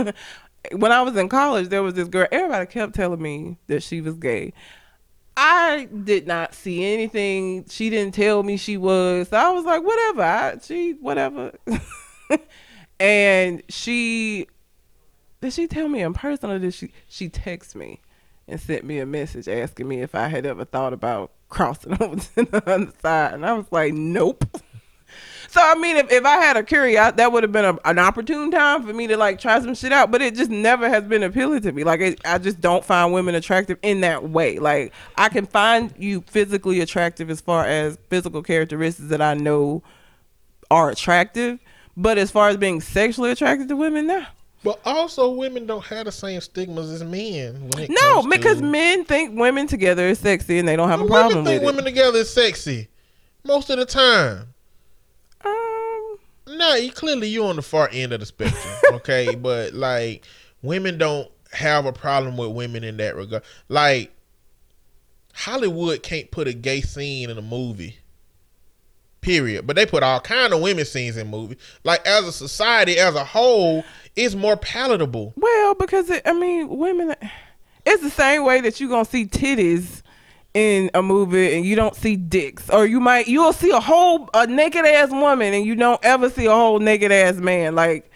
[0.72, 2.28] when I was in college, there was this girl.
[2.30, 4.52] Everybody kept telling me that she was gay.
[5.36, 7.64] I did not see anything.
[7.68, 9.28] She didn't tell me she was.
[9.28, 10.22] So I was like, whatever.
[10.22, 11.52] I, she, whatever.
[13.00, 14.48] and she
[15.40, 18.00] did she tell me in person or did she she text me
[18.46, 22.16] and sent me a message asking me if I had ever thought about crossing over
[22.16, 23.34] to the other side?
[23.34, 24.44] And I was like nope.
[25.48, 27.98] So I mean if, if I had a curiosity that would have been a, an
[27.98, 31.02] opportune time for me to like try some shit out but it just never has
[31.02, 31.82] been appealing to me.
[31.82, 34.60] Like it, I just don't find women attractive in that way.
[34.60, 39.82] Like I can find you physically attractive as far as physical characteristics that I know
[40.70, 41.58] are attractive
[41.96, 44.24] but as far as being sexually attracted to women no
[44.62, 48.64] but also women don't have the same stigmas as men when it No, because to,
[48.64, 51.74] men think women together is sexy and they don't have a problem women think with
[51.74, 52.88] women together is sexy
[53.44, 54.54] most of the time.
[55.44, 56.18] Um,
[56.58, 59.34] No, you clearly you on the far end of the spectrum, okay?
[59.34, 60.24] but like
[60.62, 63.42] women don't have a problem with women in that regard.
[63.68, 64.12] Like
[65.32, 67.96] Hollywood can't put a gay scene in a movie.
[69.20, 69.66] Period.
[69.66, 71.58] But they put all kind of women scenes in movies.
[71.84, 73.84] Like as a society as a whole,
[74.16, 75.34] it's more palatable.
[75.36, 77.14] well, because it, I mean, women,
[77.84, 80.02] it's the same way that you're gonna see titties
[80.54, 84.28] in a movie and you don't see dicks, or you might you'll see a whole
[84.34, 87.74] a naked ass woman and you don't ever see a whole naked ass man.
[87.74, 88.10] Like,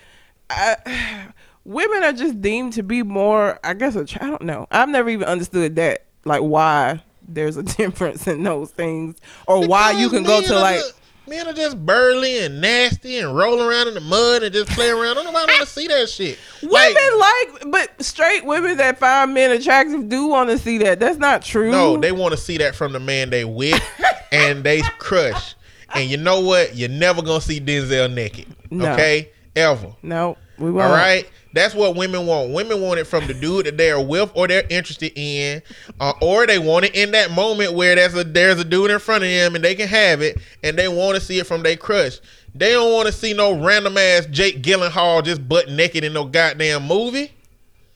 [0.51, 1.29] I,
[1.65, 3.59] women are just deemed to be more.
[3.63, 4.67] I guess I don't know.
[4.71, 6.07] I've never even understood that.
[6.25, 10.77] Like why there's a difference in those things, or why you can go to like.
[10.77, 14.71] just- men are just burly and nasty and roll around in the mud and just
[14.73, 15.13] play around.
[15.17, 16.39] I don't nobody want to see that shit.
[16.63, 21.01] Women Like, like, but straight women that find men attractive do want to see that.
[21.01, 21.71] That's not true.
[21.71, 23.83] no, they want to see that from the man they with
[24.33, 25.55] and they crush.
[25.95, 26.77] And you know what?
[26.77, 28.47] You're never gonna see Denzel naked.
[28.71, 28.93] No.
[28.93, 29.95] Okay, ever.
[30.03, 30.87] no, we won't.
[30.87, 31.29] All right.
[31.53, 32.53] That's what women want.
[32.53, 35.63] Women want it from the dude that they're with or they're interested in,
[36.01, 38.99] uh, or they want it in that moment where there's a there's a dude in
[38.99, 41.63] front of them and they can have it, and they want to see it from
[41.63, 42.19] their crush.
[42.57, 46.25] They don't want to see no random ass Jake Gyllenhaal just butt naked in no
[46.25, 47.33] goddamn movie.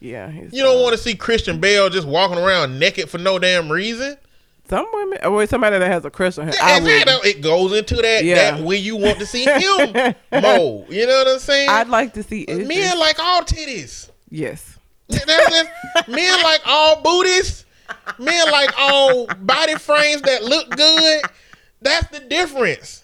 [0.01, 3.69] Yeah, You don't want to see Christian Bale just walking around naked for no damn
[3.69, 4.15] reason.
[4.69, 6.53] Some women or somebody that has a crush on him.
[6.61, 7.29] I Exactly.
[7.31, 8.51] It goes into that, Yeah.
[8.57, 9.93] that when you want to see him
[10.31, 10.89] mode.
[10.89, 11.69] You know what I'm saying?
[11.69, 12.67] I'd like to see it.
[12.67, 14.09] Men like all titties.
[14.29, 14.77] yes.
[16.07, 17.65] Men like all booties.
[18.19, 21.21] Men like all body frames that look good.
[21.81, 23.01] That's the difference.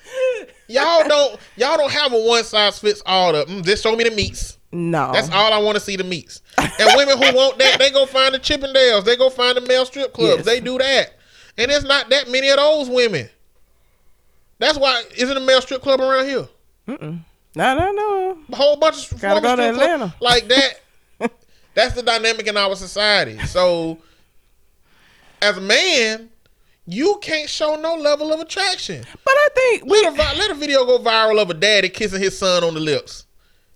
[0.67, 3.35] Y'all don't y'all don't have a one size fits all.
[3.35, 4.57] Of, mm, just show me the meats.
[4.71, 5.11] No.
[5.13, 6.41] That's all I want to see the meats.
[6.57, 9.05] And women who want that, they go find the Chippendales.
[9.05, 10.37] They go find the male strip clubs.
[10.37, 10.45] Yes.
[10.45, 11.13] They do that.
[11.57, 13.29] And it's not that many of those women.
[14.59, 16.47] That's why isn't a male strip club around here?
[16.87, 16.97] No,
[17.55, 18.37] no, no.
[18.51, 20.15] a whole bunch of Gotta go to strip club- Atlanta.
[20.19, 21.31] like that.
[21.73, 23.37] that's the dynamic in our society.
[23.47, 23.97] So,
[25.41, 26.29] as a man,
[26.85, 29.03] you can't show no level of attraction.
[29.23, 30.01] But I think we.
[30.03, 32.79] Let a, let a video go viral of a daddy kissing his son on the
[32.79, 33.24] lips.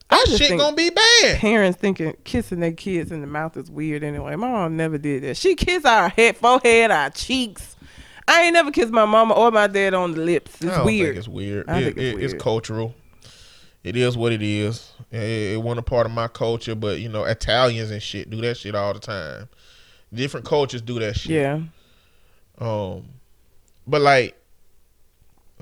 [0.10, 1.38] That just shit think- gonna be bad.
[1.40, 4.36] Parents thinking kissing their kids in the mouth is weird anyway.
[4.36, 5.38] My mom never did that.
[5.38, 7.76] She kissed our head, forehead, our cheeks.
[8.28, 10.62] I ain't never kissed my mama or my dad on the lips.
[10.62, 11.18] It's I weird.
[11.18, 11.70] it's weird.
[11.70, 12.96] I It- think it's it- it's cultural.
[13.84, 14.92] It is what it is.
[15.12, 18.42] It, it wasn't a part of my culture, but you know, Italians and shit do
[18.42, 19.48] that shit all the time.
[20.14, 21.32] Different cultures do that shit.
[21.32, 21.62] Yeah.
[22.60, 23.06] Um,
[23.88, 24.36] but like,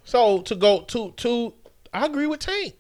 [0.04, 1.54] so to go to to,
[1.94, 2.74] I agree with Tank.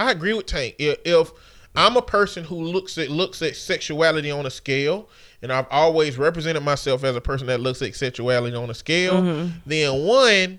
[0.00, 0.76] I agree with Tank.
[0.78, 1.30] If, if
[1.76, 5.10] I'm a person who looks at looks at sexuality on a scale,
[5.42, 9.20] and I've always represented myself as a person that looks at sexuality on a scale,
[9.20, 9.58] mm-hmm.
[9.66, 10.58] then one,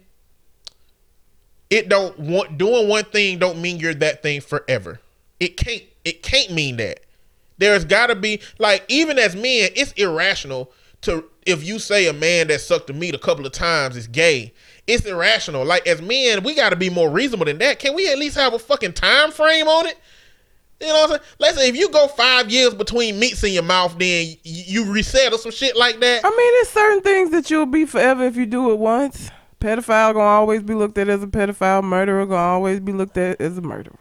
[1.72, 5.00] it don't want doing one thing don't mean you're that thing forever.
[5.40, 5.84] It can't.
[6.06, 7.00] It can't mean that.
[7.58, 12.14] There's got to be like even as men, it's irrational to if you say a
[12.14, 14.54] man that sucked a meat a couple of times is gay.
[14.88, 15.66] It's irrational.
[15.66, 17.80] Like as men, we got to be more reasonable than that.
[17.80, 19.98] Can we at least have a fucking time frame on it?
[20.80, 21.22] You know what I'm saying?
[21.40, 25.32] Let's say if you go five years between meats in your mouth, then you reset
[25.32, 26.26] or some shit like that.
[26.26, 29.30] I mean, there's certain things that you'll be forever if you do it once.
[29.60, 31.84] Pedophile gonna always be looked at as a pedophile.
[31.84, 34.00] Murderer gonna always be looked at as a murderer.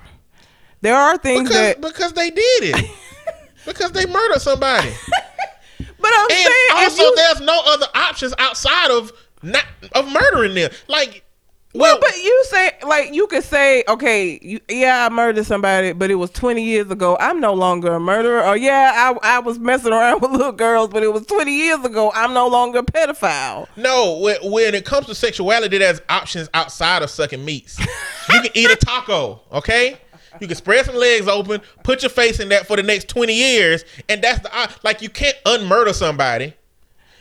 [0.81, 2.90] There are things Because that, because they did it.
[3.66, 4.90] because they murdered somebody.
[5.78, 10.54] but I'm And saying also, you, there's no other options outside of not of murdering
[10.54, 10.70] them.
[10.88, 11.24] Like,
[11.72, 15.92] well, well, but you say like you could say, okay, you, yeah, I murdered somebody,
[15.92, 17.16] but it was 20 years ago.
[17.20, 18.44] I'm no longer a murderer.
[18.44, 21.84] Or yeah, I I was messing around with little girls, but it was 20 years
[21.84, 22.10] ago.
[22.12, 23.68] I'm no longer a pedophile.
[23.76, 24.18] no.
[24.18, 27.78] When, when it comes to sexuality, there's options outside of sucking meats.
[27.78, 29.96] you can eat a taco, okay?
[30.40, 33.34] You can spread some legs open, put your face in that for the next twenty
[33.34, 36.54] years, and that's the like you can't unmurder somebody.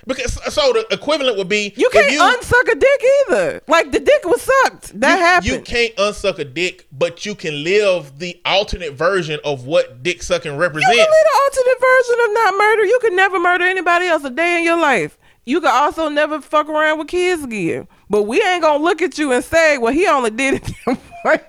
[0.10, 3.62] Because so the equivalent would be You can't you, unsuck a dick either.
[3.68, 5.00] Like the dick was sucked.
[5.00, 5.52] That you, happened.
[5.52, 10.24] You can't unsuck a dick, but you can live the alternate version of what dick
[10.24, 10.96] sucking You represents.
[10.96, 12.86] can live the alternate version of not murder.
[12.86, 15.18] You can never murder anybody else a day in your life.
[15.46, 17.88] You can also never fuck around with kids again.
[18.10, 20.98] But we ain't gonna look at you and say, "Well, he only did it one
[21.24, 21.40] time."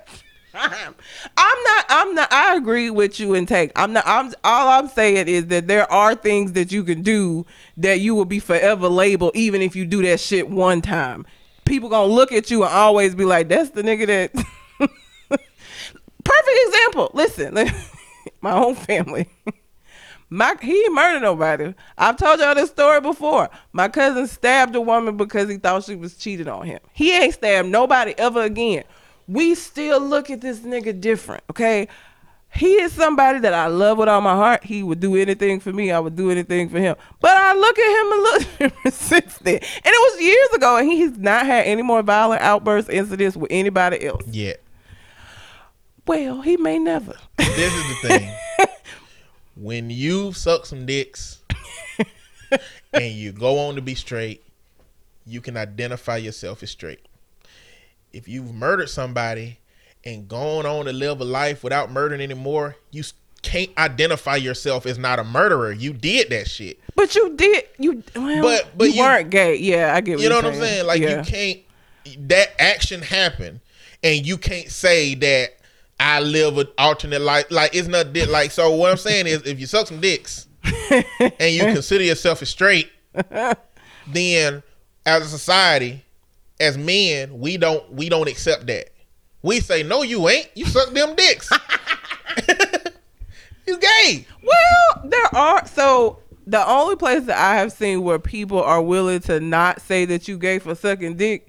[0.54, 1.84] I'm not.
[1.88, 2.32] I'm not.
[2.32, 3.72] I agree with you and Tank.
[3.76, 4.04] I'm not.
[4.06, 4.32] I'm.
[4.42, 7.46] All I'm saying is that there are things that you can do
[7.76, 11.26] that you will be forever labeled, even if you do that shit one time.
[11.64, 14.32] People gonna look at you and always be like, "That's the nigga that."
[16.24, 17.10] Perfect example.
[17.14, 17.54] Listen,
[18.40, 19.28] my own family.
[20.32, 21.74] My he murdered nobody.
[21.98, 23.50] I've told y'all this story before.
[23.72, 26.80] My cousin stabbed a woman because he thought she was cheating on him.
[26.92, 28.84] He ain't stabbed nobody ever again.
[29.30, 31.86] We still look at this nigga different, okay?
[32.52, 34.64] He is somebody that I love with all my heart.
[34.64, 35.92] He would do anything for me.
[35.92, 36.96] I would do anything for him.
[37.20, 39.54] But I look at him a little different since then.
[39.54, 43.52] And it was years ago, and he's not had any more violent outbursts, incidents with
[43.52, 44.24] anybody else.
[44.26, 44.54] Yeah.
[46.08, 47.14] Well, he may never.
[47.38, 48.34] This is the thing.
[49.54, 51.38] when you suck some dicks
[52.92, 54.42] and you go on to be straight,
[55.24, 57.06] you can identify yourself as straight.
[58.12, 59.58] If you've murdered somebody
[60.04, 63.02] and gone on to live a life without murdering anymore, you
[63.42, 65.72] can't identify yourself as not a murderer.
[65.72, 66.78] You did that shit.
[66.94, 69.56] But you did you well, But- but you, you- weren't gay.
[69.56, 70.86] Yeah, I get what You know what I'm saying?
[70.86, 71.18] Like Yeah.
[71.18, 71.60] you can't
[72.28, 73.60] that action happened
[74.02, 75.50] and you can't say that
[75.98, 77.46] I live an alternate life.
[77.50, 80.46] Like it's not di- like so what I'm saying is if you suck some dicks
[80.90, 82.90] and you consider yourself as straight,
[84.06, 84.62] then
[85.06, 86.04] as a society,
[86.60, 88.90] as men, we don't we don't accept that.
[89.42, 90.50] We say, No, you ain't.
[90.54, 91.50] You suck them dicks.
[93.66, 94.26] you gay.
[94.42, 99.20] Well, there are so the only place that I have seen where people are willing
[99.20, 101.48] to not say that you gay for sucking dick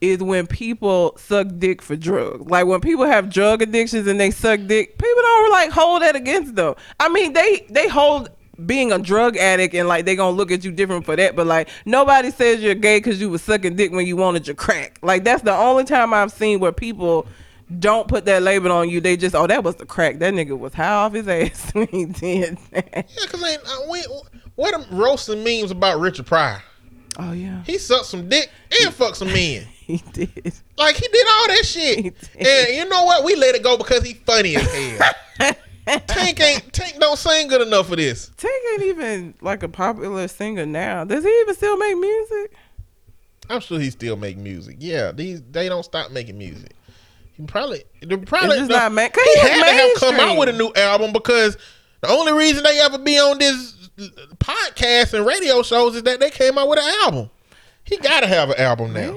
[0.00, 2.50] is when people suck dick for drugs.
[2.50, 6.16] Like when people have drug addictions and they suck dick, people don't like hold that
[6.16, 6.74] against them.
[7.00, 8.28] I mean, they they hold
[8.64, 11.46] being a drug addict and like they gonna look at you different for that, but
[11.46, 14.98] like nobody says you're gay because you was sucking dick when you wanted your crack.
[15.02, 17.26] Like that's the only time I've seen where people
[17.78, 19.00] don't put that label on you.
[19.00, 20.18] They just oh that was the crack.
[20.20, 22.94] That nigga was high off his ass when he did that.
[22.94, 24.02] Yeah, cause ain't we,
[24.54, 26.62] what them roasting memes about Richard Pryor?
[27.18, 28.50] Oh yeah, He sucked some dick
[28.82, 29.66] and fucked some men.
[29.86, 30.52] he did.
[30.76, 32.14] Like he did all that shit.
[32.38, 33.24] And you know what?
[33.24, 34.98] We let it go because he funny as
[35.38, 35.52] hell.
[35.86, 38.30] Tank ain't Tank don't sing good enough for this.
[38.36, 41.04] Tank ain't even like a popular singer now.
[41.04, 42.54] Does he even still make music?
[43.48, 44.76] I'm sure he still make music.
[44.80, 46.72] Yeah, these they don't stop making music.
[47.36, 50.52] He probably they probably just not ma- he had to have come out with a
[50.52, 51.56] new album because
[52.00, 53.74] the only reason they ever be on this
[54.38, 57.30] podcast and radio shows is that they came out with an album.
[57.84, 59.16] He got to have an album now.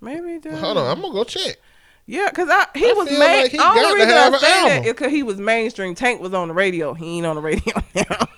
[0.00, 0.50] Maybe, maybe.
[0.50, 1.58] Hold on, I'm gonna go check.
[2.08, 3.18] Yeah, cause I he I was main.
[3.18, 5.94] like he only reason I say that is because he was mainstream.
[5.96, 6.94] Tank was on the radio.
[6.94, 8.28] He ain't on the radio now.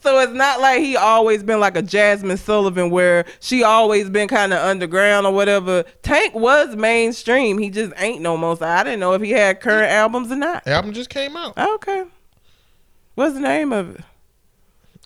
[0.00, 4.28] so it's not like he always been like a Jazmine Sullivan where she always been
[4.28, 5.84] kind of underground or whatever.
[6.02, 7.56] Tank was mainstream.
[7.56, 8.54] He just ain't no more.
[8.58, 10.64] So I didn't know if he had current albums or not.
[10.64, 11.56] The album just came out.
[11.56, 12.04] Okay.
[13.14, 14.00] What's the name of it?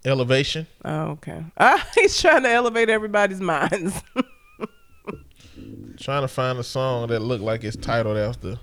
[0.05, 0.67] Elevation.
[0.85, 1.45] Oh, okay.
[1.57, 4.03] Ah, he's trying to elevate everybody's minds.
[5.99, 8.59] Trying to find a song that looked like it's titled after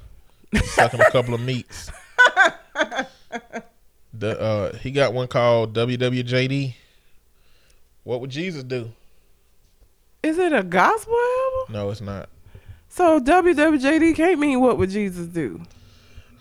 [0.63, 1.91] sucking a couple of meats.
[4.13, 6.75] The uh, he got one called WWJD.
[8.03, 8.91] What would Jesus do?
[10.21, 11.73] Is it a gospel album?
[11.73, 12.29] No, it's not.
[12.89, 15.61] So WWJD can't mean what would Jesus do?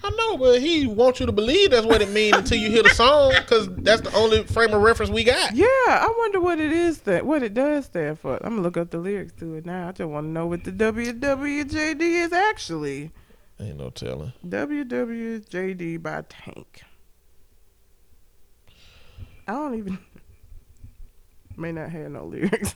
[0.02, 2.82] I know, but he wants you to believe that's what it means until you hear
[2.82, 5.54] the song, because that's the only frame of reference we got.
[5.54, 8.36] Yeah, I wonder what it is that what it does stand for.
[8.36, 9.88] I'm gonna look up the lyrics to it now.
[9.88, 13.10] I just want to know what the WWJD is actually.
[13.60, 14.32] Ain't no telling.
[14.46, 16.80] WWJD by Tank.
[19.46, 19.98] I don't even.
[21.56, 22.74] May not have no lyrics.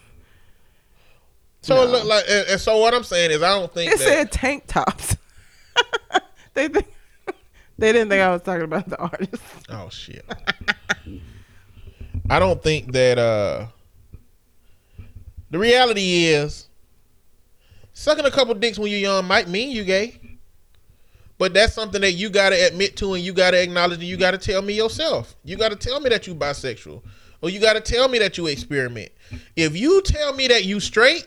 [1.63, 1.83] So No.
[1.85, 4.05] it look like, and, and so what I'm saying is, I don't think It that.
[4.05, 5.17] said tank tops.
[6.55, 6.87] they think
[7.79, 9.43] they didn't think I was talking about the artist.
[9.69, 10.25] Oh shit.
[12.31, 13.67] I don't think that uh
[15.51, 16.69] the reality is
[17.93, 20.21] sucking a couple dicks when you're young might mean you gay.
[21.37, 24.39] But that's something that you gotta admit to and you gotta acknowledge and you gotta
[24.39, 25.37] tell me yourself.
[25.45, 27.03] You gotta tell me that you bisexual.
[27.43, 29.11] Or you gotta tell me that you experiment.
[29.57, 31.27] If you tell me that you straight,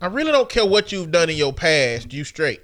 [0.00, 2.60] I really don't care what you've done in your past, you straight.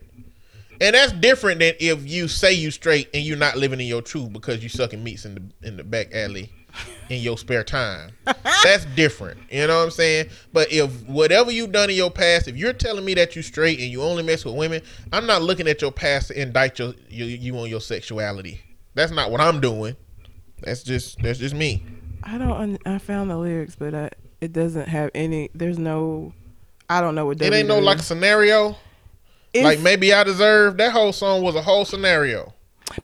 [0.81, 4.03] And that's different than if you say you straight and you're not living in your
[4.03, 6.51] truth because you sucking meats in the in the back alley
[7.09, 8.13] in your spare time.
[8.65, 9.39] that's different.
[9.51, 10.31] You know what I'm saying?
[10.53, 13.81] But if whatever you've done in your past, if you're telling me that you straight
[13.81, 14.81] and you only mess with women,
[15.13, 18.61] I'm not looking at your past to indict your, you you on your sexuality.
[18.95, 19.97] That's not what I'm doing.
[20.63, 21.85] That's just that's just me.
[22.23, 22.79] I don't.
[22.87, 25.51] I found the lyrics, but I, it doesn't have any.
[25.55, 26.33] There's no.
[26.89, 27.41] I don't know what.
[27.41, 28.77] It ain't no like scenario.
[29.53, 32.55] It's- like maybe I deserve that whole song was a whole scenario.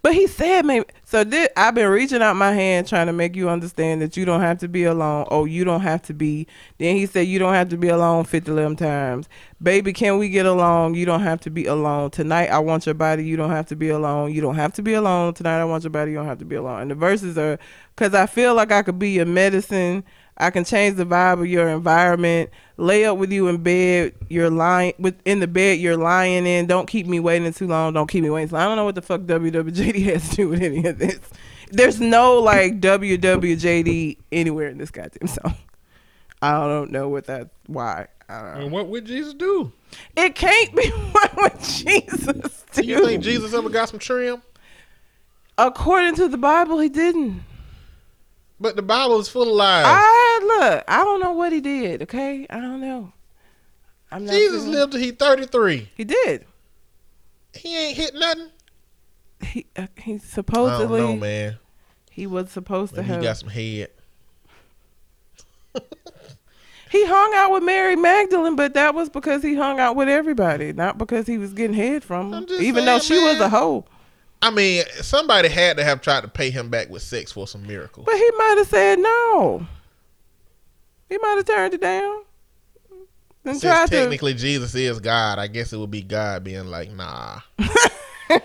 [0.02, 0.84] But he said maybe.
[1.04, 4.24] So this, I've been reaching out my hand trying to make you understand that you
[4.24, 5.26] don't have to be alone.
[5.30, 6.48] Oh, you don't have to be.
[6.78, 9.28] Then he said you don't have to be alone 50 11 times.
[9.62, 10.96] Baby, can we get along?
[10.96, 12.10] You don't have to be alone.
[12.10, 13.24] Tonight I want your body.
[13.24, 14.32] You don't have to be alone.
[14.32, 15.34] You don't have to be alone.
[15.34, 16.10] Tonight I want your body.
[16.10, 16.82] You don't have to be alone.
[16.82, 17.56] And the verses are
[17.94, 20.02] because I feel like I could be your medicine.
[20.38, 22.50] I can change the vibe of your environment.
[22.76, 24.14] Lay up with you in bed.
[24.28, 25.78] You're lying with in the bed.
[25.78, 26.66] You're lying in.
[26.66, 27.94] Don't keep me waiting too long.
[27.94, 28.50] Don't keep me waiting.
[28.50, 31.18] So I don't know what the fuck WWJD has to do with any of this.
[31.70, 35.54] There's no like WWJD anywhere in this goddamn song.
[36.42, 38.08] I don't know what that why.
[38.28, 38.60] I don't know.
[38.60, 39.72] And what would Jesus do?
[40.16, 42.82] It can't be what would Jesus do.
[42.82, 44.42] Do you think Jesus ever got some trim?
[45.58, 47.42] According to the Bible, he didn't.
[48.58, 49.84] But the Bible is full of lies.
[49.86, 52.02] I look, I don't know what he did.
[52.02, 53.12] Okay, I don't know.
[54.10, 55.90] I'm not Jesus lived till he 33.
[55.94, 56.46] He did.
[57.54, 58.48] He ain't hit nothing.
[59.42, 61.58] He uh, he I don't supposedly know, man.
[62.10, 63.22] he was supposed to Maybe he have.
[63.22, 63.90] got some head.
[66.88, 70.72] He hung out with Mary Magdalene, but that was because he hung out with everybody,
[70.72, 72.46] not because he was getting head from I'm them.
[72.46, 73.50] just Even though she saying, was a man.
[73.50, 73.84] hoe.
[74.42, 77.66] I mean, somebody had to have tried to pay him back with sex for some
[77.66, 78.04] miracle.
[78.04, 79.66] But he might have said no.
[81.08, 82.22] He might have turned it down.
[83.44, 83.96] And Since tried to.
[84.00, 87.40] technically Jesus is God, I guess it would be God being like, nah.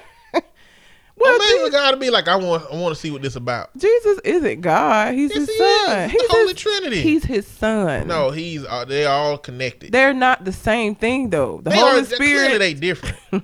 [1.17, 3.21] Well, Well, maybe Jesus, God would be like, I want, I want to see what
[3.21, 3.77] this about.
[3.77, 5.13] Jesus isn't God.
[5.13, 6.09] He's Yes, his he son.
[6.09, 7.01] He's The Holy his, Trinity.
[7.01, 8.07] He's his son.
[8.07, 9.91] No, he's uh, they're all connected.
[9.91, 11.61] They're not the same thing, though.
[11.61, 12.15] The they Holy are clearly
[12.45, 12.57] Spirit.
[12.59, 13.17] they different.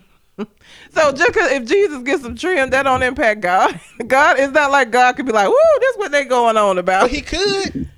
[0.97, 3.79] So just cause if Jesus gets some trim, that don't impact God.
[4.07, 7.03] God is not like God could be like, "Woo, this what they going on about."
[7.03, 7.89] but he could.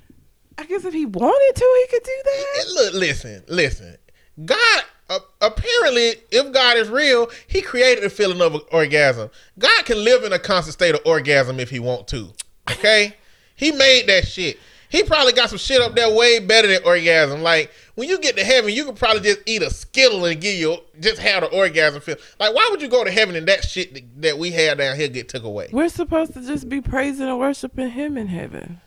[0.58, 2.64] I guess if he wanted to, he could do that.
[2.74, 3.96] Look, listen, listen.
[4.44, 9.28] God uh, apparently, if God is real, He created the feeling of orgasm.
[9.58, 12.28] God can live in a constant state of orgasm if He want to.
[12.70, 13.16] Okay,
[13.56, 14.58] He made that shit.
[14.90, 17.42] He probably got some shit up there way better than orgasm.
[17.42, 20.56] Like when you get to heaven, you could probably just eat a skittle and give
[20.56, 22.16] you just have the orgasm feel.
[22.40, 24.96] Like why would you go to heaven and that shit that, that we have down
[24.96, 25.68] here get took away?
[25.72, 28.80] We're supposed to just be praising and worshiping Him in heaven.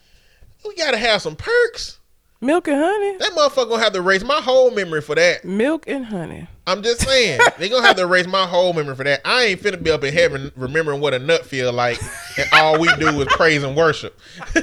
[0.65, 1.99] We gotta have some perks.
[2.41, 3.17] Milk and honey.
[3.19, 5.45] That motherfucker gonna have to erase my whole memory for that.
[5.45, 6.49] Milk and honey.
[6.67, 9.21] I'm just saying they gonna have to erase my whole memory for that.
[9.23, 12.01] I ain't finna be up in heaven remembering what a nut feel like,
[12.37, 14.19] and all we do is praise and worship.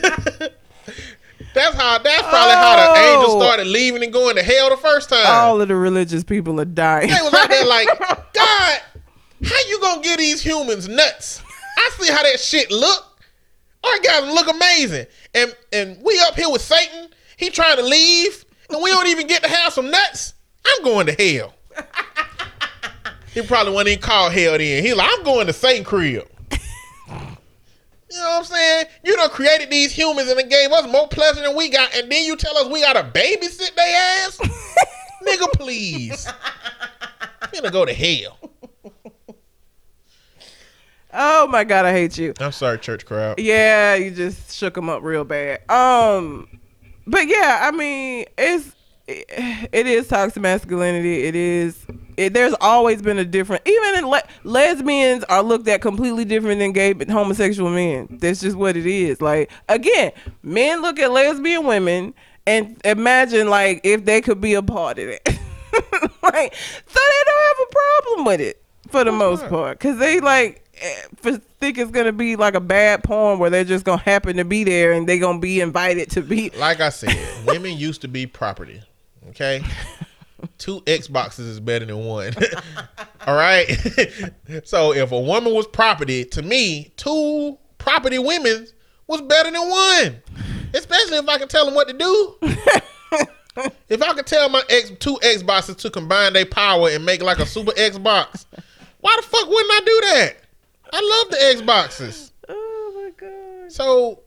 [1.54, 1.98] that's how.
[1.98, 3.14] That's probably how the Oh.
[3.14, 5.24] angels started leaving and going to hell the first time.
[5.26, 7.08] All of the religious people are dying.
[7.08, 7.88] they was out there like,
[8.32, 8.80] God,
[9.44, 11.42] how you gonna get these humans nuts?
[11.76, 13.06] I see how that shit look.
[13.82, 17.08] Orgasm look amazing, and and we up here with Satan.
[17.36, 20.34] He trying to leave, and we don't even get to have some nuts.
[20.66, 21.54] I'm going to hell.
[23.32, 24.82] He probably wasn't even called hell then.
[24.82, 26.28] He like, I'm going to Saint crib.
[28.10, 28.86] You know what I'm saying?
[29.04, 32.10] You done created these humans and it gave us more pleasure than we got, and
[32.10, 34.36] then you tell us we gotta babysit their ass?
[35.26, 36.26] Nigga, please.
[37.42, 38.38] I'm gonna go to hell.
[41.12, 42.34] oh my God, I hate you.
[42.40, 43.38] I'm sorry, church crowd.
[43.38, 45.60] Yeah, you just shook them up real bad.
[45.70, 46.60] Um,
[47.06, 48.74] but yeah, I mean, it's
[49.06, 51.24] it is toxic masculinity.
[51.24, 51.86] It is.
[52.20, 53.66] It, there's always been a different.
[53.66, 58.18] Even in le- lesbians are looked at completely different than gay but homosexual men.
[58.20, 59.22] That's just what it is.
[59.22, 62.12] Like again, men look at lesbian women
[62.46, 65.22] and imagine like if they could be a part of it.
[66.22, 70.20] like, so they don't have a problem with it for the most part because they
[70.20, 74.02] like eh, for, think it's gonna be like a bad porn where they're just gonna
[74.02, 77.16] happen to be there and they're gonna be invited to be Like I said,
[77.46, 78.82] women used to be property.
[79.30, 79.62] Okay?
[80.58, 82.32] Two Xboxes is better than one.
[83.26, 83.66] All right?
[84.64, 88.66] so if a woman was property, to me, two property women
[89.06, 90.22] was better than one.
[90.74, 92.36] Especially if I can tell them what to do.
[93.88, 97.38] if I could tell my X two Xboxes to combine their power and make like
[97.38, 98.46] a super Xbox,
[99.00, 100.36] why the fuck wouldn't I do that?
[100.92, 102.30] I love the Xboxes.
[102.48, 104.20] oh my god So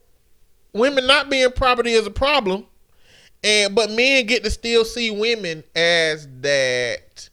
[0.72, 2.66] women not being property is a problem.
[3.44, 7.28] And but men get to still see women as that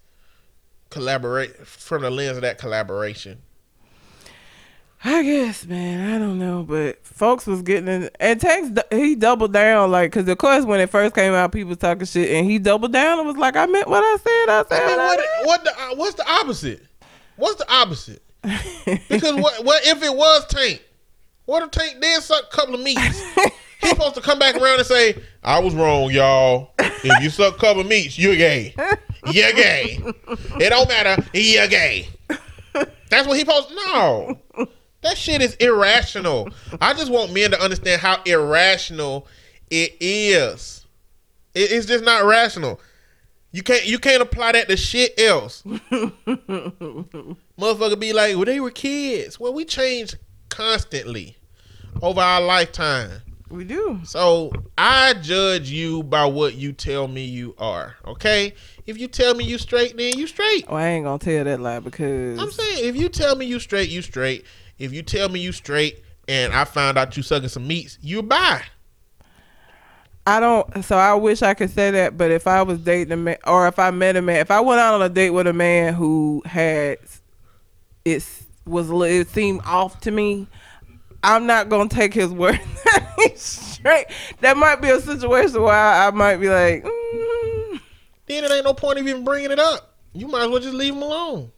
[0.89, 3.41] collaborate from the lens of that collaboration.
[5.03, 6.13] I guess, man.
[6.13, 10.27] I don't know, but folks was getting in, and Tanks he doubled down, like, cause
[10.27, 13.17] of course when it first came out, people was talking shit, and he doubled down
[13.17, 14.49] and was like, "I meant what I said.
[14.49, 16.85] I said I mean, what what I what the uh, what's the opposite?
[17.37, 18.21] What's the opposite?
[19.09, 20.83] Because what what if it was Tank?
[21.45, 23.23] What if Tank did suck a couple of meats?
[23.81, 26.71] He's supposed to come back around and say, "I was wrong, y'all.
[26.79, 28.75] If you suck of meats, you're gay.
[29.25, 29.99] You're gay.
[30.59, 31.21] It don't matter.
[31.33, 32.07] You're gay."
[33.09, 33.71] That's what he supposed.
[33.71, 34.37] No,
[35.01, 36.47] that shit is irrational.
[36.79, 39.27] I just want men to understand how irrational
[39.69, 40.85] it is.
[41.53, 42.79] It- it's just not rational.
[43.51, 45.63] You can't you can't apply that to shit else.
[47.59, 49.39] Motherfucker be like, well, they were kids.
[49.39, 50.15] Well, we change
[50.49, 51.35] constantly
[52.01, 53.11] over our lifetime.
[53.51, 53.99] We do.
[54.03, 57.95] So I judge you by what you tell me you are.
[58.05, 58.53] Okay?
[58.85, 60.65] If you tell me you straight, then you straight.
[60.67, 63.59] Oh, I ain't gonna tell that lie because I'm saying if you tell me you
[63.59, 64.45] straight, you straight.
[64.79, 68.23] If you tell me you straight and I found out you sucking some meats, you
[68.23, 68.63] buy.
[70.25, 70.83] I don't.
[70.83, 73.67] So I wish I could say that, but if I was dating a man, or
[73.67, 75.93] if I met a man, if I went out on a date with a man
[75.93, 76.99] who had
[78.05, 78.25] it
[78.65, 80.47] was it seemed off to me,
[81.23, 84.07] I'm not gonna take his word that straight.
[84.41, 87.81] That might be a situation where I, I might be like, mm,
[88.25, 89.95] Then it ain't no point of even bringing it up.
[90.13, 91.51] You might as well just leave him alone.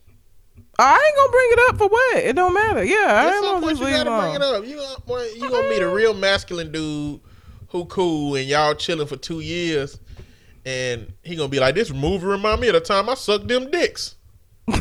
[0.79, 2.17] I ain't gonna bring it up for what?
[2.17, 2.83] It don't matter.
[2.83, 4.65] Yeah, I At ain't some gonna point, just you leave gotta bring it up.
[4.65, 4.75] You
[5.07, 7.21] gonna, you gonna meet a real masculine dude
[7.69, 9.99] who cool and y'all chilling for two years,
[10.65, 13.69] and he gonna be like, "This movie remind me of the time I sucked them
[13.69, 14.15] dicks."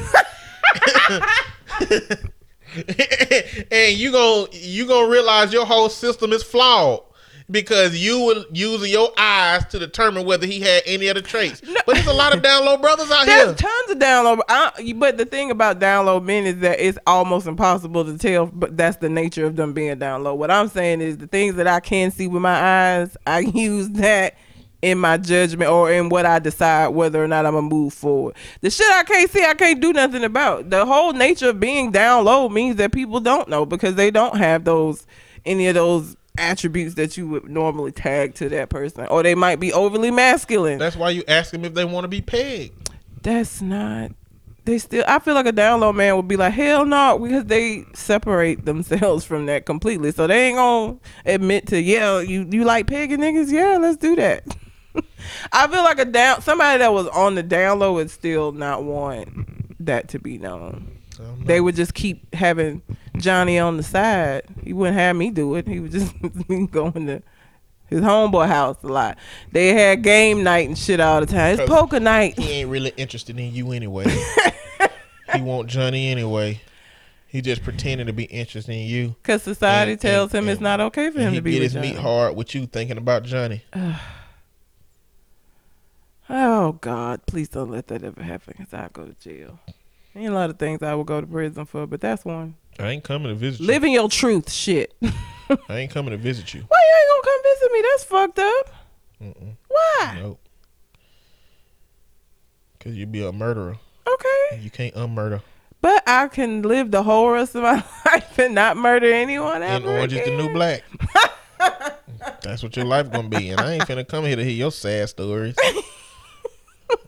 [3.71, 7.03] and you gonna you gonna realize your whole system is flawed
[7.51, 11.61] because you were using your eyes to determine whether he had any of the traits.
[11.61, 13.47] But there's a lot of download brothers out There's here.
[13.47, 17.47] There's tons of download, I, but the thing about download men is that it's almost
[17.47, 18.47] impossible to tell.
[18.47, 20.39] But that's the nature of them being download.
[20.39, 23.91] What I'm saying is the things that I can see with my eyes, I use
[23.91, 24.37] that
[24.83, 28.35] in my judgment or in what I decide whether or not I'm gonna move forward.
[28.61, 30.71] The shit I can't see, I can't do nothing about.
[30.71, 34.37] The whole nature of being down low means that people don't know because they don't
[34.37, 35.07] have those
[35.45, 39.61] any of those attributes that you would normally tag to that person, or they might
[39.61, 40.79] be overly masculine.
[40.79, 42.91] That's why you ask them if they want to be pegged.
[43.23, 44.13] That's not.
[44.65, 45.05] They still.
[45.09, 49.25] I feel like a download man would be like, hell no, because they separate themselves
[49.27, 50.13] from that completely.
[50.13, 54.17] So they ain't gonna admit to, yeah, you you like pegging niggas, yeah, let's do
[54.17, 54.45] that.
[55.53, 58.85] I feel like a down somebody that was on the down low would still not
[58.85, 59.29] want
[59.85, 60.99] that to be known.
[61.19, 61.37] Know.
[61.45, 62.83] They would just keep having
[63.17, 64.43] Johnny on the side.
[64.65, 65.69] He wouldn't have me do it.
[65.69, 66.15] He would just
[66.49, 67.23] be going to
[67.89, 69.19] his homeboy house a lot.
[69.53, 71.59] They had game night and shit all the time.
[71.59, 72.39] It's poker night.
[72.39, 74.05] he ain't really interested in you anyway.
[75.35, 76.61] he want Johnny anyway.
[77.29, 79.15] He just pretending to be interested in you.
[79.23, 81.77] Because society And- tells and- him it's not okay for him to be get his
[81.77, 83.63] meat hard with you thinking about Johnny.
[86.35, 88.55] Oh God, please don't let that ever happen.
[88.57, 89.61] Cause I'll go to jail.
[90.17, 92.55] Ain't a lot of things I would go to prison for, but that's one.
[92.79, 93.67] I ain't coming to visit you.
[93.67, 94.95] Living your truth, shit.
[95.03, 96.63] I ain't coming to visit you.
[96.69, 97.83] Why you ain't gonna come visit me?
[97.91, 98.75] That's fucked up.
[99.23, 99.57] Mm-mm.
[99.69, 100.19] Why?
[100.23, 100.41] Nope.
[102.81, 103.77] Cause you'd be a murderer.
[104.09, 105.43] Okay, and You can't unmurder.
[105.81, 107.75] but I can live the whole rest of my
[108.07, 110.83] life and not murder anyone And ever orange is the new black.
[112.43, 113.51] That's what your life gonna be.
[113.51, 115.55] And I ain't finna come here to hear your sad stories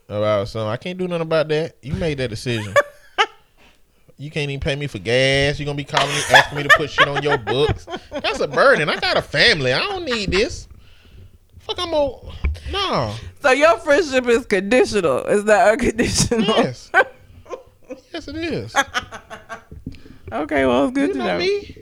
[0.08, 0.68] about something.
[0.68, 1.76] I can't do nothing about that.
[1.82, 2.74] You made that decision.
[4.16, 5.58] You can't even pay me for gas.
[5.58, 7.84] You're gonna be calling me, asking me to put shit on your books.
[8.12, 8.88] That's a burden.
[8.88, 9.72] I got a family.
[9.72, 10.68] I don't need this.
[11.58, 12.32] Fuck, I'm old.
[12.70, 13.12] No.
[13.42, 15.18] So your friendship is conditional.
[15.26, 16.42] It's not unconditional.
[16.46, 16.92] Yes.
[18.12, 18.72] yes, it is.
[20.30, 21.38] Okay, well it's good You to know know.
[21.38, 21.76] me.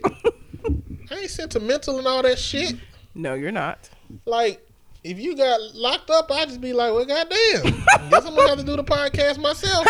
[1.11, 2.75] I ain't sentimental and all that shit.
[3.13, 3.87] No, you're not.
[4.25, 4.67] Like,
[5.03, 7.63] if you got locked up, I'd just be like, well, goddamn.
[8.09, 9.85] Guess I'm gonna have to do the podcast myself.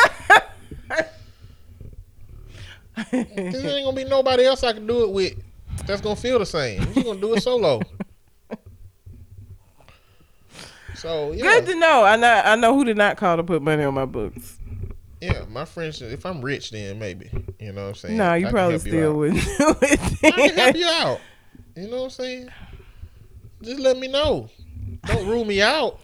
[2.95, 5.33] Cause there ain't gonna be nobody else I can do it with
[5.87, 6.81] that's gonna feel the same.
[6.81, 7.81] I'm just gonna do it solo.
[10.95, 12.03] So yeah, Good to know.
[12.03, 12.41] I know.
[12.45, 14.57] I know who did not call to put money on my books.
[15.19, 15.43] yeah.
[15.49, 17.29] My friends, if I'm rich, then maybe
[17.59, 18.17] you know what I'm saying.
[18.17, 19.75] No, I you can probably still wouldn't do
[20.23, 21.19] I can help you out.
[21.75, 22.49] You know what I'm saying?
[23.63, 24.49] Just let me know.
[25.05, 25.99] Don't rule me out.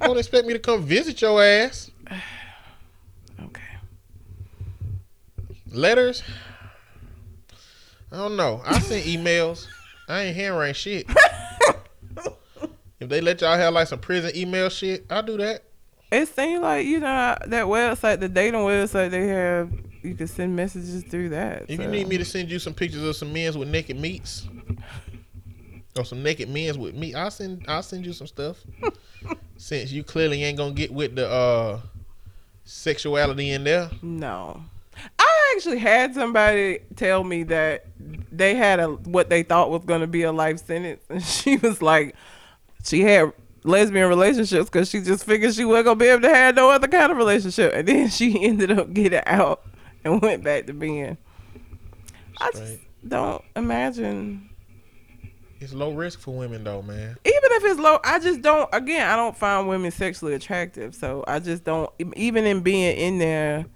[0.00, 1.90] Don't expect me to come visit your ass.
[3.42, 3.62] okay.
[5.70, 6.22] Letters.
[8.12, 8.60] I don't know.
[8.64, 9.66] I send emails.
[10.08, 11.06] I ain't handwriting shit.
[12.98, 15.62] if they let y'all have like some prison email shit, I'll do that.
[16.10, 19.70] It seems like you know that website, the dating website they have.
[20.02, 21.66] You can send messages through that.
[21.68, 21.82] If so.
[21.82, 24.48] you need me to send you some pictures of some men's with naked meats,
[25.96, 27.14] or some naked men's with me.
[27.14, 27.64] I'll send.
[27.68, 28.58] I'll send you some stuff.
[29.56, 31.80] Since you clearly ain't gonna get with the uh
[32.64, 33.90] sexuality in there.
[34.02, 34.62] No.
[35.18, 37.86] I actually had somebody tell me that
[38.30, 41.56] they had a what they thought was going to be a life sentence, and she
[41.56, 42.14] was like,
[42.84, 46.54] she had lesbian relationships because she just figured she wasn't gonna be able to have
[46.54, 49.62] no other kind of relationship, and then she ended up getting out
[50.04, 51.16] and went back to being.
[52.38, 54.49] I just don't imagine.
[55.60, 57.16] It's low risk for women though, man.
[57.24, 58.68] Even if it's low, I just don't.
[58.72, 61.90] Again, I don't find women sexually attractive, so I just don't.
[62.16, 63.66] Even in being in there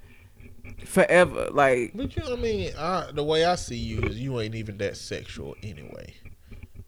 [0.86, 4.40] forever, like But you, know I mean, I, the way I see you is you
[4.40, 6.14] ain't even that sexual anyway.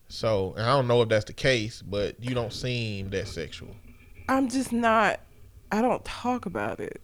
[0.08, 3.76] So and I don't know if that's the case, but you don't seem that sexual.
[4.30, 5.20] I'm just not.
[5.70, 7.02] I don't talk about it.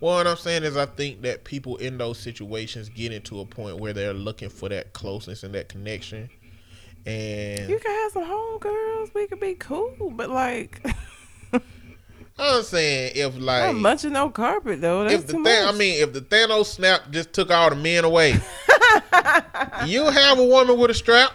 [0.00, 3.46] Well, what I'm saying is, I think that people in those situations get into a
[3.46, 6.30] point where they're looking for that closeness and that connection.
[7.04, 9.12] And You can have some homegirls.
[9.14, 10.84] We could be cool, but like,
[12.38, 15.02] I'm saying if like I'm munching no carpet though.
[15.04, 15.74] That's if the too Than- much.
[15.74, 18.32] I mean if the Thanos snap just took all the men away,
[19.86, 21.32] you have a woman with a strap.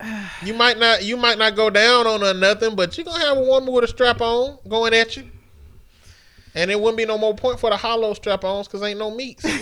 [0.44, 3.24] You might not you might not go down on her nothing, but you are gonna
[3.24, 5.28] have a woman with a strap on going at you.
[6.54, 9.10] And it wouldn't be no more point for the hollow strap ons because ain't no
[9.10, 9.44] meats.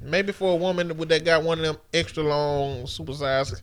[0.00, 3.62] Maybe for a woman that got one of them extra long, supersized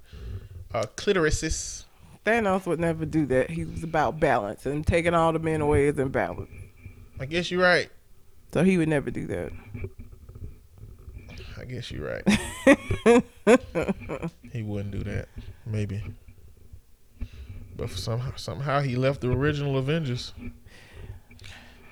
[0.74, 1.86] uh, clitorises.
[2.26, 3.50] Thanos would never do that.
[3.50, 6.50] He was about balance and taking all the men away is imbalance.
[7.20, 7.90] I guess you're right.
[8.54, 9.52] So he would never do that.
[11.58, 13.24] I guess you're right.
[14.52, 15.28] he wouldn't do that.
[15.66, 16.04] Maybe.
[17.76, 20.34] But somehow somehow he left the original Avengers.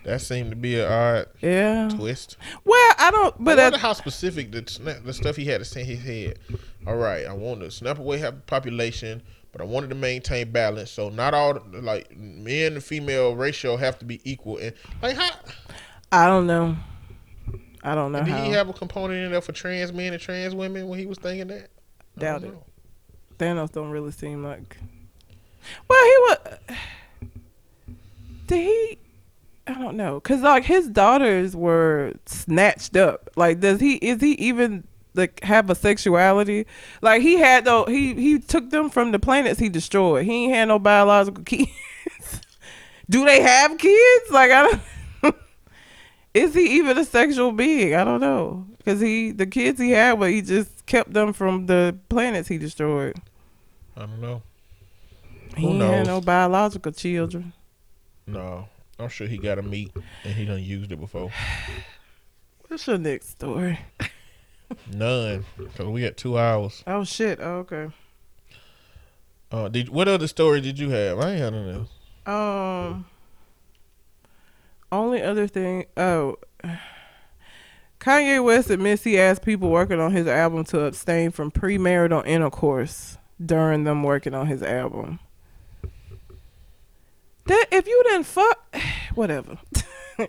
[0.04, 1.90] That seemed to be an odd Yeah.
[1.90, 2.36] twist.
[2.66, 3.36] Well, I don't.
[3.44, 6.02] But I wonder how specific the snap, the stuff he had to say in his
[6.04, 6.40] head.
[6.86, 9.22] All right, I want to snap away half the population,
[9.54, 10.92] but I wanted to maintain balance.
[10.92, 14.58] So not all like men and female ratio have to be equal.
[14.58, 15.32] And like how
[16.12, 16.76] I don't know.
[17.86, 18.44] I don't know did how.
[18.44, 21.18] he have a component in there for trans men and trans women when he was
[21.18, 21.70] thinking that?
[22.18, 22.54] Doubt don't it.
[22.54, 22.64] know.
[23.40, 24.78] Thanos don't really seem like.
[25.88, 26.38] Well, he was.
[28.48, 28.98] Did he?
[29.66, 33.30] I don't know, cause like his daughters were snatched up.
[33.38, 33.96] Like, does he?
[33.96, 34.84] Is he even
[35.16, 36.66] like have a sexuality?
[37.02, 37.86] Like he had though.
[37.86, 40.26] He he took them from the planets he destroyed.
[40.26, 41.70] He ain't had no biological kids.
[43.10, 44.32] Do they have kids?
[44.32, 44.64] Like I
[45.22, 45.36] don't.
[46.34, 47.96] is he even a sexual being?
[47.96, 51.68] I don't know, cause he the kids he had, but he just kept them from
[51.68, 53.16] the planets he destroyed.
[53.96, 54.42] I don't know.
[55.56, 56.08] He Who had knows?
[56.08, 57.54] no biological children.
[58.26, 58.68] No,
[59.04, 59.92] I'm sure he got a meat
[60.24, 61.30] and he done used it before.
[62.68, 63.80] What's your next story?
[64.92, 66.84] None, because we got two hours.
[66.88, 67.40] Oh shit.
[67.42, 67.90] Oh, okay.
[69.52, 71.20] Uh, did what other story did you have?
[71.20, 71.88] I ain't had none.
[72.26, 73.06] Um.
[74.92, 75.86] Only other thing.
[75.96, 76.38] Oh.
[78.00, 83.18] Kanye West admits he asked people working on his album to abstain from premarital intercourse
[83.44, 85.20] during them working on his album.
[87.46, 88.60] That if you didn't fuck,
[89.16, 89.58] whatever.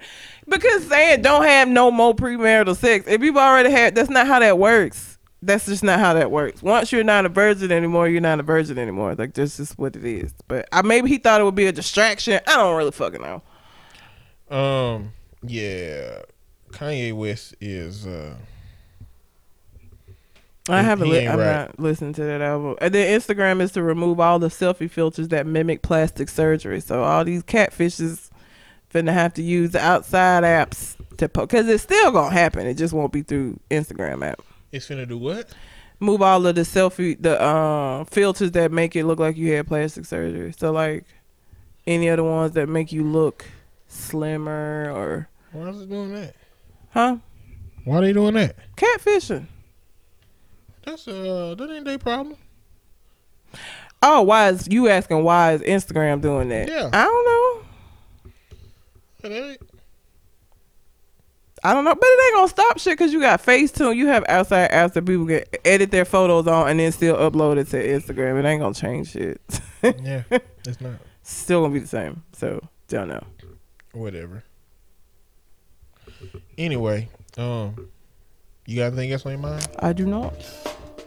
[0.48, 4.40] because saying don't have no more premarital sex, if you've already had, that's not how
[4.40, 5.18] that works.
[5.42, 6.62] That's just not how that works.
[6.62, 9.14] Once you're not a virgin anymore, you're not a virgin anymore.
[9.14, 10.32] Like that's just what it is.
[10.48, 12.40] But I, maybe he thought it would be a distraction.
[12.46, 13.42] I don't really fucking know.
[14.56, 15.12] Um,
[15.42, 16.22] yeah,
[16.70, 18.06] Kanye West is.
[18.06, 18.36] uh
[20.68, 21.06] I He- haven't.
[21.08, 21.46] he Li- I'm right.
[21.68, 22.76] not listening to that album.
[22.80, 26.80] And then Instagram is to remove all the selfie filters that mimic plastic surgery.
[26.80, 28.30] So all these catfishes
[28.92, 32.66] finna have to use the outside apps to post because it's still gonna happen.
[32.66, 34.40] It just won't be through Instagram app.
[34.72, 35.50] It's finna do what?
[36.00, 39.66] Move all of the selfie, the uh, filters that make it look like you had
[39.66, 40.52] plastic surgery.
[40.56, 41.04] So like
[41.86, 43.44] any of the ones that make you look
[43.86, 46.34] slimmer or Why is it doing that?
[46.90, 47.16] huh
[47.84, 48.56] Why are they doing that?
[48.76, 49.46] catfishing.
[50.84, 52.36] That's uh, that ain't their problem.
[54.02, 55.24] Oh, why is you asking?
[55.24, 56.68] Why is Instagram doing that?
[56.68, 56.90] Yeah.
[56.92, 57.62] I don't know.
[59.22, 59.60] It ain't.
[61.66, 63.96] I don't know, but it ain't gonna stop shit because you got Facetune.
[63.96, 67.56] You have outside apps that people can edit their photos on and then still upload
[67.56, 68.38] it to Instagram.
[68.38, 69.40] It ain't gonna change shit.
[69.82, 70.24] Yeah,
[70.66, 70.96] it's not.
[71.22, 72.22] still gonna be the same.
[72.32, 73.24] So don't know.
[73.92, 74.44] Whatever.
[76.58, 77.08] Anyway,
[77.38, 77.88] um,
[78.66, 79.68] you got anything else on your mind?
[79.78, 80.34] I do not.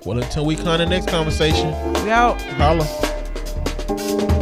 [0.05, 1.69] Well, until we come to the next conversation,
[2.03, 2.41] We out.
[2.41, 4.36] holla.